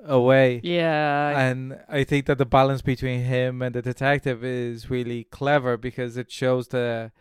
away. 0.04 0.60
Yeah. 0.62 1.38
And 1.38 1.80
I 1.88 2.04
think 2.04 2.26
that 2.26 2.38
the 2.38 2.46
balance 2.46 2.82
between 2.82 3.20
him 3.20 3.62
and 3.62 3.74
the 3.74 3.82
detective 3.82 4.42
is 4.44 4.90
really 4.90 5.24
clever 5.24 5.76
because 5.76 6.16
it 6.16 6.30
shows 6.30 6.68
the 6.68 7.12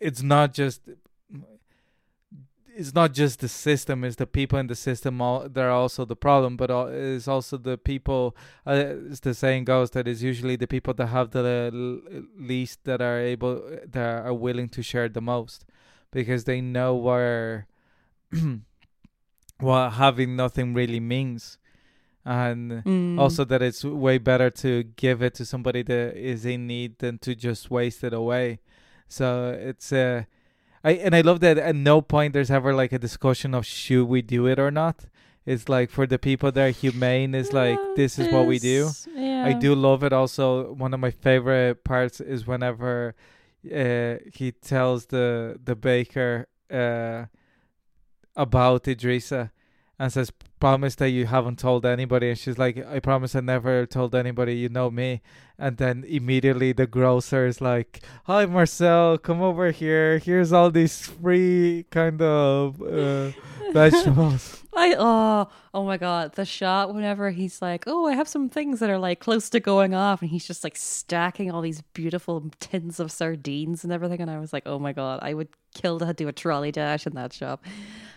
it's 0.00 0.22
not 0.22 0.54
just 0.54 0.82
it's 2.76 2.92
not 2.94 3.12
just 3.12 3.40
the 3.40 3.48
system 3.48 4.02
it's 4.04 4.16
the 4.16 4.26
people 4.26 4.58
in 4.58 4.66
the 4.66 4.74
system 4.74 5.20
all 5.20 5.48
they're 5.48 5.70
also 5.70 6.04
the 6.04 6.16
problem 6.16 6.56
but 6.56 6.70
it's 6.92 7.28
also 7.28 7.56
the 7.56 7.78
people 7.78 8.36
uh, 8.66 8.70
as 9.10 9.20
the 9.20 9.32
saying 9.34 9.64
goes 9.64 9.90
that 9.90 10.08
is 10.08 10.22
usually 10.22 10.56
the 10.56 10.66
people 10.66 10.92
that 10.94 11.06
have 11.06 11.30
the 11.30 11.70
least 12.36 12.82
that 12.84 13.00
are 13.00 13.20
able 13.20 13.62
that 13.86 14.24
are 14.26 14.34
willing 14.34 14.68
to 14.68 14.82
share 14.82 15.08
the 15.08 15.20
most 15.20 15.64
because 16.10 16.44
they 16.44 16.60
know 16.60 16.94
where 16.94 17.66
what 19.60 19.90
having 19.90 20.36
nothing 20.36 20.74
really 20.74 21.00
means 21.00 21.58
and 22.24 22.82
Mm. 22.84 23.18
also 23.20 23.44
that 23.44 23.60
it's 23.62 23.84
way 23.84 24.16
better 24.18 24.48
to 24.50 24.82
give 24.96 25.22
it 25.22 25.34
to 25.34 25.44
somebody 25.44 25.82
that 25.82 26.16
is 26.16 26.44
in 26.46 26.66
need 26.66 26.98
than 26.98 27.18
to 27.18 27.34
just 27.34 27.70
waste 27.70 28.02
it 28.02 28.14
away 28.14 28.60
so 29.08 29.50
it's 29.50 29.92
uh 29.92 30.24
i 30.84 30.92
and 30.92 31.14
i 31.14 31.20
love 31.20 31.40
that 31.40 31.56
at 31.58 31.74
no 31.74 32.00
point 32.00 32.32
there's 32.34 32.50
ever 32.50 32.72
like 32.74 32.92
a 32.92 32.98
discussion 32.98 33.54
of 33.54 33.64
should 33.66 34.04
we 34.14 34.20
do 34.22 34.46
it 34.46 34.58
or 34.58 34.70
not 34.70 34.96
it's 35.46 35.68
like 35.68 35.90
for 35.90 36.06
the 36.06 36.18
people 36.18 36.50
that 36.52 36.64
are 36.68 36.70
humane 36.70 37.34
it's 37.34 37.52
like 37.52 37.78
this 37.96 38.18
is 38.18 38.26
what 38.32 38.46
we 38.46 38.58
do 38.58 38.80
Yeah. 39.16 39.46
I 39.46 39.52
do 39.66 39.74
love 39.74 40.02
it. 40.06 40.12
Also, 40.12 40.72
one 40.84 40.94
of 40.94 41.00
my 41.00 41.10
favorite 41.10 41.84
parts 41.84 42.18
is 42.34 42.46
whenever 42.46 43.14
uh, 43.82 44.14
he 44.38 44.52
tells 44.52 45.06
the 45.14 45.58
the 45.68 45.76
baker 45.76 46.46
uh, 46.70 47.26
about 48.36 48.84
Idrissa 48.84 49.50
and 49.98 50.12
says, 50.12 50.32
"Promise 50.58 50.96
that 50.96 51.10
you 51.10 51.26
haven't 51.26 51.58
told 51.58 51.86
anybody." 51.86 52.30
And 52.30 52.38
she's 52.38 52.58
like, 52.58 52.78
"I 52.86 53.00
promise 53.00 53.34
I 53.34 53.40
never 53.40 53.86
told 53.86 54.14
anybody. 54.14 54.56
You 54.56 54.68
know 54.68 54.90
me." 54.90 55.22
And 55.58 55.76
then 55.76 56.04
immediately 56.08 56.72
the 56.72 56.86
grocer 56.86 57.46
is 57.46 57.60
like, 57.60 58.00
"Hi, 58.24 58.46
Marcel, 58.46 59.18
come 59.18 59.40
over 59.42 59.70
here. 59.70 60.18
Here's 60.18 60.52
all 60.52 60.70
these 60.70 61.06
free 61.06 61.86
kind 61.90 62.20
of 62.20 62.82
uh, 62.82 63.30
vegetables." 63.72 64.63
I 64.76 64.94
oh 64.98 65.48
oh 65.72 65.84
my 65.84 65.96
god 65.96 66.32
the 66.32 66.44
shot 66.44 66.94
whenever 66.94 67.30
he's 67.30 67.62
like 67.62 67.84
oh 67.86 68.06
I 68.06 68.14
have 68.14 68.28
some 68.28 68.48
things 68.48 68.80
that 68.80 68.90
are 68.90 68.98
like 68.98 69.20
close 69.20 69.48
to 69.50 69.60
going 69.60 69.94
off 69.94 70.22
and 70.22 70.30
he's 70.30 70.46
just 70.46 70.64
like 70.64 70.76
stacking 70.76 71.50
all 71.50 71.60
these 71.60 71.82
beautiful 71.92 72.50
tins 72.60 72.98
of 73.00 73.10
sardines 73.12 73.84
and 73.84 73.92
everything 73.92 74.20
and 74.20 74.30
I 74.30 74.38
was 74.38 74.52
like 74.52 74.64
oh 74.66 74.78
my 74.78 74.92
god 74.92 75.20
I 75.22 75.34
would 75.34 75.48
kill 75.74 75.98
to 75.98 76.12
do 76.12 76.28
a 76.28 76.32
trolley 76.32 76.72
dash 76.72 77.06
in 77.06 77.14
that 77.14 77.32
shop. 77.32 77.64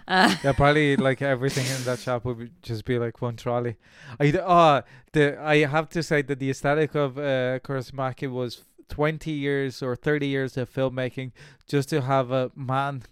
Uh, 0.08 0.34
Yeah, 0.44 0.54
probably 0.54 0.96
like 0.96 1.22
everything 1.22 1.66
in 1.66 1.84
that 1.84 2.00
shop 2.00 2.24
would 2.24 2.52
just 2.62 2.86
be 2.86 2.98
like 2.98 3.22
one 3.22 3.36
trolley. 3.36 3.76
I 4.20 4.32
uh, 4.32 4.82
the 5.12 5.38
I 5.42 5.66
have 5.66 5.90
to 5.90 6.04
say 6.04 6.22
that 6.22 6.40
the 6.40 6.50
aesthetic 6.50 6.96
of 6.96 7.18
uh, 7.18 7.60
Kaurismäki 7.60 8.32
was 8.32 8.64
twenty 8.88 9.32
years 9.32 9.82
or 9.82 9.96
thirty 9.96 10.28
years 10.28 10.56
of 10.56 10.74
filmmaking 10.74 11.32
just 11.68 11.90
to 11.90 12.02
have 12.02 12.32
a 12.32 12.52
man 12.56 13.04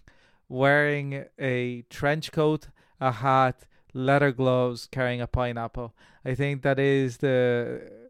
wearing 0.48 1.24
a 1.38 1.82
trench 1.90 2.32
coat, 2.32 2.68
a 3.00 3.12
hat, 3.12 3.66
leather 3.92 4.32
gloves, 4.32 4.88
carrying 4.90 5.20
a 5.20 5.26
pineapple. 5.26 5.94
I 6.24 6.34
think 6.34 6.62
that 6.62 6.78
is 6.78 7.18
the 7.18 8.06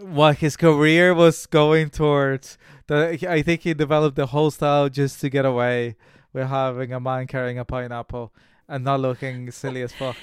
what 0.00 0.36
his 0.38 0.56
career 0.56 1.14
was 1.14 1.46
going 1.46 1.90
towards. 1.90 2.58
The, 2.86 3.26
I 3.28 3.42
think 3.42 3.62
he 3.62 3.74
developed 3.74 4.16
the 4.16 4.26
whole 4.26 4.50
style 4.50 4.88
just 4.88 5.20
to 5.20 5.30
get 5.30 5.44
away 5.44 5.96
with 6.32 6.48
having 6.48 6.92
a 6.92 7.00
man 7.00 7.26
carrying 7.26 7.58
a 7.58 7.64
pineapple 7.64 8.32
and 8.68 8.84
not 8.84 9.00
looking 9.00 9.50
silly 9.50 9.82
as 9.82 9.92
fuck. 9.92 10.16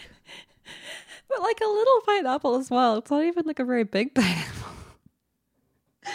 but 1.29 1.41
like 1.41 1.59
a 1.61 1.67
little 1.67 2.01
pineapple 2.05 2.55
as 2.55 2.69
well. 2.69 2.97
It's 2.97 3.11
not 3.11 3.23
even 3.23 3.45
like 3.45 3.59
a 3.59 3.65
very 3.65 3.83
big 3.83 4.13
pineapple. 4.15 4.71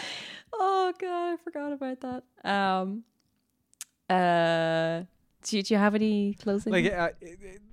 oh 0.53 0.93
god, 0.99 1.33
I 1.33 1.37
forgot 1.43 1.73
about 1.73 2.01
that. 2.01 2.23
Um 2.49 3.03
uh 4.09 5.03
do, 5.43 5.61
do 5.61 5.73
you 5.73 5.79
have 5.79 5.95
any 5.95 6.33
closing? 6.35 6.71
Like 6.71 6.91
uh, 6.91 7.09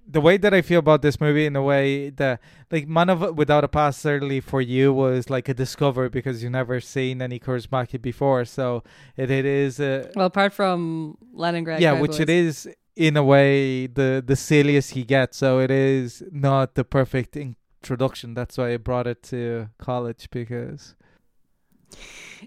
the 0.07 0.21
way 0.21 0.37
that 0.37 0.53
I 0.53 0.63
feel 0.63 0.81
about 0.81 1.03
this 1.03 1.21
movie, 1.21 1.47
in 1.47 1.57
a 1.57 1.63
way 1.63 2.11
that 2.11 2.41
like 2.71 2.89
Man 2.89 3.09
of 3.11 3.37
Without 3.37 3.65
a 3.65 3.69
Past, 3.69 4.01
certainly 4.01 4.41
for 4.41 4.61
you 4.61 4.93
was 4.93 5.31
like 5.31 5.49
a 5.49 5.55
discovery 5.55 6.09
because 6.09 6.43
you've 6.43 6.53
never 6.53 6.81
seen 6.81 7.23
any 7.23 7.39
Kaurismäki 7.39 8.01
before. 8.01 8.45
So 8.45 8.83
it 9.17 9.31
it 9.31 9.45
is 9.45 9.81
a 9.81 10.11
well, 10.17 10.27
apart 10.27 10.53
from 10.53 11.17
Leningrad, 11.33 11.81
yeah, 11.81 12.01
which 12.01 12.21
it 12.21 12.29
is 12.29 12.69
in 12.97 13.17
a 13.17 13.25
way 13.25 13.87
the 13.87 14.23
the 14.25 14.37
silliest 14.37 14.93
he 14.93 15.05
gets. 15.05 15.37
So 15.37 15.61
it 15.61 15.71
is 15.71 16.23
not 16.33 16.75
the 16.75 16.85
perfect 16.85 17.37
introduction. 17.37 18.35
That's 18.35 18.59
why 18.59 18.75
I 18.75 18.77
brought 18.77 19.07
it 19.07 19.23
to 19.25 19.69
college 19.79 20.29
because 20.31 20.95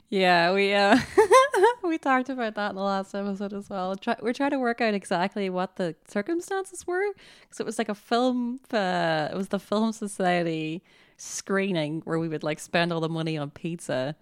Yeah, 0.10 0.54
we 0.54 0.74
uh 0.74 0.98
we 1.84 1.98
talked 1.98 2.30
about 2.30 2.56
that 2.56 2.72
in 2.72 2.76
the 2.76 2.82
last 2.82 3.14
episode 3.14 3.54
as 3.54 3.70
well. 3.70 3.96
Try, 3.96 4.16
we're 4.22 4.34
trying 4.34 4.52
to 4.52 4.60
work 4.60 4.82
out 4.82 4.94
exactly 4.94 5.50
what 5.50 5.76
the 5.76 5.96
circumstances 6.08 6.86
were 6.88 7.04
because 7.42 7.60
it 7.60 7.66
was 7.66 7.78
like 7.78 7.90
a 7.90 7.96
film. 7.96 8.60
Uh, 8.72 9.30
it 9.32 9.36
was 9.36 9.50
the 9.50 9.60
Film 9.60 9.92
Society 9.92 10.84
screening 11.18 12.02
where 12.06 12.20
we 12.20 12.28
would 12.28 12.44
like 12.44 12.60
spend 12.60 12.92
all 12.92 13.00
the 13.02 13.10
money 13.10 13.38
on 13.38 13.52
pizza. 13.52 14.16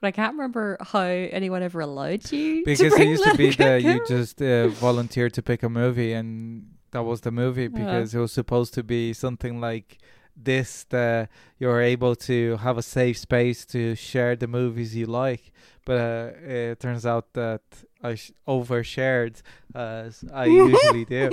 But 0.00 0.08
I 0.08 0.10
can't 0.10 0.32
remember 0.32 0.78
how 0.80 1.02
anyone 1.02 1.62
ever 1.62 1.80
allowed 1.80 2.30
you. 2.32 2.64
because 2.64 2.92
it 2.92 3.06
used 3.06 3.22
to 3.24 3.36
be 3.36 3.50
that 3.50 3.82
you 3.82 4.04
just 4.08 4.42
uh, 4.42 4.68
volunteered 4.68 5.32
to 5.34 5.42
pick 5.42 5.62
a 5.62 5.68
movie 5.68 6.12
and 6.12 6.66
that 6.90 7.04
was 7.04 7.20
the 7.20 7.30
movie 7.30 7.68
because 7.68 8.14
it 8.14 8.18
was 8.18 8.32
supposed 8.32 8.74
to 8.74 8.82
be 8.82 9.12
something 9.12 9.60
like 9.60 9.98
this 10.36 10.84
that 10.90 11.28
you're 11.58 11.80
able 11.80 12.14
to 12.16 12.56
have 12.58 12.78
a 12.78 12.82
safe 12.82 13.18
space 13.18 13.64
to 13.66 13.94
share 13.94 14.36
the 14.36 14.46
movies 14.46 14.96
you 14.96 15.06
like. 15.06 15.52
But 15.84 16.00
uh, 16.00 16.30
it 16.44 16.80
turns 16.80 17.04
out 17.04 17.32
that 17.34 17.62
I 18.02 18.14
sh- 18.14 18.32
overshared 18.46 19.42
as 19.74 20.24
I 20.32 20.44
usually 20.70 21.04
do. 21.04 21.30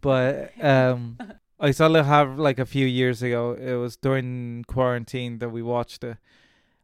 But 0.00 0.52
um 0.62 1.18
I 1.60 1.70
saw 1.70 1.86
Le 1.86 2.02
Havre 2.02 2.36
like 2.36 2.58
a 2.58 2.66
few 2.66 2.86
years 2.86 3.22
ago 3.22 3.52
it 3.52 3.74
was 3.74 3.96
during 3.96 4.64
quarantine 4.66 5.38
that 5.38 5.50
we 5.50 5.62
watched 5.62 6.02
it. 6.04 6.16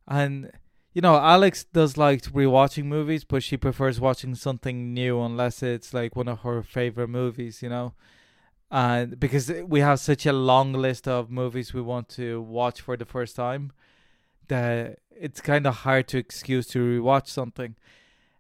And 0.07 0.53
you 0.95 1.03
know, 1.03 1.17
Alex 1.17 1.65
does 1.65 1.97
like 1.97 2.23
rewatching 2.23 2.85
movies, 2.85 3.25
but 3.25 3.43
she 3.43 3.57
prefers 3.57 4.01
watching 4.01 4.35
something 4.35 4.93
new 4.95 5.21
unless 5.21 5.63
it's 5.63 5.93
like 5.95 6.17
one 6.17 6.29
of 6.29 6.41
her 6.41 6.63
favorite 6.63 7.09
movies, 7.09 7.63
you 7.63 7.69
know. 7.69 7.95
And 8.71 9.19
because 9.19 9.51
we 9.67 9.81
have 9.81 9.99
such 10.01 10.27
a 10.27 10.33
long 10.33 10.73
list 10.73 11.09
of 11.09 11.31
movies 11.31 11.73
we 11.73 11.81
want 11.81 12.09
to 12.11 12.43
watch 12.43 12.81
for 12.81 12.97
the 12.97 13.07
first 13.07 13.35
time, 13.37 13.73
that 14.49 14.99
it's 15.11 15.41
kind 15.41 15.67
of 15.67 15.77
hard 15.77 16.09
to 16.09 16.19
excuse 16.19 16.67
to 16.69 16.79
rewatch 16.79 17.29
something. 17.29 17.77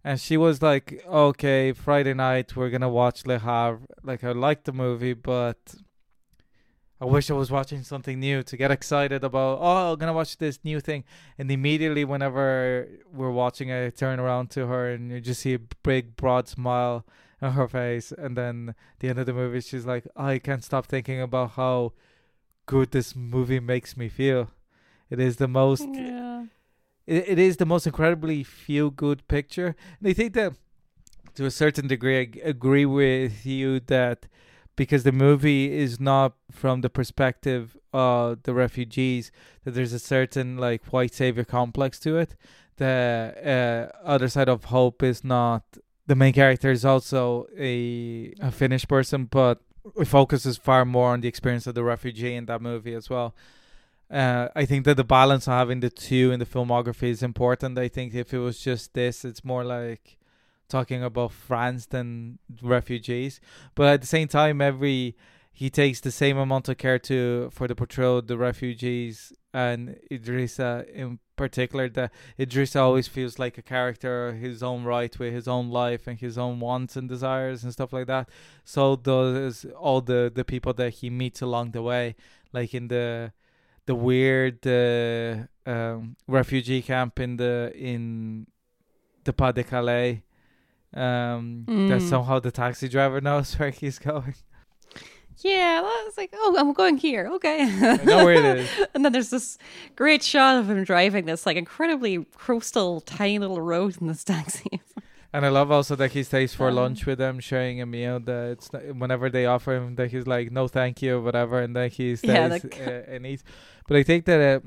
And 0.04 0.20
she 0.20 0.36
was 0.36 0.62
like, 0.62 1.02
"Okay, 1.06 1.72
Friday 1.72 2.14
night 2.14 2.56
we're 2.56 2.70
gonna 2.70 2.88
watch 2.88 3.26
Le 3.26 3.38
Havre. 3.38 3.80
Like 4.02 4.22
I 4.22 4.32
like 4.32 4.64
the 4.64 4.72
movie, 4.72 5.14
but 5.14 5.74
I 7.00 7.04
wish 7.04 7.30
I 7.30 7.34
was 7.34 7.50
watching 7.50 7.82
something 7.82 8.18
new 8.18 8.42
to 8.42 8.56
get 8.56 8.70
excited 8.70 9.22
about. 9.24 9.58
Oh, 9.60 9.92
I'm 9.92 9.98
gonna 9.98 10.12
watch 10.12 10.36
this 10.38 10.58
new 10.64 10.80
thing, 10.80 11.04
and 11.38 11.50
immediately 11.50 12.04
whenever 12.04 12.88
we're 13.12 13.30
watching 13.30 13.72
I 13.72 13.90
turn 13.90 14.18
around 14.20 14.50
to 14.52 14.66
her 14.66 14.90
and 14.90 15.10
you 15.10 15.20
just 15.20 15.42
see 15.42 15.54
a 15.54 15.60
big 15.82 16.16
broad 16.16 16.48
smile 16.48 17.06
on 17.40 17.52
her 17.52 17.68
face, 17.68 18.12
and 18.12 18.36
then 18.36 18.74
the 18.98 19.08
end 19.08 19.18
of 19.18 19.26
the 19.26 19.32
movie, 19.32 19.60
she's 19.60 19.86
like, 19.86 20.06
I 20.16 20.38
can't 20.38 20.64
stop 20.64 20.86
thinking 20.86 21.20
about 21.20 21.52
how 21.52 21.92
good 22.66 22.90
this 22.90 23.14
movie 23.16 23.60
makes 23.60 23.96
me 23.96 24.08
feel. 24.08 24.50
It 25.10 25.20
is 25.20 25.36
the 25.36 25.48
most 25.48 25.88
Yeah. 25.96 26.44
it, 27.06 27.28
it 27.28 27.38
is 27.38 27.56
the 27.56 27.66
most 27.66 27.86
incredibly 27.86 28.42
feel 28.42 28.90
good 28.90 29.26
picture. 29.28 29.74
And 29.98 30.08
I 30.08 30.12
think 30.12 30.34
that 30.34 30.52
to 31.34 31.46
a 31.46 31.50
certain 31.50 31.86
degree, 31.86 32.18
I 32.18 32.48
agree 32.48 32.84
with 32.84 33.46
you 33.46 33.80
that 33.80 34.26
because 34.76 35.02
the 35.02 35.12
movie 35.12 35.76
is 35.76 35.98
not 35.98 36.34
from 36.52 36.82
the 36.82 36.90
perspective 36.90 37.76
of 37.92 38.42
the 38.44 38.54
refugees, 38.54 39.32
that 39.64 39.72
there's 39.72 39.92
a 39.92 39.98
certain 39.98 40.56
like 40.56 40.92
white 40.92 41.14
savior 41.14 41.44
complex 41.44 41.98
to 42.00 42.16
it. 42.18 42.36
The 42.76 43.90
uh, 44.04 44.06
other 44.06 44.28
side 44.28 44.48
of 44.48 44.64
hope 44.64 45.02
is 45.02 45.24
not 45.24 45.64
the 46.08 46.16
main 46.16 46.32
character 46.32 46.70
is 46.70 46.84
also 46.84 47.46
a 47.56 48.34
a 48.40 48.50
Finnish 48.50 48.88
person, 48.88 49.26
but 49.26 49.60
it 49.96 50.06
focuses 50.06 50.56
far 50.56 50.84
more 50.84 51.10
on 51.12 51.20
the 51.20 51.28
experience 51.28 51.66
of 51.66 51.74
the 51.74 51.84
refugee 51.84 52.34
in 52.34 52.46
that 52.46 52.60
movie 52.60 52.94
as 52.94 53.08
well. 53.08 53.34
Uh, 54.10 54.48
I 54.56 54.64
think 54.64 54.86
that 54.86 54.96
the 54.96 55.04
balance 55.04 55.46
of 55.46 55.52
having 55.52 55.80
the 55.80 55.90
two 55.90 56.32
in 56.32 56.40
the 56.40 56.46
filmography 56.46 57.10
is 57.10 57.22
important. 57.22 57.78
I 57.78 57.88
think 57.88 58.14
if 58.14 58.32
it 58.32 58.38
was 58.38 58.58
just 58.58 58.94
this, 58.94 59.22
it's 59.22 59.44
more 59.44 59.64
like 59.64 60.16
talking 60.68 61.02
about 61.04 61.32
France 61.32 61.84
than 61.86 62.38
refugees. 62.62 63.38
But 63.74 63.88
at 63.88 64.00
the 64.00 64.06
same 64.06 64.28
time, 64.28 64.62
every 64.62 65.14
he 65.52 65.68
takes 65.68 66.00
the 66.00 66.10
same 66.10 66.38
amount 66.38 66.68
of 66.70 66.78
care 66.78 66.98
to 67.00 67.50
for 67.52 67.68
the 67.68 67.74
portrayal 67.74 68.22
the 68.22 68.38
refugees, 68.38 69.32
and 69.52 69.98
Idrissa 70.10 70.88
in 70.88 71.18
particular 71.38 71.88
that 71.88 72.12
Idris 72.38 72.76
always 72.76 73.08
feels 73.08 73.38
like 73.38 73.56
a 73.56 73.62
character, 73.62 74.34
his 74.34 74.62
own 74.62 74.84
right 74.84 75.18
with 75.18 75.32
his 75.32 75.48
own 75.48 75.70
life 75.70 76.06
and 76.06 76.18
his 76.18 76.36
own 76.36 76.60
wants 76.60 76.96
and 76.96 77.08
desires 77.08 77.64
and 77.64 77.72
stuff 77.72 77.92
like 77.92 78.06
that. 78.08 78.28
So 78.64 78.96
does 78.96 79.64
all 79.86 80.00
the 80.02 80.30
the 80.38 80.44
people 80.44 80.74
that 80.74 80.90
he 81.00 81.08
meets 81.10 81.40
along 81.40 81.70
the 81.72 81.82
way, 81.82 82.14
like 82.52 82.74
in 82.74 82.88
the 82.88 83.32
the 83.86 83.94
weird 83.94 84.60
uh, 84.66 85.46
um, 85.74 86.16
refugee 86.26 86.82
camp 86.82 87.18
in 87.20 87.36
the 87.38 87.72
in 87.74 88.46
the 89.24 89.32
Pas 89.32 89.52
de 89.54 89.64
Calais. 89.64 90.22
Um, 90.94 91.64
that 91.88 92.00
Mm. 92.00 92.08
somehow 92.08 92.40
the 92.40 92.50
taxi 92.50 92.88
driver 92.88 93.20
knows 93.28 93.54
where 93.58 93.70
he's 93.70 93.98
going. 93.98 94.34
Yeah, 95.42 95.82
I 95.84 96.04
was 96.04 96.16
like, 96.16 96.30
oh, 96.34 96.56
I'm 96.58 96.72
going 96.72 96.96
here. 96.96 97.28
Okay. 97.34 97.62
I 97.62 97.96
know 98.04 98.24
where 98.24 98.34
it 98.34 98.58
is. 98.58 98.68
And 98.94 99.04
then 99.04 99.12
there's 99.12 99.30
this 99.30 99.58
great 99.96 100.22
shot 100.22 100.56
of 100.58 100.68
him 100.70 100.82
driving 100.84 101.26
this 101.26 101.46
like 101.46 101.56
incredibly 101.56 102.26
coastal, 102.38 103.00
tiny 103.02 103.38
little 103.38 103.60
road 103.60 103.96
in 104.00 104.08
this 104.08 104.24
taxi. 104.32 104.80
And 105.32 105.44
I 105.44 105.50
love 105.50 105.70
also 105.70 105.94
that 105.96 106.12
he 106.12 106.22
stays 106.22 106.54
for 106.54 106.68
Um, 106.68 106.74
lunch 106.76 107.06
with 107.06 107.18
them, 107.18 107.38
sharing 107.38 107.80
a 107.82 107.86
meal. 107.86 108.18
That 108.18 108.50
it's 108.52 108.70
whenever 108.96 109.28
they 109.30 109.44
offer 109.46 109.74
him, 109.76 109.94
that 109.96 110.10
he's 110.10 110.26
like, 110.26 110.50
"No, 110.50 110.68
thank 110.68 111.02
you," 111.02 111.20
whatever, 111.20 111.60
and 111.60 111.76
then 111.76 111.90
he 111.90 112.16
stays 112.16 112.30
Yeah, 112.30 112.46
like- 112.46 112.80
uh, 112.80 113.12
and 113.12 113.26
eats. 113.26 113.44
But 113.86 113.98
I 113.98 114.02
think 114.02 114.24
that 114.24 114.40
uh, 114.40 114.60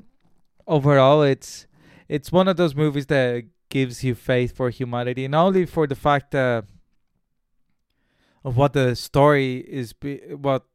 overall, 0.67 1.23
it's 1.23 1.65
it's 2.07 2.31
one 2.31 2.47
of 2.47 2.57
those 2.57 2.75
movies 2.75 3.07
that 3.07 3.43
gives 3.69 4.03
you 4.03 4.13
faith 4.13 4.55
for 4.55 4.69
humanity, 4.69 5.27
not 5.27 5.47
only 5.47 5.65
for 5.65 5.87
the 5.87 5.95
fact 5.95 6.29
that 6.31 6.65
of 8.43 8.57
what 8.57 8.73
the 8.73 8.95
story 8.95 9.57
is, 9.67 9.93
be, 9.93 10.17
what 10.35 10.65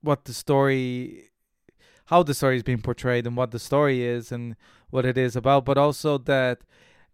what 0.00 0.24
the 0.24 0.34
story, 0.34 1.30
how 2.06 2.22
the 2.22 2.34
story 2.34 2.56
is 2.56 2.62
being 2.62 2.82
portrayed, 2.82 3.26
and 3.26 3.36
what 3.36 3.50
the 3.50 3.58
story 3.58 4.02
is, 4.02 4.32
and 4.32 4.56
what 4.90 5.04
it 5.04 5.16
is 5.16 5.36
about, 5.36 5.64
but 5.64 5.78
also 5.78 6.18
that 6.18 6.60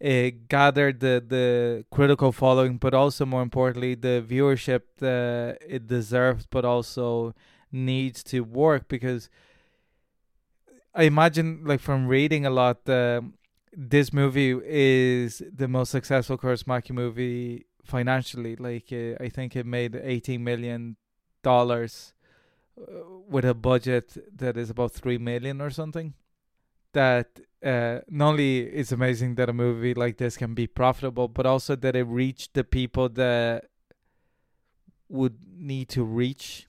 it 0.00 0.48
gathered 0.48 1.00
the 1.00 1.22
the 1.26 1.84
critical 1.90 2.32
following, 2.32 2.76
but 2.78 2.94
also 2.94 3.26
more 3.26 3.42
importantly 3.42 3.94
the 3.94 4.24
viewership 4.26 4.82
that 4.98 5.58
it 5.66 5.86
deserves, 5.86 6.46
but 6.46 6.64
also 6.64 7.34
needs 7.70 8.22
to 8.24 8.40
work 8.40 8.88
because 8.88 9.28
I 10.94 11.02
imagine 11.04 11.62
like 11.64 11.80
from 11.80 12.06
reading 12.06 12.46
a 12.46 12.50
lot, 12.50 12.88
uh, 12.88 13.20
this 13.72 14.12
movie 14.12 14.58
is 14.64 15.42
the 15.54 15.68
most 15.68 15.90
successful 15.90 16.38
Kaurismäki 16.38 16.90
movie 16.90 17.66
financially. 17.88 18.54
Like 18.56 18.92
uh, 18.92 19.22
I 19.24 19.28
think 19.28 19.56
it 19.56 19.66
made 19.66 19.96
eighteen 19.96 20.44
million 20.44 20.96
dollars 21.42 22.14
uh, 22.80 22.84
with 23.28 23.44
a 23.44 23.54
budget 23.54 24.16
that 24.36 24.56
is 24.56 24.70
about 24.70 24.92
three 24.92 25.18
million 25.18 25.60
or 25.60 25.70
something. 25.70 26.14
That 26.92 27.40
uh, 27.64 28.00
not 28.08 28.30
only 28.30 28.60
is 28.60 28.92
amazing 28.92 29.34
that 29.36 29.48
a 29.48 29.52
movie 29.52 29.94
like 29.94 30.18
this 30.18 30.36
can 30.36 30.54
be 30.54 30.66
profitable, 30.66 31.28
but 31.28 31.46
also 31.46 31.76
that 31.76 31.96
it 31.96 32.04
reached 32.04 32.54
the 32.54 32.64
people 32.64 33.08
that 33.08 33.64
would 35.08 35.38
need 35.56 35.88
to 35.90 36.04
reach. 36.04 36.66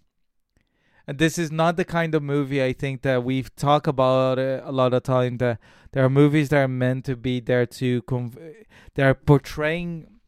And 1.07 1.17
this 1.17 1.39
is 1.39 1.51
not 1.51 1.75
the 1.75 1.85
kind 1.85 2.13
of 2.13 2.21
movie 2.21 2.63
I 2.63 2.73
think 2.73 3.01
that 3.01 3.23
we've 3.23 3.53
talked 3.55 3.87
about 3.87 4.37
a 4.37 4.71
lot 4.71 4.93
of 4.93 5.03
time. 5.03 5.37
That 5.37 5.59
there 5.91 6.05
are 6.05 6.09
movies 6.09 6.49
that 6.49 6.57
are 6.57 6.67
meant 6.67 7.05
to 7.05 7.15
be 7.15 7.39
there 7.39 7.65
to 7.65 8.03
conv- 8.03 8.65
they 8.93 9.03
are 9.03 9.15
portraying 9.15 10.18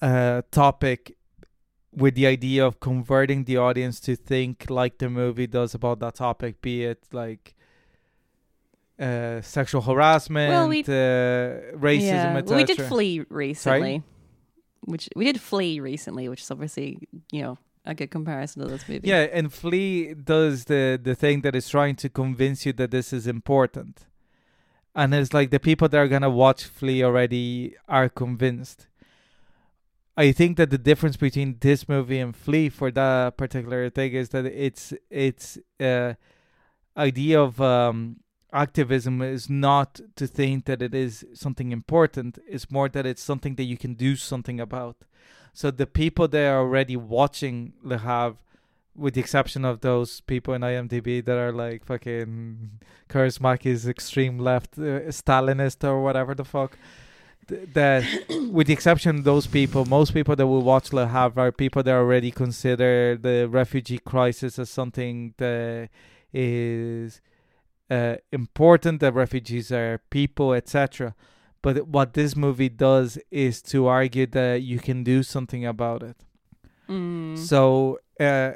a 0.00 0.44
topic 0.50 1.16
with 1.92 2.14
the 2.14 2.26
idea 2.26 2.66
of 2.66 2.78
converting 2.80 3.44
the 3.44 3.56
audience 3.56 4.00
to 4.00 4.16
think 4.16 4.66
like 4.68 4.98
the 4.98 5.08
movie 5.08 5.46
does 5.46 5.74
about 5.74 5.98
that 6.00 6.16
topic, 6.16 6.60
be 6.60 6.84
it 6.84 7.02
like 7.12 7.54
uh, 8.98 9.40
sexual 9.42 9.82
harassment, 9.82 10.68
we- 10.68 10.82
uh, 10.82 11.76
racism, 11.76 12.00
yeah. 12.02 12.40
Well, 12.42 12.56
we 12.56 12.64
did 12.64 12.80
Flee 12.80 13.24
recently, 13.28 14.02
which 14.84 15.08
we 15.14 15.24
did 15.24 15.40
Flee 15.40 15.80
recently, 15.80 16.28
which 16.28 16.42
is 16.42 16.50
obviously 16.50 16.98
you 17.32 17.42
know 17.42 17.58
a 17.84 17.94
good 17.94 18.10
comparison 18.10 18.62
to 18.62 18.68
this 18.68 18.88
movie. 18.88 19.06
Yeah, 19.08 19.26
and 19.32 19.52
Flee 19.52 20.14
does 20.14 20.64
the 20.64 20.98
the 21.02 21.14
thing 21.14 21.42
that 21.42 21.54
is 21.54 21.68
trying 21.68 21.96
to 21.96 22.08
convince 22.08 22.64
you 22.66 22.72
that 22.74 22.90
this 22.90 23.12
is 23.12 23.26
important. 23.26 24.06
And 24.94 25.14
it's 25.14 25.34
like 25.34 25.50
the 25.50 25.60
people 25.60 25.88
that 25.90 25.98
are 25.98 26.08
gonna 26.08 26.30
watch 26.30 26.64
Flee 26.64 27.04
already 27.04 27.74
are 27.86 28.08
convinced. 28.08 28.86
I 30.16 30.32
think 30.32 30.56
that 30.56 30.70
the 30.70 30.78
difference 30.78 31.16
between 31.16 31.58
this 31.60 31.88
movie 31.88 32.18
and 32.18 32.34
Flee 32.34 32.70
for 32.70 32.90
that 32.90 33.36
particular 33.36 33.90
thing 33.90 34.12
is 34.14 34.30
that 34.30 34.46
it's 34.46 34.94
it's 35.10 35.58
uh 35.78 36.14
idea 36.96 37.40
of 37.40 37.60
um 37.60 38.20
activism 38.52 39.20
is 39.20 39.50
not 39.50 40.00
to 40.16 40.26
think 40.26 40.64
that 40.64 40.80
it 40.80 40.94
is 40.94 41.26
something 41.34 41.70
important. 41.72 42.38
It's 42.48 42.70
more 42.70 42.88
that 42.88 43.04
it's 43.04 43.22
something 43.22 43.56
that 43.56 43.64
you 43.64 43.76
can 43.76 43.94
do 43.94 44.16
something 44.16 44.58
about. 44.60 44.96
So 45.52 45.70
the 45.70 45.86
people 45.86 46.28
that 46.28 46.46
are 46.46 46.60
already 46.60 46.96
watching 46.96 47.74
Le 47.82 47.98
Havre, 47.98 48.38
with 48.94 49.14
the 49.14 49.20
exception 49.20 49.64
of 49.64 49.80
those 49.80 50.22
people 50.22 50.54
in 50.54 50.62
IMDb 50.62 51.22
that 51.24 51.36
are 51.36 51.52
like 51.52 51.84
fucking 51.84 52.80
Kaurismäki's 53.10 53.86
extreme 53.86 54.38
left 54.38 54.78
uh, 54.78 55.12
Stalinist 55.12 55.84
or 55.84 56.02
whatever 56.02 56.34
the 56.34 56.44
fuck. 56.44 56.78
Th- 57.48 57.68
That, 57.74 58.04
with 58.50 58.66
the 58.66 58.72
exception 58.72 59.18
of 59.18 59.24
those 59.24 59.46
people, 59.46 59.84
most 59.84 60.12
people 60.12 60.36
that 60.36 60.46
will 60.46 60.62
watch 60.62 60.92
Le 60.92 61.06
Havre 61.06 61.40
are 61.42 61.52
people 61.52 61.82
that 61.82 61.94
already 61.94 62.30
consider 62.30 63.16
the 63.16 63.48
refugee 63.48 63.98
crisis 63.98 64.58
as 64.58 64.70
something 64.70 65.34
that 65.38 65.88
is 66.32 67.20
uh, 67.90 68.16
important. 68.32 69.00
That 69.00 69.14
refugees 69.14 69.70
are 69.72 70.00
people, 70.10 70.52
etc. 70.54 71.14
But 71.62 71.88
what 71.88 72.14
this 72.14 72.36
movie 72.36 72.68
does 72.68 73.18
is 73.30 73.62
to 73.62 73.86
argue 73.86 74.26
that 74.26 74.62
you 74.62 74.78
can 74.78 75.02
do 75.02 75.22
something 75.22 75.66
about 75.66 76.02
it. 76.02 76.16
Mm. 76.88 77.36
So 77.36 77.98
uh, 78.20 78.52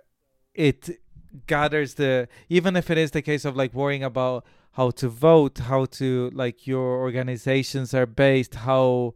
it 0.55 1.01
gathers 1.47 1.95
the 1.95 2.29
even 2.49 2.77
if 2.77 2.91
it 2.91 2.99
is 2.99 3.13
the 3.13 3.23
case 3.23 3.45
of 3.45 3.57
like 3.57 3.73
worrying 3.73 4.03
about 4.05 4.45
how 4.73 4.91
to 4.91 5.09
vote, 5.09 5.59
how 5.59 5.85
to 5.87 6.31
like 6.33 6.67
your 6.67 6.99
organizations 7.01 7.93
are 7.95 8.07
based, 8.07 8.55
how 8.55 9.15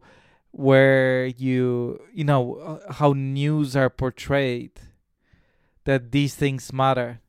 where 0.51 1.25
you 1.25 1.99
you 2.13 2.23
know 2.23 2.55
uh, 2.55 2.93
how 2.93 3.13
news 3.13 3.75
are 3.75 3.89
portrayed, 3.89 4.71
that 5.85 6.11
these 6.11 6.35
things 6.35 6.71
matter, 6.73 7.21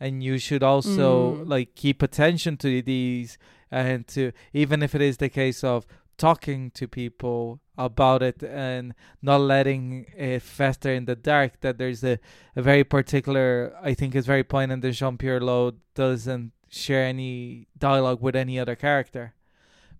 and 0.00 0.22
you 0.22 0.38
should 0.38 0.62
also 0.62 1.36
Mm. 1.36 1.48
like 1.48 1.74
keep 1.74 2.02
attention 2.02 2.56
to 2.58 2.82
these 2.82 3.38
and 3.70 4.06
to 4.08 4.32
even 4.52 4.82
if 4.82 4.94
it 4.94 5.00
is 5.00 5.16
the 5.18 5.28
case 5.28 5.64
of 5.64 5.86
talking 6.18 6.70
to 6.72 6.86
people 6.86 7.60
about 7.78 8.22
it 8.22 8.42
and 8.42 8.94
not 9.22 9.40
letting 9.40 10.04
it 10.16 10.42
fester 10.42 10.92
in 10.92 11.06
the 11.06 11.16
dark 11.16 11.60
that 11.60 11.78
there's 11.78 12.04
a, 12.04 12.18
a 12.54 12.60
very 12.60 12.84
particular 12.84 13.74
i 13.82 13.94
think 13.94 14.14
it's 14.14 14.26
very 14.26 14.44
poignant 14.44 14.82
that 14.82 14.92
jean-pierre 14.92 15.40
Léaud 15.40 15.74
doesn't 15.94 16.52
share 16.72 17.04
any 17.04 17.68
dialogue 17.78 18.20
with 18.20 18.34
any 18.34 18.58
other 18.58 18.74
character 18.74 19.34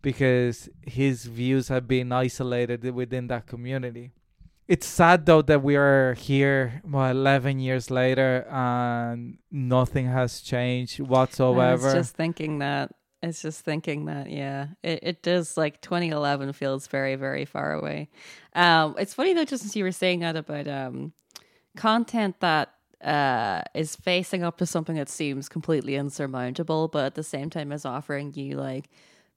because 0.00 0.68
his 0.82 1.26
views 1.26 1.68
have 1.68 1.86
been 1.86 2.10
isolated 2.10 2.82
within 2.92 3.28
that 3.28 3.46
community 3.46 4.10
it's 4.68 4.86
sad 4.86 5.26
though 5.26 5.42
that 5.42 5.62
we 5.62 5.76
are 5.76 6.14
here 6.14 6.80
well, 6.84 7.10
11 7.10 7.60
years 7.60 7.90
later 7.90 8.46
and 8.50 9.38
nothing 9.50 10.06
has 10.06 10.40
changed 10.40 11.00
I 11.00 11.04
whatsoever 11.04 11.84
was 11.84 11.94
just 11.94 12.16
thinking 12.16 12.58
that. 12.60 12.94
It's 13.24 13.40
just 13.40 13.64
thinking 13.64 14.06
that, 14.06 14.28
yeah, 14.30 14.68
it, 14.82 14.98
it 15.02 15.22
does 15.22 15.56
like 15.56 15.80
2011 15.80 16.54
feels 16.54 16.88
very, 16.88 17.14
very 17.14 17.44
far 17.44 17.72
away. 17.72 18.08
Um, 18.52 18.96
it's 18.98 19.14
funny 19.14 19.32
though, 19.32 19.44
just 19.44 19.64
as 19.64 19.76
you 19.76 19.84
were 19.84 19.92
saying 19.92 20.20
that 20.20 20.34
about 20.34 20.66
um, 20.66 21.12
content 21.76 22.40
that 22.40 22.74
uh, 23.02 23.62
is 23.74 23.96
facing 23.96 24.42
up 24.42 24.58
to 24.58 24.66
something 24.66 24.96
that 24.96 25.08
seems 25.08 25.48
completely 25.48 25.96
insurmountable, 25.96 26.88
but 26.88 27.04
at 27.06 27.14
the 27.14 27.22
same 27.22 27.50
time 27.50 27.72
is 27.72 27.84
offering 27.84 28.32
you 28.34 28.56
like 28.56 28.88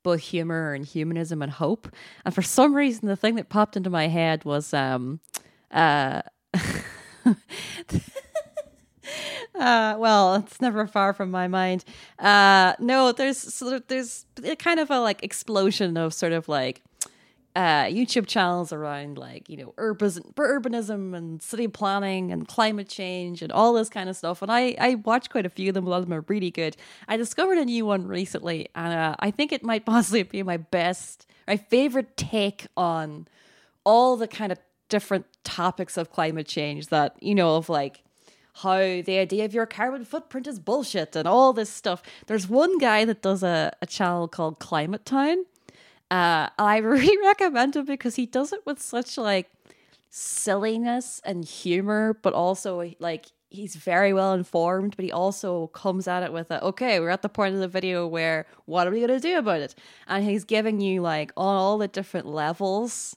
both 0.03 0.21
humor 0.21 0.73
and 0.73 0.85
humanism 0.85 1.41
and 1.41 1.51
hope. 1.51 1.87
And 2.23 2.33
for 2.33 2.41
some 2.41 2.75
reason, 2.75 3.07
the 3.07 3.15
thing 3.15 3.35
that 3.35 3.49
popped 3.49 3.75
into 3.75 3.89
my 3.89 4.07
head 4.07 4.45
was 4.45 4.73
um, 4.73 5.19
uh, 5.71 6.21
Uh, 9.53 9.95
well, 9.97 10.35
it's 10.35 10.59
never 10.59 10.85
far 10.85 11.13
from 11.13 11.31
my 11.31 11.47
mind. 11.47 11.85
Uh, 12.19 12.73
no, 12.79 13.11
there's 13.11 13.61
of, 13.61 13.83
there's 13.87 14.25
kind 14.59 14.79
of 14.79 14.91
a 14.91 14.99
like 14.99 15.23
explosion 15.23 15.95
of 15.95 16.13
sort 16.13 16.33
of 16.33 16.49
like 16.49 16.81
uh, 17.55 17.85
YouTube 17.85 18.27
channels 18.27 18.73
around 18.73 19.17
like 19.17 19.49
you 19.49 19.57
know 19.57 19.73
urban 19.77 20.09
urbanism 20.09 21.15
and 21.15 21.41
city 21.41 21.67
planning 21.67 22.31
and 22.31 22.47
climate 22.47 22.89
change 22.89 23.41
and 23.41 23.51
all 23.51 23.73
this 23.73 23.89
kind 23.89 24.09
of 24.09 24.17
stuff. 24.17 24.41
And 24.41 24.51
I 24.51 24.75
I 24.79 24.95
watched 24.95 25.29
quite 25.29 25.45
a 25.45 25.49
few 25.49 25.69
of 25.69 25.73
them. 25.75 25.87
A 25.87 25.89
lot 25.89 25.97
of 25.97 26.05
them 26.05 26.13
are 26.13 26.25
really 26.27 26.51
good. 26.51 26.75
I 27.07 27.17
discovered 27.17 27.57
a 27.57 27.65
new 27.65 27.85
one 27.85 28.07
recently, 28.07 28.67
and 28.75 28.93
uh, 28.93 29.15
I 29.19 29.31
think 29.31 29.51
it 29.51 29.63
might 29.63 29.85
possibly 29.95 30.23
be 30.23 30.43
my 30.43 30.57
best, 30.57 31.27
my 31.47 31.57
favorite 31.57 32.17
take 32.17 32.67
on 32.75 33.27
all 33.85 34.17
the 34.17 34.27
kind 34.27 34.51
of 34.51 34.59
different 34.89 35.25
topics 35.43 35.97
of 35.97 36.11
climate 36.11 36.47
change 36.47 36.87
that 36.87 37.15
you 37.21 37.33
know 37.33 37.55
of 37.55 37.69
like 37.69 38.03
how 38.61 38.77
the 38.77 39.17
idea 39.17 39.43
of 39.45 39.53
your 39.53 39.65
carbon 39.65 40.05
footprint 40.05 40.47
is 40.47 40.59
bullshit 40.59 41.15
and 41.15 41.27
all 41.27 41.53
this 41.53 41.69
stuff. 41.69 42.01
There's 42.27 42.47
one 42.49 42.77
guy 42.77 43.03
that 43.05 43.21
does 43.21 43.43
a, 43.43 43.71
a 43.81 43.85
channel 43.85 44.27
called 44.27 44.59
Climate 44.59 45.05
Town. 45.05 45.45
Uh, 46.11 46.49
I 46.57 46.77
really 46.83 47.17
recommend 47.25 47.75
him 47.75 47.85
because 47.85 48.15
he 48.15 48.25
does 48.25 48.53
it 48.53 48.65
with 48.65 48.81
such 48.81 49.17
like 49.17 49.49
silliness 50.09 51.21
and 51.25 51.43
humor, 51.43 52.17
but 52.21 52.33
also 52.33 52.91
like 52.99 53.25
he's 53.49 53.75
very 53.75 54.13
well 54.13 54.33
informed, 54.33 54.95
but 54.95 55.05
he 55.05 55.11
also 55.11 55.67
comes 55.67 56.07
at 56.07 56.23
it 56.23 56.31
with 56.31 56.51
a 56.51 56.63
okay, 56.63 56.99
we're 56.99 57.09
at 57.09 57.21
the 57.21 57.29
point 57.29 57.53
of 57.53 57.61
the 57.61 57.67
video 57.67 58.05
where 58.07 58.45
what 58.65 58.87
are 58.87 58.91
we 58.91 59.01
gonna 59.01 59.19
do 59.19 59.37
about 59.37 59.61
it? 59.61 59.75
And 60.07 60.23
he's 60.23 60.43
giving 60.43 60.79
you 60.79 61.01
like 61.01 61.31
on 61.35 61.55
all 61.55 61.77
the 61.77 61.87
different 61.87 62.27
levels, 62.27 63.15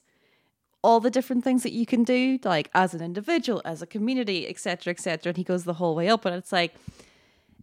all 0.81 0.99
the 0.99 1.11
different 1.11 1.43
things 1.43 1.63
that 1.63 1.73
you 1.73 1.85
can 1.85 2.03
do, 2.03 2.39
like 2.43 2.69
as 2.73 2.93
an 2.93 3.01
individual, 3.01 3.61
as 3.65 3.81
a 3.81 3.87
community, 3.87 4.47
etc. 4.47 4.91
etc. 4.91 5.29
And 5.29 5.37
he 5.37 5.43
goes 5.43 5.63
the 5.65 5.73
whole 5.75 5.95
way 5.95 6.09
up, 6.09 6.25
and 6.25 6.35
it's 6.35 6.51
like 6.51 6.75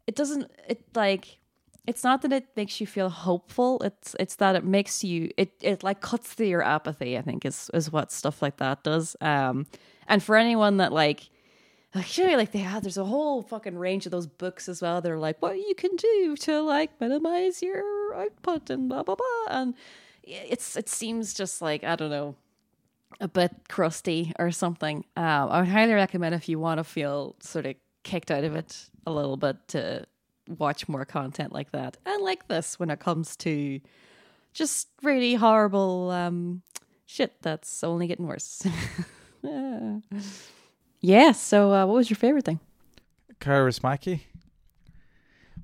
it 0.07 0.15
doesn't 0.15 0.51
it 0.69 0.83
like 0.95 1.39
it's 1.87 2.03
not 2.03 2.23
that 2.23 2.33
it 2.33 2.49
makes 2.57 2.81
you 2.81 2.87
feel 2.87 3.09
hopeful 3.09 3.81
it's 3.83 4.17
it's 4.19 4.37
that 4.37 4.57
it 4.57 4.65
makes 4.65 5.05
you 5.05 5.31
it 5.37 5.53
it 5.61 5.83
like 5.83 6.01
cuts 6.01 6.33
through 6.33 6.47
your 6.47 6.63
apathy 6.63 7.17
i 7.17 7.23
think 7.23 7.45
is 7.45 7.71
is 7.75 7.91
what 7.91 8.11
stuff 8.11 8.43
like 8.43 8.57
that 8.59 8.83
does 8.83 9.17
um 9.21 9.67
and 10.09 10.23
for 10.23 10.37
anyone 10.37 10.77
that 10.79 10.93
like 10.93 11.29
know, 11.95 12.37
like 12.37 12.53
they 12.53 12.59
have 12.59 12.83
there's 12.83 12.99
a 12.99 13.05
whole 13.05 13.43
fucking 13.43 13.79
range 13.79 14.05
of 14.05 14.13
those 14.13 14.27
books 14.27 14.69
as 14.69 14.83
well 14.83 15.01
they're 15.01 15.19
like 15.19 15.41
what 15.41 15.57
you 15.57 15.75
can 15.75 15.95
do 15.97 16.37
to 16.37 16.61
like 16.61 16.91
minimize 17.01 17.63
your 17.63 18.15
output 18.15 18.69
and 18.69 18.89
blah 18.89 19.03
blah 19.03 19.15
blah 19.15 19.47
and 19.49 19.75
it's 20.23 20.77
it 20.77 20.89
seems 20.89 21.33
just 21.33 21.63
like 21.63 21.85
i 21.85 21.97
don't 21.97 22.11
know 22.11 22.35
a 23.21 23.29
bit 23.29 23.53
crusty 23.69 24.33
or 24.39 24.51
something. 24.51 25.05
Um 25.17 25.49
i 25.49 25.61
would 25.61 25.69
highly 25.69 25.95
recommend 25.95 26.35
if 26.35 26.49
you 26.49 26.59
want 26.59 26.79
to 26.79 26.85
feel 26.85 27.37
sort 27.41 27.65
of 27.65 27.77
kicked 28.03 28.31
out 28.31 28.45
of 28.45 28.55
it 28.55 28.91
a 29.07 29.13
little 29.13 29.37
bit 29.37 29.57
to 29.69 30.07
watch 30.49 30.89
more 30.89 31.05
content 31.05 31.53
like 31.53 31.73
that 31.73 31.97
and 32.07 32.23
like 32.23 32.49
this 32.49 32.79
when 32.79 32.91
it 32.91 33.01
comes 33.01 33.37
to 33.37 33.81
just 34.53 34.89
really 35.03 35.35
horrible 35.35 36.11
um 36.11 36.63
shit 37.07 37.35
that's 37.43 37.83
only 37.85 38.07
getting 38.07 38.27
worse 38.27 38.67
yeah. 41.01 41.33
So, 41.33 41.73
uh, 41.73 41.87
what 41.87 41.95
was 41.95 42.11
your 42.11 42.17
favorite 42.17 42.45
thing? 42.45 42.61
Kaurismäki. 43.41 44.21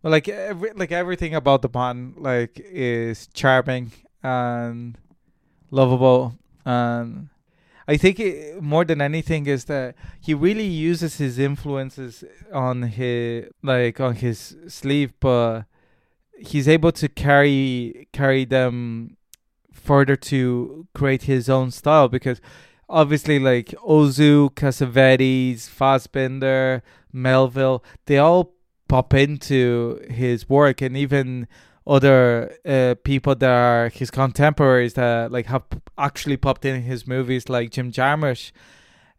Well, 0.02 0.10
like 0.10 0.28
every 0.28 0.72
like 0.74 0.92
everything 0.92 1.34
about 1.34 1.62
the 1.62 1.70
man 1.72 2.14
like 2.16 2.60
is 2.64 3.28
charming 3.28 3.92
and 4.22 4.98
lovable, 5.70 6.34
and 6.64 7.28
I 7.88 7.96
think 7.96 8.20
it, 8.20 8.62
more 8.62 8.84
than 8.84 9.00
anything 9.00 9.46
is 9.46 9.64
that 9.64 9.94
he 10.20 10.34
really 10.34 10.66
uses 10.66 11.18
his 11.18 11.38
influences 11.38 12.24
on 12.52 12.82
his 12.82 13.48
like 13.62 14.00
on 14.00 14.16
his 14.16 14.56
sleeve, 14.68 15.12
but 15.20 15.62
he's 16.38 16.68
able 16.68 16.92
to 16.92 17.08
carry 17.08 18.08
carry 18.12 18.44
them 18.44 19.16
further 19.72 20.16
to 20.16 20.86
create 20.94 21.22
his 21.22 21.48
own 21.48 21.70
style 21.70 22.08
because 22.08 22.40
obviously 22.88 23.38
like 23.38 23.68
Ozu, 23.86 24.50
Cassavetes, 24.54 25.68
Fassbinder, 25.68 26.82
Melville, 27.12 27.82
they 28.06 28.18
all 28.18 28.54
pop 28.88 29.14
into 29.14 30.00
his 30.10 30.48
work 30.48 30.82
and 30.82 30.96
even 30.96 31.48
other 31.86 32.54
uh, 32.64 32.94
people 33.02 33.34
that 33.34 33.50
are 33.50 33.88
his 33.88 34.10
contemporaries 34.10 34.94
that 34.94 35.32
like 35.32 35.46
have 35.46 35.64
actually 35.98 36.36
popped 36.36 36.64
in 36.64 36.82
his 36.82 37.06
movies 37.06 37.48
like 37.48 37.70
Jim 37.70 37.90
Jarmusch 37.90 38.52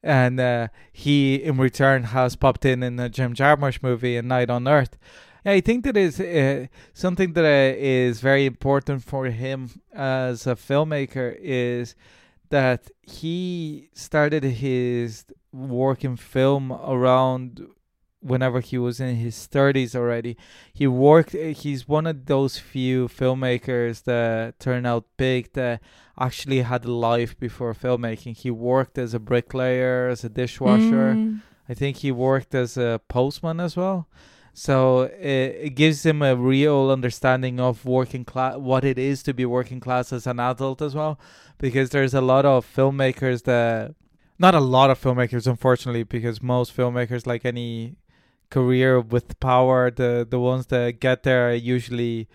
and 0.02 0.40
uh, 0.40 0.68
he 0.92 1.36
in 1.36 1.58
return 1.58 2.04
has 2.04 2.36
popped 2.36 2.66
in 2.66 2.84
in 2.84 3.00
a 3.00 3.10
Jim 3.10 3.34
Jarmusch 3.34 3.82
movie 3.82 4.18
in 4.18 4.28
Night 4.28 4.50
on 4.50 4.68
Earth. 4.68 4.98
I 5.46 5.60
think 5.60 5.84
that 5.84 5.98
is 5.98 6.20
uh, 6.20 6.68
something 6.94 7.34
that 7.34 7.44
uh, 7.44 7.76
is 7.78 8.22
very 8.22 8.46
important 8.46 9.04
for 9.04 9.26
him 9.26 9.82
as 9.94 10.48
a 10.48 10.56
filmmaker 10.56 11.36
is 11.38 11.96
that 12.50 12.90
he 13.02 13.90
started 13.94 14.44
his 14.44 15.26
work 15.52 16.04
in 16.06 16.16
film 16.16 16.72
around 16.72 17.68
whenever 18.24 18.62
he 18.62 18.78
was 18.78 19.00
in 19.00 19.16
his 19.18 19.48
30s 19.52 19.96
already. 19.96 20.38
He 20.74 20.88
worked, 20.88 21.34
he's 21.34 21.88
one 21.88 22.08
of 22.08 22.26
those 22.26 22.58
few 22.58 23.08
filmmakers 23.08 24.04
that 24.04 24.60
turned 24.60 24.88
out 24.88 25.06
big 25.18 25.52
that 25.54 25.82
actually 26.20 26.62
had 26.62 26.86
a 26.86 26.92
life 26.92 27.38
before 27.40 27.74
filmmaking. 27.74 28.38
He 28.38 28.50
worked 28.50 28.98
as 28.98 29.14
a 29.14 29.20
bricklayer, 29.20 30.08
as 30.08 30.24
a 30.24 30.30
dishwasher. 30.30 31.14
Mm. 31.14 31.42
I 31.68 31.74
think 31.74 31.98
he 31.98 32.12
worked 32.12 32.56
as 32.56 32.78
a 32.78 33.02
postman 33.08 33.60
as 33.60 33.76
well. 33.76 34.08
So 34.54 35.02
it, 35.02 35.58
it 35.62 35.76
gives 35.76 36.06
him 36.06 36.22
a 36.22 36.36
real 36.36 36.92
understanding 36.92 37.60
of 37.60 37.86
working 37.86 38.24
class, 38.24 38.58
what 38.58 38.86
it 38.86 39.00
is 39.00 39.24
to 39.24 39.34
be 39.34 39.46
working 39.46 39.80
class 39.80 40.14
as 40.14 40.28
an 40.28 40.40
adult 40.40 40.82
as 40.82 40.94
well, 40.94 41.20
because 41.58 41.90
there's 41.90 42.14
a 42.14 42.22
lot 42.22 42.46
of 42.46 42.66
filmmakers 42.66 43.44
that, 43.44 43.96
not 44.38 44.54
a 44.54 44.60
lot 44.60 44.92
of 44.92 45.02
filmmakers, 45.02 45.48
unfortunately, 45.48 46.04
because 46.04 46.42
most 46.42 46.76
filmmakers, 46.76 47.26
like 47.26 47.46
any 47.46 47.96
career 48.54 49.02
with 49.02 49.40
power, 49.40 49.90
the 49.90 50.12
the 50.30 50.40
ones 50.40 50.68
that 50.68 51.00
get 51.00 51.24
there 51.24 51.50
are 51.50 51.58
usually 51.78 52.28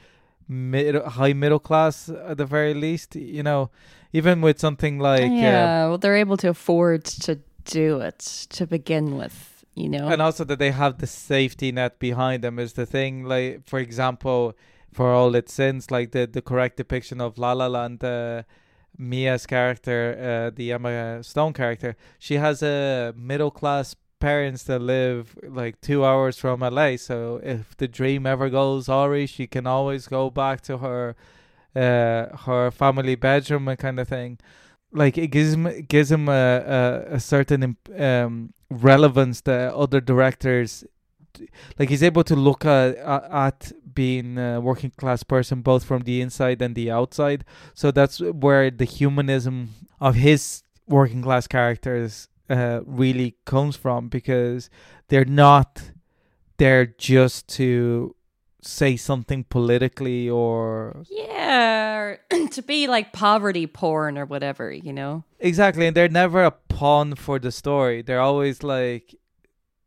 mid 0.48 0.94
high 1.18 1.32
middle 1.32 1.62
class 1.68 2.08
at 2.30 2.36
the 2.38 2.46
very 2.46 2.74
least. 2.74 3.14
You 3.14 3.44
know, 3.48 3.70
even 4.12 4.40
with 4.40 4.58
something 4.58 4.98
like 4.98 5.30
yeah, 5.30 5.84
uh, 5.84 5.88
well, 5.88 5.98
they're 5.98 6.22
able 6.26 6.36
to 6.38 6.48
afford 6.50 7.04
to 7.26 7.38
do 7.64 8.00
it 8.00 8.18
to 8.56 8.66
begin 8.66 9.16
with 9.16 9.58
you 9.74 9.88
know 9.88 10.08
and 10.08 10.22
also 10.22 10.42
that 10.42 10.58
they 10.58 10.70
have 10.70 10.98
the 10.98 11.06
safety 11.06 11.70
net 11.70 11.98
behind 11.98 12.42
them 12.42 12.58
is 12.58 12.72
the 12.72 12.86
thing 12.86 13.24
like 13.24 13.62
for 13.68 13.78
example 13.78 14.56
for 14.90 15.12
all 15.12 15.34
its 15.34 15.52
sins 15.52 15.90
like 15.90 16.12
the 16.12 16.26
the 16.26 16.40
correct 16.40 16.78
depiction 16.78 17.20
of 17.20 17.36
la 17.36 17.52
la 17.52 17.66
land 17.66 18.02
uh, 18.02 18.42
mia's 18.96 19.46
character 19.46 20.00
uh, 20.18 20.50
the 20.56 20.72
emma 20.72 21.22
stone 21.22 21.52
character 21.52 21.94
she 22.18 22.36
has 22.36 22.62
a 22.62 23.12
middle 23.16 23.50
class 23.50 23.94
parents 24.20 24.64
that 24.64 24.80
live 24.80 25.36
like 25.42 25.80
two 25.80 26.04
hours 26.04 26.38
from 26.38 26.60
la 26.60 26.96
so 26.96 27.40
if 27.42 27.76
the 27.76 27.88
dream 27.88 28.26
ever 28.26 28.50
goes 28.50 28.88
awry 28.88 29.26
she 29.26 29.46
can 29.46 29.66
always 29.66 30.06
go 30.06 30.30
back 30.30 30.60
to 30.60 30.78
her 30.78 31.14
uh, 31.78 32.36
her 32.44 32.70
family 32.70 33.14
bedroom 33.14 33.68
and 33.68 33.78
kind 33.78 34.00
of 34.00 34.08
thing. 34.08 34.38
Like 34.92 35.18
it 35.18 35.28
gives 35.28 35.52
him 35.52 35.82
gives 35.86 36.10
him 36.10 36.28
a 36.28 36.32
a, 37.12 37.14
a 37.14 37.20
certain 37.20 37.76
um, 37.96 38.52
relevance 38.70 39.42
that 39.42 39.74
other 39.74 40.00
directors 40.00 40.84
like 41.78 41.88
he's 41.90 42.02
able 42.02 42.24
to 42.24 42.34
look 42.34 42.64
at 42.64 42.96
at 42.96 43.72
being 43.94 44.38
a 44.38 44.60
working 44.60 44.90
class 44.96 45.22
person 45.22 45.60
both 45.60 45.84
from 45.84 46.02
the 46.02 46.20
inside 46.20 46.62
and 46.62 46.74
the 46.74 46.90
outside. 46.90 47.44
So 47.74 47.90
that's 47.90 48.18
where 48.20 48.70
the 48.70 48.86
humanism 48.86 49.70
of 50.00 50.14
his 50.14 50.62
working 50.86 51.22
class 51.22 51.46
characters 51.46 52.28
uh, 52.48 52.80
really 52.84 53.36
comes 53.44 53.76
from 53.76 54.08
because 54.08 54.70
they're 55.08 55.24
not 55.24 55.92
there 56.58 56.86
just 56.86 57.48
to 57.48 58.14
say 58.60 58.96
something 58.96 59.44
politically 59.44 60.28
or 60.28 61.04
yeah 61.08 62.16
to 62.50 62.62
be 62.62 62.88
like 62.88 63.12
poverty 63.12 63.66
porn 63.66 64.18
or 64.18 64.26
whatever 64.26 64.70
you 64.72 64.92
know? 64.92 65.24
Exactly 65.38 65.86
and 65.86 65.96
they're 65.96 66.08
never 66.08 66.44
a 66.44 66.50
pawn 66.50 67.14
for 67.14 67.38
the 67.38 67.52
story. 67.52 68.02
They're 68.02 68.20
always 68.20 68.62
like 68.62 69.14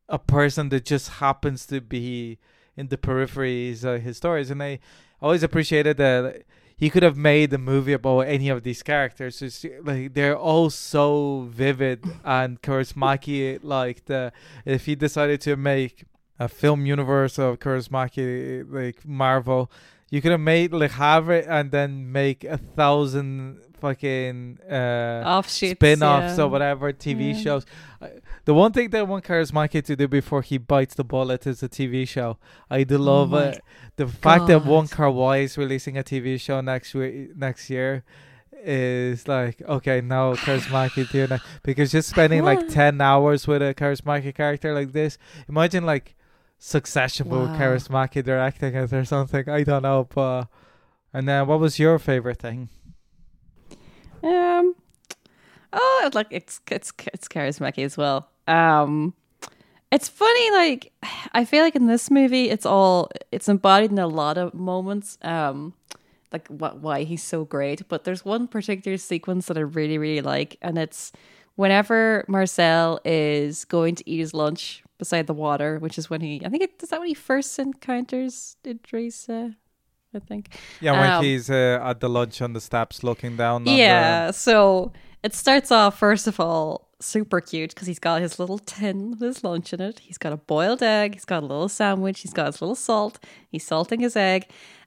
a 0.07 0.19
person 0.19 0.69
that 0.69 0.85
just 0.85 1.09
happens 1.09 1.65
to 1.67 1.81
be 1.81 2.37
in 2.77 2.87
the 2.87 2.97
peripheries 2.97 3.83
of 3.83 4.01
his 4.01 4.17
stories 4.17 4.49
and 4.49 4.61
i 4.63 4.79
always 5.21 5.43
appreciated 5.43 5.97
that 5.97 6.43
he 6.81 6.89
could 6.89 7.03
have 7.03 7.15
made 7.15 7.53
a 7.53 7.57
movie 7.57 7.93
about 7.93 8.21
any 8.21 8.49
of 8.49 8.63
these 8.63 8.81
characters 8.83 9.41
it's 9.41 9.65
like 9.83 10.13
they're 10.15 10.37
all 10.37 10.69
so 10.69 11.47
vivid 11.49 12.03
and 12.25 12.61
charismatic 12.61 13.59
like 13.61 14.05
the 14.05 14.33
if 14.65 14.85
he 14.87 14.95
decided 14.95 15.39
to 15.39 15.55
make 15.55 16.05
a 16.41 16.47
film 16.47 16.87
universe 16.87 17.37
of 17.37 17.59
Kaurismäki, 17.59 18.65
like 18.67 19.05
Marvel. 19.05 19.71
You 20.11 20.21
could 20.21 20.31
have 20.31 20.41
made 20.41 20.73
like 20.73 20.91
have 20.91 21.29
it 21.29 21.45
and 21.47 21.71
then 21.71 22.11
make 22.11 22.43
a 22.43 22.57
thousand 22.57 23.61
fucking 23.79 24.59
uh, 24.69 25.23
offshoots, 25.25 25.71
spin-offs 25.71 26.37
yeah. 26.37 26.43
or 26.43 26.47
whatever 26.49 26.93
TV 26.93 27.33
yeah. 27.33 27.41
shows. 27.41 27.65
Uh, 28.01 28.07
the 28.45 28.53
one 28.53 28.73
thing 28.73 28.89
that 28.91 29.07
One 29.07 29.09
I 29.09 29.11
want 29.11 29.25
Kaurismäki 29.25 29.83
to 29.85 29.95
do 29.95 30.07
before 30.07 30.41
he 30.41 30.57
bites 30.57 30.95
the 30.95 31.03
bullet 31.03 31.47
is 31.47 31.63
a 31.63 31.69
TV 31.69 32.07
show. 32.07 32.37
I 32.69 32.83
do 32.83 32.95
oh 32.95 32.99
love 32.99 33.33
oh 33.33 33.37
it. 33.37 33.61
The 33.95 34.05
God. 34.05 34.13
fact 34.15 34.47
that 34.47 34.65
Wong 34.65 34.87
Kar 34.87 35.09
Wai 35.09 35.37
is 35.39 35.57
releasing 35.57 35.97
a 35.97 36.03
TV 36.03 36.39
show 36.39 36.61
next 36.61 36.93
week, 36.93 37.35
next 37.35 37.69
year 37.69 38.03
is 38.63 39.27
like 39.27 39.59
okay 39.63 40.01
now 40.01 40.33
Kaurismäki 40.45 41.09
doing 41.09 41.27
that 41.27 41.41
because 41.63 41.91
just 41.91 42.09
spending 42.09 42.43
like 42.43 42.67
10 42.67 43.01
hours 43.01 43.47
with 43.47 43.61
a 43.63 43.73
Kaurismäki 43.73 44.35
character 44.35 44.71
like 44.75 44.91
this 44.91 45.17
imagine 45.49 45.83
like 45.83 46.15
Succession 46.63 47.27
wow. 47.27 47.47
Kaurismäki 47.57 48.23
directing 48.23 48.75
it 48.75 48.93
or 48.93 49.03
something. 49.03 49.49
I 49.49 49.63
don't 49.63 49.81
know, 49.81 50.07
but 50.13 50.45
and 51.11 51.27
then 51.27 51.47
what 51.47 51.59
was 51.59 51.79
your 51.79 51.97
favorite 51.97 52.37
thing? 52.37 52.69
Um, 54.23 54.75
oh, 55.73 56.09
like 56.13 56.27
it's 56.29 56.61
it's 56.69 56.93
it's 57.13 57.27
Kaurismäki 57.27 57.83
as 57.83 57.97
well. 57.97 58.29
Um, 58.47 59.15
It's 59.91 60.07
funny, 60.07 60.51
like 60.51 60.91
I 61.33 61.45
feel 61.45 61.63
like 61.63 61.75
in 61.75 61.87
this 61.87 62.11
movie, 62.11 62.49
it's 62.49 62.65
all 62.65 63.09
it's 63.31 63.49
embodied 63.49 63.91
in 63.91 63.97
a 63.99 64.07
lot 64.07 64.37
of 64.37 64.53
moments. 64.53 65.17
Um, 65.23 65.73
like 66.31 66.47
what 66.47 66.77
why 66.79 67.03
he's 67.03 67.23
so 67.23 67.43
great. 67.43 67.87
But 67.89 68.03
there's 68.03 68.23
one 68.23 68.47
particular 68.47 68.97
sequence 68.97 69.47
that 69.47 69.57
I 69.57 69.61
really 69.61 69.97
really 69.97 70.21
like, 70.21 70.57
and 70.61 70.77
it's 70.77 71.11
whenever 71.61 72.25
Marcel 72.27 72.99
is 73.05 73.65
going 73.65 73.93
to 73.99 74.03
eat 74.11 74.19
his 74.25 74.33
lunch 74.33 74.83
beside 74.97 75.25
the 75.27 75.33
water, 75.45 75.71
which 75.79 75.97
is 75.99 76.09
when 76.11 76.21
he 76.21 76.33
I 76.45 76.49
think 76.49 76.63
it 76.63 76.71
is 76.83 76.89
that 76.89 76.99
when 76.99 77.07
he 77.07 77.13
first 77.13 77.57
encounters 77.59 78.57
Idrissa. 78.63 79.55
I 80.13 80.19
think. 80.19 80.43
Yeah, 80.81 80.93
when 80.99 81.09
Um, 81.09 81.23
he's 81.23 81.49
uh, 81.49 81.79
at 81.89 81.97
the 82.01 82.09
lunch 82.09 82.41
on 82.41 82.51
the 82.51 82.59
steps 82.59 82.95
looking 83.01 83.37
down. 83.37 83.65
Yeah, 83.65 84.31
so 84.31 84.91
it 85.23 85.33
starts 85.33 85.71
off 85.71 85.97
first 85.97 86.27
of 86.27 86.37
all 86.39 86.89
super 86.99 87.39
cute 87.41 87.71
because 87.73 87.87
he's 87.87 88.03
got 88.09 88.21
his 88.21 88.37
little 88.41 88.59
tin 88.59 89.11
with 89.11 89.21
his 89.21 89.43
lunch 89.43 89.71
in 89.73 89.79
it. 89.89 89.99
He's 90.07 90.17
got 90.17 90.33
a 90.33 90.37
boiled 90.37 90.83
egg. 90.83 91.13
He's 91.13 91.25
got 91.33 91.43
a 91.43 91.47
little 91.51 91.69
sandwich. 91.69 92.19
He's 92.23 92.33
got 92.33 92.47
his 92.47 92.61
little 92.61 92.75
salt. 92.75 93.15
He's 93.53 93.65
salting 93.65 94.01
his 94.01 94.15
egg, 94.15 94.41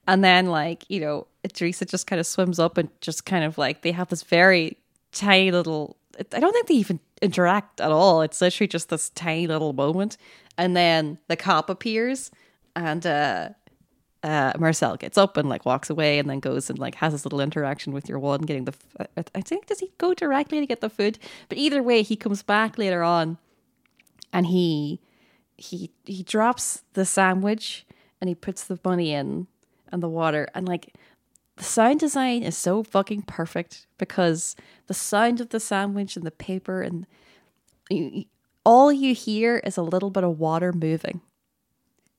and 0.07 0.23
then 0.23 0.45
like 0.61 0.81
you 0.93 1.01
know, 1.05 1.17
Idrissa 1.47 1.85
just 1.95 2.07
kind 2.07 2.21
of 2.21 2.27
swims 2.27 2.59
up 2.59 2.77
and 2.79 2.89
just 3.01 3.25
kind 3.25 3.45
of 3.49 3.57
like 3.65 3.77
they 3.83 3.93
have 3.93 4.09
this 4.09 4.25
very 4.39 4.77
tiny 5.13 5.51
little. 5.51 5.97
I 6.33 6.41
don't 6.41 6.53
think 6.53 6.67
they 6.69 6.75
even 6.75 7.01
interact 7.23 7.81
at 7.81 7.91
all. 7.91 8.23
It's 8.23 8.41
literally 8.41 8.69
just 8.69 8.89
this 8.89 9.11
tiny 9.11 9.47
little 9.47 9.73
moment, 9.73 10.17
and 10.59 10.77
then 10.77 11.19
the 11.29 11.37
cop 11.37 11.69
appears, 11.71 12.31
and 12.77 13.07
uh 13.07 13.49
uh, 14.23 14.55
Marcel 14.59 14.97
gets 14.97 15.19
up 15.19 15.37
and 15.37 15.51
like 15.51 15.67
walks 15.67 15.91
away 15.91 16.19
and 16.19 16.31
then 16.31 16.41
goes 16.41 16.71
and 16.71 16.79
like 16.79 16.95
has 16.95 17.13
this 17.13 17.27
little 17.27 17.43
interaction 17.43 17.93
with 17.93 18.09
your 18.09 18.19
one 18.19 18.41
getting 18.41 18.65
the. 18.65 18.73
F- 18.99 19.07
I- 19.19 19.39
I 19.39 19.41
think 19.43 19.67
does 19.67 19.81
he 19.81 19.93
go 19.99 20.15
directly 20.15 20.61
to 20.61 20.67
get 20.67 20.81
the 20.81 20.89
food? 20.89 21.19
But 21.51 21.59
either 21.59 21.83
way, 21.83 22.01
he 22.01 22.17
comes 22.17 22.43
back 22.43 22.79
later 22.79 23.03
on, 23.03 23.37
and 24.33 24.47
he 24.47 24.99
he 25.59 25.91
he 26.07 26.23
drops 26.23 26.83
the 26.95 27.05
sandwich 27.05 27.85
and 28.21 28.29
he 28.29 28.35
puts 28.35 28.65
the 28.65 28.79
money 28.83 29.13
in 29.13 29.47
and 29.93 30.03
the 30.03 30.09
water 30.09 30.49
and 30.55 30.67
like 30.67 30.95
the 31.57 31.65
sound 31.65 32.01
design 32.01 32.43
is 32.43 32.57
so 32.57 32.83
fucking 32.83 33.23
perfect 33.23 33.87
because 33.99 34.57
the 34.87 34.95
sound 34.95 35.41
of 35.41 35.51
the 35.51 35.61
sandwich 35.61 36.17
and 36.17 36.27
the 36.27 36.31
paper 36.31 36.83
and 36.83 37.07
you, 37.91 38.25
all 38.65 38.93
you 38.93 39.15
hear 39.15 39.59
is 39.59 39.77
a 39.77 39.83
little 39.83 40.11
bit 40.11 40.25
of 40.25 40.39
water 40.39 40.73
moving 40.73 41.21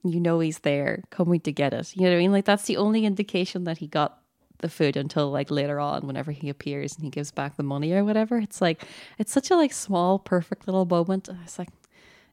you 0.06 0.20
know 0.20 0.40
he's 0.40 0.60
there 0.60 1.04
coming 1.10 1.40
to 1.42 1.52
get 1.52 1.74
it. 1.74 1.96
You 1.96 2.04
know 2.04 2.10
what 2.10 2.16
I 2.16 2.20
mean? 2.20 2.32
Like 2.32 2.46
that's 2.46 2.66
the 2.66 2.78
only 2.78 3.06
indication 3.06 3.64
that 3.66 3.80
he 3.80 3.88
got 3.88 4.20
the 4.60 4.70
food 4.70 4.96
until 4.96 5.32
like 5.32 5.52
later 5.52 5.80
on 5.80 6.08
whenever 6.08 6.32
he 6.32 6.50
appears 6.50 6.96
and 6.96 7.04
he 7.04 7.10
gives 7.10 7.32
back 7.32 7.58
the 7.58 7.64
money 7.64 7.92
or 7.92 8.04
whatever. 8.04 8.38
It's 8.38 8.62
like 8.62 8.84
it's 9.18 9.32
such 9.32 9.52
a 9.52 9.56
like 9.56 9.74
small 9.74 10.20
perfect 10.20 10.68
little 10.68 10.86
moment. 10.86 11.30
It's 11.44 11.60
like 11.60 11.70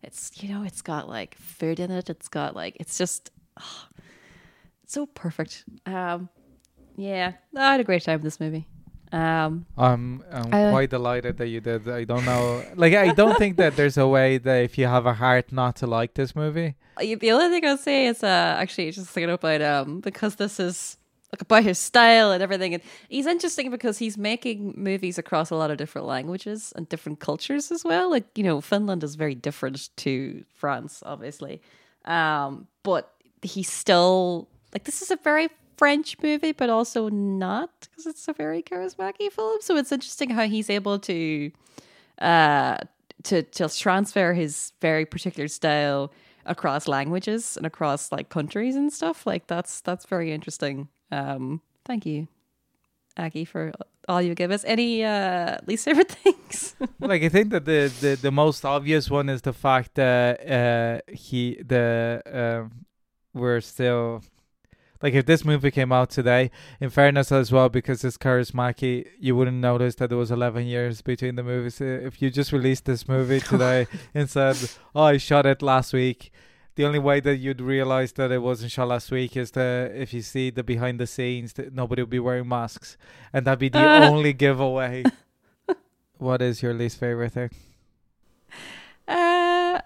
it's 0.03 0.43
you 0.43 0.49
know, 0.51 0.63
it's 0.63 0.83
got 0.83 1.09
like 1.09 1.35
food 1.37 1.81
in 1.81 1.91
it. 1.91 2.11
It's 2.11 2.29
got 2.29 2.55
like 2.55 2.77
it's 2.79 2.99
just 2.99 3.31
ah, 3.59 3.89
it's 4.83 4.93
so 4.93 5.07
perfect. 5.07 5.65
Um 5.87 6.29
yeah, 6.97 7.33
I 7.57 7.73
had 7.73 7.81
a 7.81 7.85
great 7.85 8.03
time 8.05 8.15
with 8.15 8.25
this 8.25 8.41
movie. 8.41 8.67
Um 9.13 9.67
I'm, 9.77 10.25
I'm 10.33 10.55
I- 10.55 10.71
quite 10.71 10.91
delighted 10.91 11.37
that 11.39 11.49
you 11.49 11.61
did. 11.61 11.87
I 11.89 12.05
don't 12.05 12.25
know. 12.25 12.65
Like, 12.77 12.95
I 12.95 13.13
don't 13.13 13.37
think 13.37 13.59
that 13.59 13.77
there's 13.77 13.99
a 13.99 14.09
way 14.09 14.39
that 14.39 14.65
if 14.65 14.79
you 14.79 14.87
have 14.87 15.05
a 15.05 15.13
heart 15.13 15.53
not 15.53 15.77
to 15.77 15.87
like 15.87 16.15
this 16.15 16.35
movie. 16.35 16.75
the 16.99 17.31
only 17.33 17.49
thing 17.51 17.65
I'll 17.69 17.77
say 17.77 18.07
is 18.07 18.23
uh 18.23 18.57
actually 18.59 18.91
just 18.91 19.11
thinking 19.11 19.31
about 19.31 19.61
um 19.61 20.01
because 20.01 20.37
this 20.37 20.59
is 20.59 20.97
like 21.33 21.41
about 21.43 21.63
his 21.65 21.79
style 21.79 22.31
and 22.31 22.43
everything 22.43 22.75
and 22.75 22.83
he's 23.09 23.27
interesting 23.27 23.71
because 23.71 23.97
he's 23.99 24.19
making 24.19 24.75
movies 24.77 25.17
across 25.19 25.51
a 25.51 25.57
lot 25.57 25.71
of 25.71 25.79
different 25.79 26.07
languages 26.07 26.73
and 26.77 26.87
different 26.89 27.21
cultures 27.21 27.71
as 27.73 27.83
well 27.85 28.11
like 28.11 28.27
you 28.37 28.45
know 28.45 28.61
Finland 28.61 29.03
is 29.03 29.15
very 29.15 29.35
different 29.35 29.89
to 29.97 30.45
France 30.55 31.03
obviously 31.07 31.61
um 32.05 32.67
but 32.83 33.13
he's 33.43 33.71
still 33.71 34.47
like 34.75 34.85
this 34.85 35.01
is 35.03 35.11
a 35.11 35.17
very 35.17 35.49
French 35.83 36.17
movie 36.23 36.53
but 36.53 36.71
also 36.71 37.09
not 37.09 37.71
because 37.81 38.07
it's 38.07 38.29
a 38.29 38.33
very 38.33 38.63
charismatic 38.63 39.33
film. 39.33 39.61
So 39.61 39.77
it's 39.77 39.91
interesting 39.91 40.31
how 40.31 40.47
he's 40.47 40.71
able 40.71 41.01
to 41.01 41.51
uh 42.21 42.77
to 43.25 43.43
to 43.43 43.69
transfer 43.69 44.33
his 44.33 44.75
very 44.81 45.05
particular 45.05 45.49
style 45.49 46.13
across 46.47 46.87
languages 46.87 47.57
and 47.57 47.67
across 47.67 48.13
like 48.13 48.29
countries 48.29 48.77
and 48.77 48.93
stuff. 48.93 49.27
Like 49.27 49.49
that's 49.49 49.81
that's 49.81 50.07
very 50.07 50.31
interesting. 50.31 50.87
Um 51.11 51.61
thank 51.85 52.07
you 52.07 52.29
Aki 53.19 53.45
for 53.47 53.73
all 54.09 54.23
you 54.23 54.37
give 54.37 54.53
us. 54.53 54.63
Any 54.65 55.03
uh 55.03 55.59
least 55.67 55.85
favorite 55.85 56.13
things? 56.23 56.77
Like 57.01 57.25
I 57.25 57.29
think 57.29 57.51
that 57.51 57.65
the, 57.65 57.91
the 58.01 58.15
the 58.23 58.31
most 58.31 58.65
obvious 58.65 59.11
one 59.11 59.29
is 59.29 59.43
the 59.43 59.53
fact 59.53 59.97
that 59.97 60.49
uh 60.49 61.13
he 61.13 61.61
the 61.67 62.23
um 62.41 62.87
we're 63.35 63.61
still 63.61 64.23
like 65.03 65.15
if 65.15 65.27
this 65.27 65.45
movie 65.45 65.71
came 65.71 65.93
out 65.93 66.11
today 66.11 66.51
in 66.81 66.89
fairness 66.91 67.33
as 67.33 67.51
well 67.51 67.69
because 67.69 68.05
it's 68.05 68.17
charismatic 68.17 69.07
you 69.19 69.35
wouldn't 69.37 69.57
notice 69.59 69.97
that 69.97 70.09
there 70.09 70.19
was 70.19 70.31
11 70.31 70.67
years 70.67 71.03
between 71.03 71.35
the 71.35 71.43
movies. 71.43 71.81
If 71.81 72.23
you 72.23 72.31
just 72.31 72.53
released 72.53 72.85
this 72.85 73.09
movie 73.09 73.41
today 73.53 73.87
and 74.15 74.31
said 74.31 74.57
oh 74.95 75.03
I 75.03 75.17
shot 75.19 75.45
it 75.47 75.61
last 75.63 75.93
week 75.93 76.31
the 76.75 76.87
only 76.87 76.99
way 76.99 77.21
that 77.21 77.37
you'd 77.37 77.61
realize 77.61 78.13
that 78.13 78.31
it 78.33 78.39
wasn't 78.39 78.73
shot 78.73 78.89
last 78.89 79.11
week 79.11 79.37
is 79.37 79.51
that 79.51 79.93
if 79.95 80.15
you 80.15 80.23
see 80.23 80.49
the 80.49 80.63
behind 80.63 80.99
the 80.99 81.07
scenes 81.07 81.53
that 81.55 81.75
nobody 81.75 82.01
would 82.01 82.09
be 82.09 82.19
wearing 82.19 82.49
masks. 82.49 82.97
And 83.31 83.45
that'd 83.47 83.59
be 83.59 83.69
the 83.69 83.79
Uh. 83.79 84.09
only 84.11 84.33
giveaway. 84.33 85.05
What 86.17 86.41
is 86.41 86.63
your 86.63 86.73
least 86.73 86.99
favorite 86.99 87.33
thing? 87.33 87.51
Uh 89.09 89.81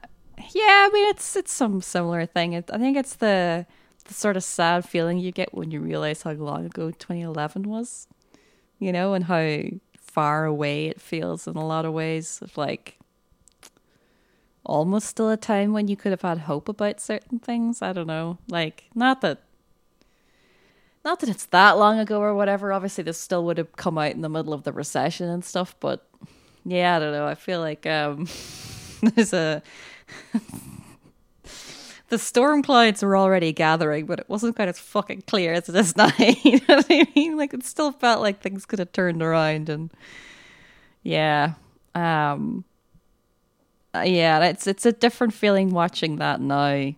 yeah 0.54 0.86
i 0.86 0.90
mean 0.92 1.08
it's 1.08 1.34
it's 1.34 1.52
some 1.52 1.80
similar 1.80 2.26
thing. 2.26 2.52
It, 2.52 2.70
i 2.72 2.78
think 2.78 2.96
it's 2.96 3.16
the 3.16 3.66
the 4.08 4.14
sort 4.14 4.36
of 4.36 4.44
sad 4.44 4.84
feeling 4.84 5.18
you 5.18 5.32
get 5.32 5.54
when 5.54 5.70
you 5.70 5.80
realize 5.80 6.22
how 6.22 6.32
long 6.32 6.64
ago 6.64 6.90
2011 6.90 7.62
was 7.64 8.08
you 8.78 8.92
know 8.92 9.14
and 9.14 9.24
how 9.24 9.62
far 10.00 10.44
away 10.44 10.86
it 10.86 11.00
feels 11.00 11.46
in 11.46 11.56
a 11.56 11.66
lot 11.66 11.84
of 11.84 11.92
ways 11.92 12.40
of 12.42 12.56
like 12.56 12.98
almost 14.66 15.06
still 15.06 15.30
a 15.30 15.36
time 15.36 15.72
when 15.72 15.88
you 15.88 15.96
could 15.96 16.10
have 16.10 16.22
had 16.22 16.38
hope 16.38 16.68
about 16.68 17.00
certain 17.00 17.38
things. 17.38 17.80
I 17.80 17.92
don't 17.92 18.06
know. 18.06 18.38
Like 18.48 18.84
not 18.94 19.20
that 19.20 19.42
not 21.04 21.20
that 21.20 21.28
it's 21.28 21.46
that 21.46 21.78
long 21.78 21.98
ago 21.98 22.20
or 22.20 22.34
whatever. 22.34 22.72
Obviously 22.72 23.04
this 23.04 23.18
still 23.18 23.44
would 23.44 23.58
have 23.58 23.76
come 23.76 23.96
out 23.96 24.12
in 24.12 24.22
the 24.22 24.28
middle 24.28 24.52
of 24.52 24.64
the 24.64 24.72
recession 24.72 25.28
and 25.28 25.44
stuff 25.44 25.76
but 25.80 26.08
yeah 26.64 26.96
i 26.96 26.98
don't 26.98 27.12
know. 27.12 27.26
I 27.26 27.34
feel 27.34 27.60
like 27.60 27.86
um 27.86 28.26
there's 29.02 29.32
a 29.32 29.62
the 32.08 32.18
storm 32.18 32.62
clouds 32.62 33.02
were 33.02 33.16
already 33.16 33.52
gathering, 33.52 34.06
but 34.06 34.20
it 34.20 34.28
wasn't 34.28 34.56
quite 34.56 34.68
as 34.68 34.78
fucking 34.78 35.22
clear 35.22 35.52
as 35.52 35.68
it 35.68 35.74
is 35.74 35.96
now. 35.96 36.10
you 36.18 36.60
know 36.68 36.76
what 36.76 36.86
I 36.88 37.06
mean? 37.14 37.36
Like 37.36 37.54
it 37.54 37.64
still 37.64 37.92
felt 37.92 38.20
like 38.20 38.40
things 38.40 38.66
could 38.66 38.78
have 38.78 38.92
turned 38.92 39.22
around, 39.22 39.68
and 39.68 39.90
yeah, 41.02 41.54
um, 41.94 42.64
uh, 43.94 44.00
yeah, 44.00 44.44
it's 44.44 44.66
it's 44.66 44.86
a 44.86 44.92
different 44.92 45.34
feeling 45.34 45.70
watching 45.70 46.16
that 46.16 46.40
now, 46.40 46.92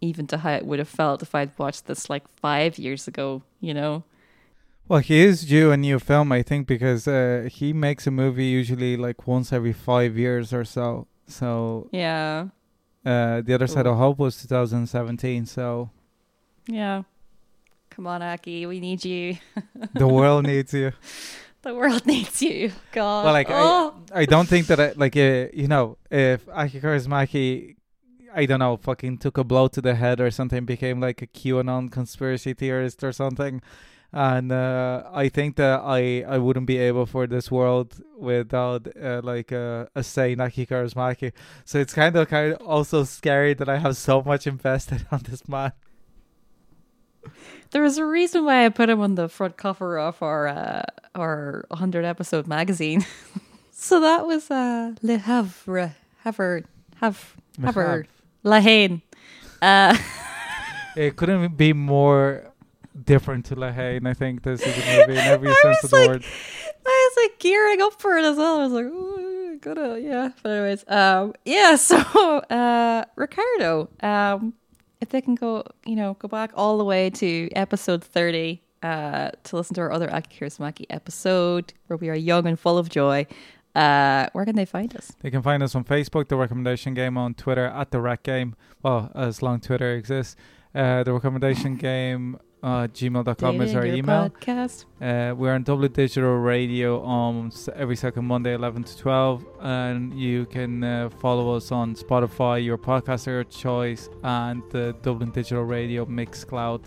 even 0.00 0.26
to 0.28 0.38
how 0.38 0.52
it 0.52 0.66
would 0.66 0.78
have 0.78 0.88
felt 0.88 1.22
if 1.22 1.34
I'd 1.34 1.58
watched 1.58 1.86
this 1.86 2.08
like 2.08 2.24
five 2.36 2.78
years 2.78 3.08
ago. 3.08 3.42
You 3.60 3.74
know? 3.74 4.04
Well, 4.86 5.00
he 5.00 5.20
is 5.24 5.46
due 5.46 5.72
a 5.72 5.78
new 5.78 5.98
film, 5.98 6.30
I 6.30 6.42
think, 6.42 6.66
because 6.66 7.08
uh, 7.08 7.48
he 7.50 7.72
makes 7.72 8.06
a 8.06 8.10
movie 8.10 8.44
usually 8.44 8.98
like 8.98 9.26
once 9.26 9.50
every 9.52 9.72
five 9.72 10.18
years 10.18 10.52
or 10.52 10.64
so. 10.64 11.06
So 11.26 11.88
Yeah, 11.90 12.48
uh, 13.04 13.42
the 13.42 13.54
other 13.54 13.66
side 13.66 13.86
of 13.86 13.96
hope 13.96 14.18
was 14.18 14.40
2017. 14.40 15.46
So 15.46 15.90
yeah. 16.66 17.02
Come 17.90 18.08
on, 18.08 18.22
Aki, 18.22 18.66
we 18.66 18.80
need 18.80 19.04
you. 19.04 19.36
the 19.94 20.08
world 20.08 20.46
needs 20.46 20.74
you. 20.74 20.92
The 21.62 21.74
world 21.74 22.04
needs 22.14 22.42
you. 22.42 22.72
God. 22.92 23.24
Well, 23.24 23.32
like 23.32 23.46
oh. 23.50 23.94
I, 24.12 24.22
I 24.22 24.24
don't 24.24 24.48
think 24.48 24.66
that 24.66 24.80
I, 24.80 24.92
like 24.96 25.16
uh, 25.16 25.46
you 25.52 25.68
know 25.68 25.96
if 26.10 26.48
Aki 26.48 26.80
Kaurismäki, 26.80 27.76
I 28.34 28.46
don't 28.46 28.58
know, 28.58 28.76
fucking 28.76 29.18
took 29.18 29.38
a 29.38 29.44
blow 29.44 29.68
to 29.68 29.80
the 29.80 29.94
head 29.94 30.20
or 30.20 30.30
something, 30.32 30.64
became 30.64 31.00
like 31.00 31.22
a 31.22 31.26
QAnon 31.26 31.90
conspiracy 31.90 32.52
theorist 32.52 33.04
or 33.04 33.12
something. 33.12 33.62
And 34.16 34.52
uh, 34.52 35.02
I 35.12 35.28
think 35.28 35.56
that 35.56 35.80
I, 35.80 36.22
I 36.22 36.38
wouldn't 36.38 36.66
be 36.66 36.78
able 36.78 37.04
for 37.04 37.26
this 37.26 37.50
world 37.50 38.00
without 38.16 38.86
uh, 38.96 39.20
like 39.24 39.50
uh, 39.50 39.86
a 39.96 40.04
say 40.04 40.36
Naki 40.36 40.66
Kaurismäki. 40.66 41.32
So 41.64 41.80
it's 41.80 41.92
kind 41.92 42.14
of 42.14 42.28
kind 42.28 42.52
of 42.52 42.62
also 42.64 43.02
scary 43.02 43.54
that 43.54 43.68
I 43.68 43.78
have 43.78 43.96
so 43.96 44.22
much 44.22 44.46
invested 44.46 45.04
on 45.10 45.22
this 45.28 45.48
man. 45.48 45.72
There 47.72 47.82
was 47.82 47.98
a 47.98 48.06
reason 48.06 48.44
why 48.44 48.64
I 48.64 48.68
put 48.68 48.88
him 48.88 49.00
on 49.00 49.16
the 49.16 49.28
front 49.28 49.56
cover 49.56 49.98
of 49.98 50.22
our 50.22 50.46
uh, 50.46 50.84
our 51.16 51.64
100 51.70 52.04
episode 52.04 52.46
magazine. 52.46 53.04
so 53.72 53.98
that 53.98 54.28
was 54.28 54.48
uh, 54.48 54.92
Le 55.02 55.18
Havre, 55.18 55.96
Havre, 56.22 56.62
Have, 57.00 57.34
Havre, 57.60 58.06
La 58.44 58.60
Haine. 58.60 59.02
Uh, 59.60 59.98
It 60.96 61.16
couldn't 61.16 61.56
be 61.56 61.72
more 61.72 62.53
different 63.02 63.46
to 63.46 63.54
La 63.56 63.68
and 63.68 64.06
I 64.08 64.14
think 64.14 64.42
this 64.42 64.60
is 64.62 64.76
a 64.76 64.98
movie 65.06 65.12
in 65.18 65.24
every 65.24 65.52
sense 65.62 65.84
of 65.84 65.90
the 65.90 65.96
like- 65.96 66.08
word. 66.08 66.24
I 66.86 67.10
was 67.16 67.24
like 67.24 67.38
gearing 67.38 67.80
up 67.80 68.00
for 68.00 68.16
it 68.18 68.24
as 68.24 68.36
well. 68.36 68.60
I 68.60 68.64
was 68.64 68.72
like, 68.72 68.84
"Ooh, 68.84 69.58
gonna 69.58 69.98
yeah. 69.98 70.30
But 70.42 70.50
anyways, 70.50 70.84
um, 70.88 71.32
yeah. 71.44 71.76
So, 71.76 71.96
uh, 71.96 73.04
Ricardo, 73.16 73.88
um, 74.02 74.52
if 75.00 75.08
they 75.08 75.20
can 75.20 75.34
go, 75.34 75.64
you 75.86 75.96
know, 75.96 76.14
go 76.18 76.28
back 76.28 76.50
all 76.54 76.76
the 76.78 76.84
way 76.84 77.10
to 77.10 77.48
episode 77.56 78.04
thirty, 78.04 78.62
uh, 78.82 79.30
to 79.44 79.56
listen 79.56 79.74
to 79.76 79.80
our 79.80 79.92
other 79.92 80.12
Aki 80.12 80.38
Kaurismäki 80.38 80.84
episode 80.90 81.72
where 81.86 81.96
we 81.96 82.10
are 82.10 82.14
young 82.16 82.46
and 82.46 82.58
full 82.60 82.76
of 82.78 82.88
joy. 82.90 83.26
Uh, 83.74 84.28
where 84.34 84.44
can 84.44 84.54
they 84.54 84.66
find 84.66 84.94
us? 84.94 85.10
They 85.20 85.30
can 85.30 85.42
find 85.42 85.60
us 85.62 85.74
on 85.74 85.82
Facebook, 85.84 86.28
The 86.28 86.36
Recommendation 86.36 86.94
Game, 86.94 87.18
on 87.18 87.34
Twitter 87.34 87.66
at 87.66 87.90
The 87.90 88.00
Rec 88.00 88.22
Game. 88.22 88.54
Well, 88.82 89.10
as 89.16 89.42
long 89.42 89.58
Twitter 89.60 89.94
exists. 89.94 90.36
Uh, 90.74 91.02
the 91.02 91.12
Recommendation 91.12 91.76
Game 91.76 92.38
uh, 92.64 92.86
gmail.com 92.88 93.60
is 93.60 93.74
our 93.74 93.84
email. 93.84 94.30
Podcast. 94.30 94.86
Uh, 95.00 95.34
we're 95.34 95.52
on 95.52 95.62
Dublin 95.64 95.92
Digital 95.92 96.36
Radio 96.38 97.02
on 97.02 97.48
s- 97.48 97.68
every 97.76 97.94
second 97.96 98.24
Monday, 98.24 98.54
11 98.54 98.84
to 98.84 98.96
12. 98.96 99.44
And 99.60 100.18
you 100.18 100.46
can 100.46 100.82
uh, 100.82 101.10
follow 101.20 101.54
us 101.54 101.70
on 101.70 101.94
Spotify, 101.94 102.64
your 102.64 102.78
podcaster 102.78 103.40
of 103.42 103.50
choice, 103.50 104.08
and 104.22 104.62
the 104.70 104.96
Dublin 105.02 105.30
Digital 105.30 105.62
Radio 105.64 106.06
Mixcloud. 106.06 106.80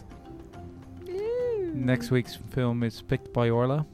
Next 1.73 2.09
week's 2.09 2.35
film 2.35 2.81
is 2.81 3.01
picked 3.03 3.31
by 3.33 3.49
Orla. 3.51 3.85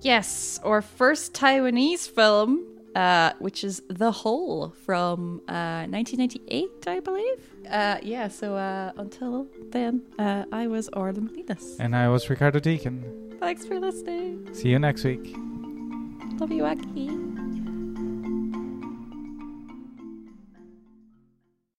Yes, 0.00 0.60
our 0.64 0.80
first 0.82 1.34
Taiwanese 1.34 2.08
film, 2.08 2.64
uh, 2.94 3.32
which 3.38 3.64
is 3.64 3.82
The 3.88 4.10
Hole 4.10 4.74
from 4.84 5.40
uh, 5.48 5.86
1998, 5.86 6.70
I 6.86 7.00
believe. 7.00 7.54
Uh, 7.70 7.98
yeah, 8.02 8.28
so 8.28 8.56
uh, 8.56 8.92
until 8.96 9.46
then, 9.70 10.02
uh, 10.18 10.44
I 10.52 10.66
was 10.66 10.88
Orla 10.92 11.20
McNelis. 11.20 11.76
And 11.80 11.96
I 11.96 12.08
was 12.08 12.28
Ricardo 12.30 12.60
Deakin. 12.60 13.36
Thanks 13.40 13.66
for 13.66 13.78
listening. 13.80 14.48
See 14.54 14.68
you 14.68 14.78
next 14.78 15.04
week. 15.04 15.34
Love 16.38 16.52
you, 16.52 16.64
Aki. 16.64 17.33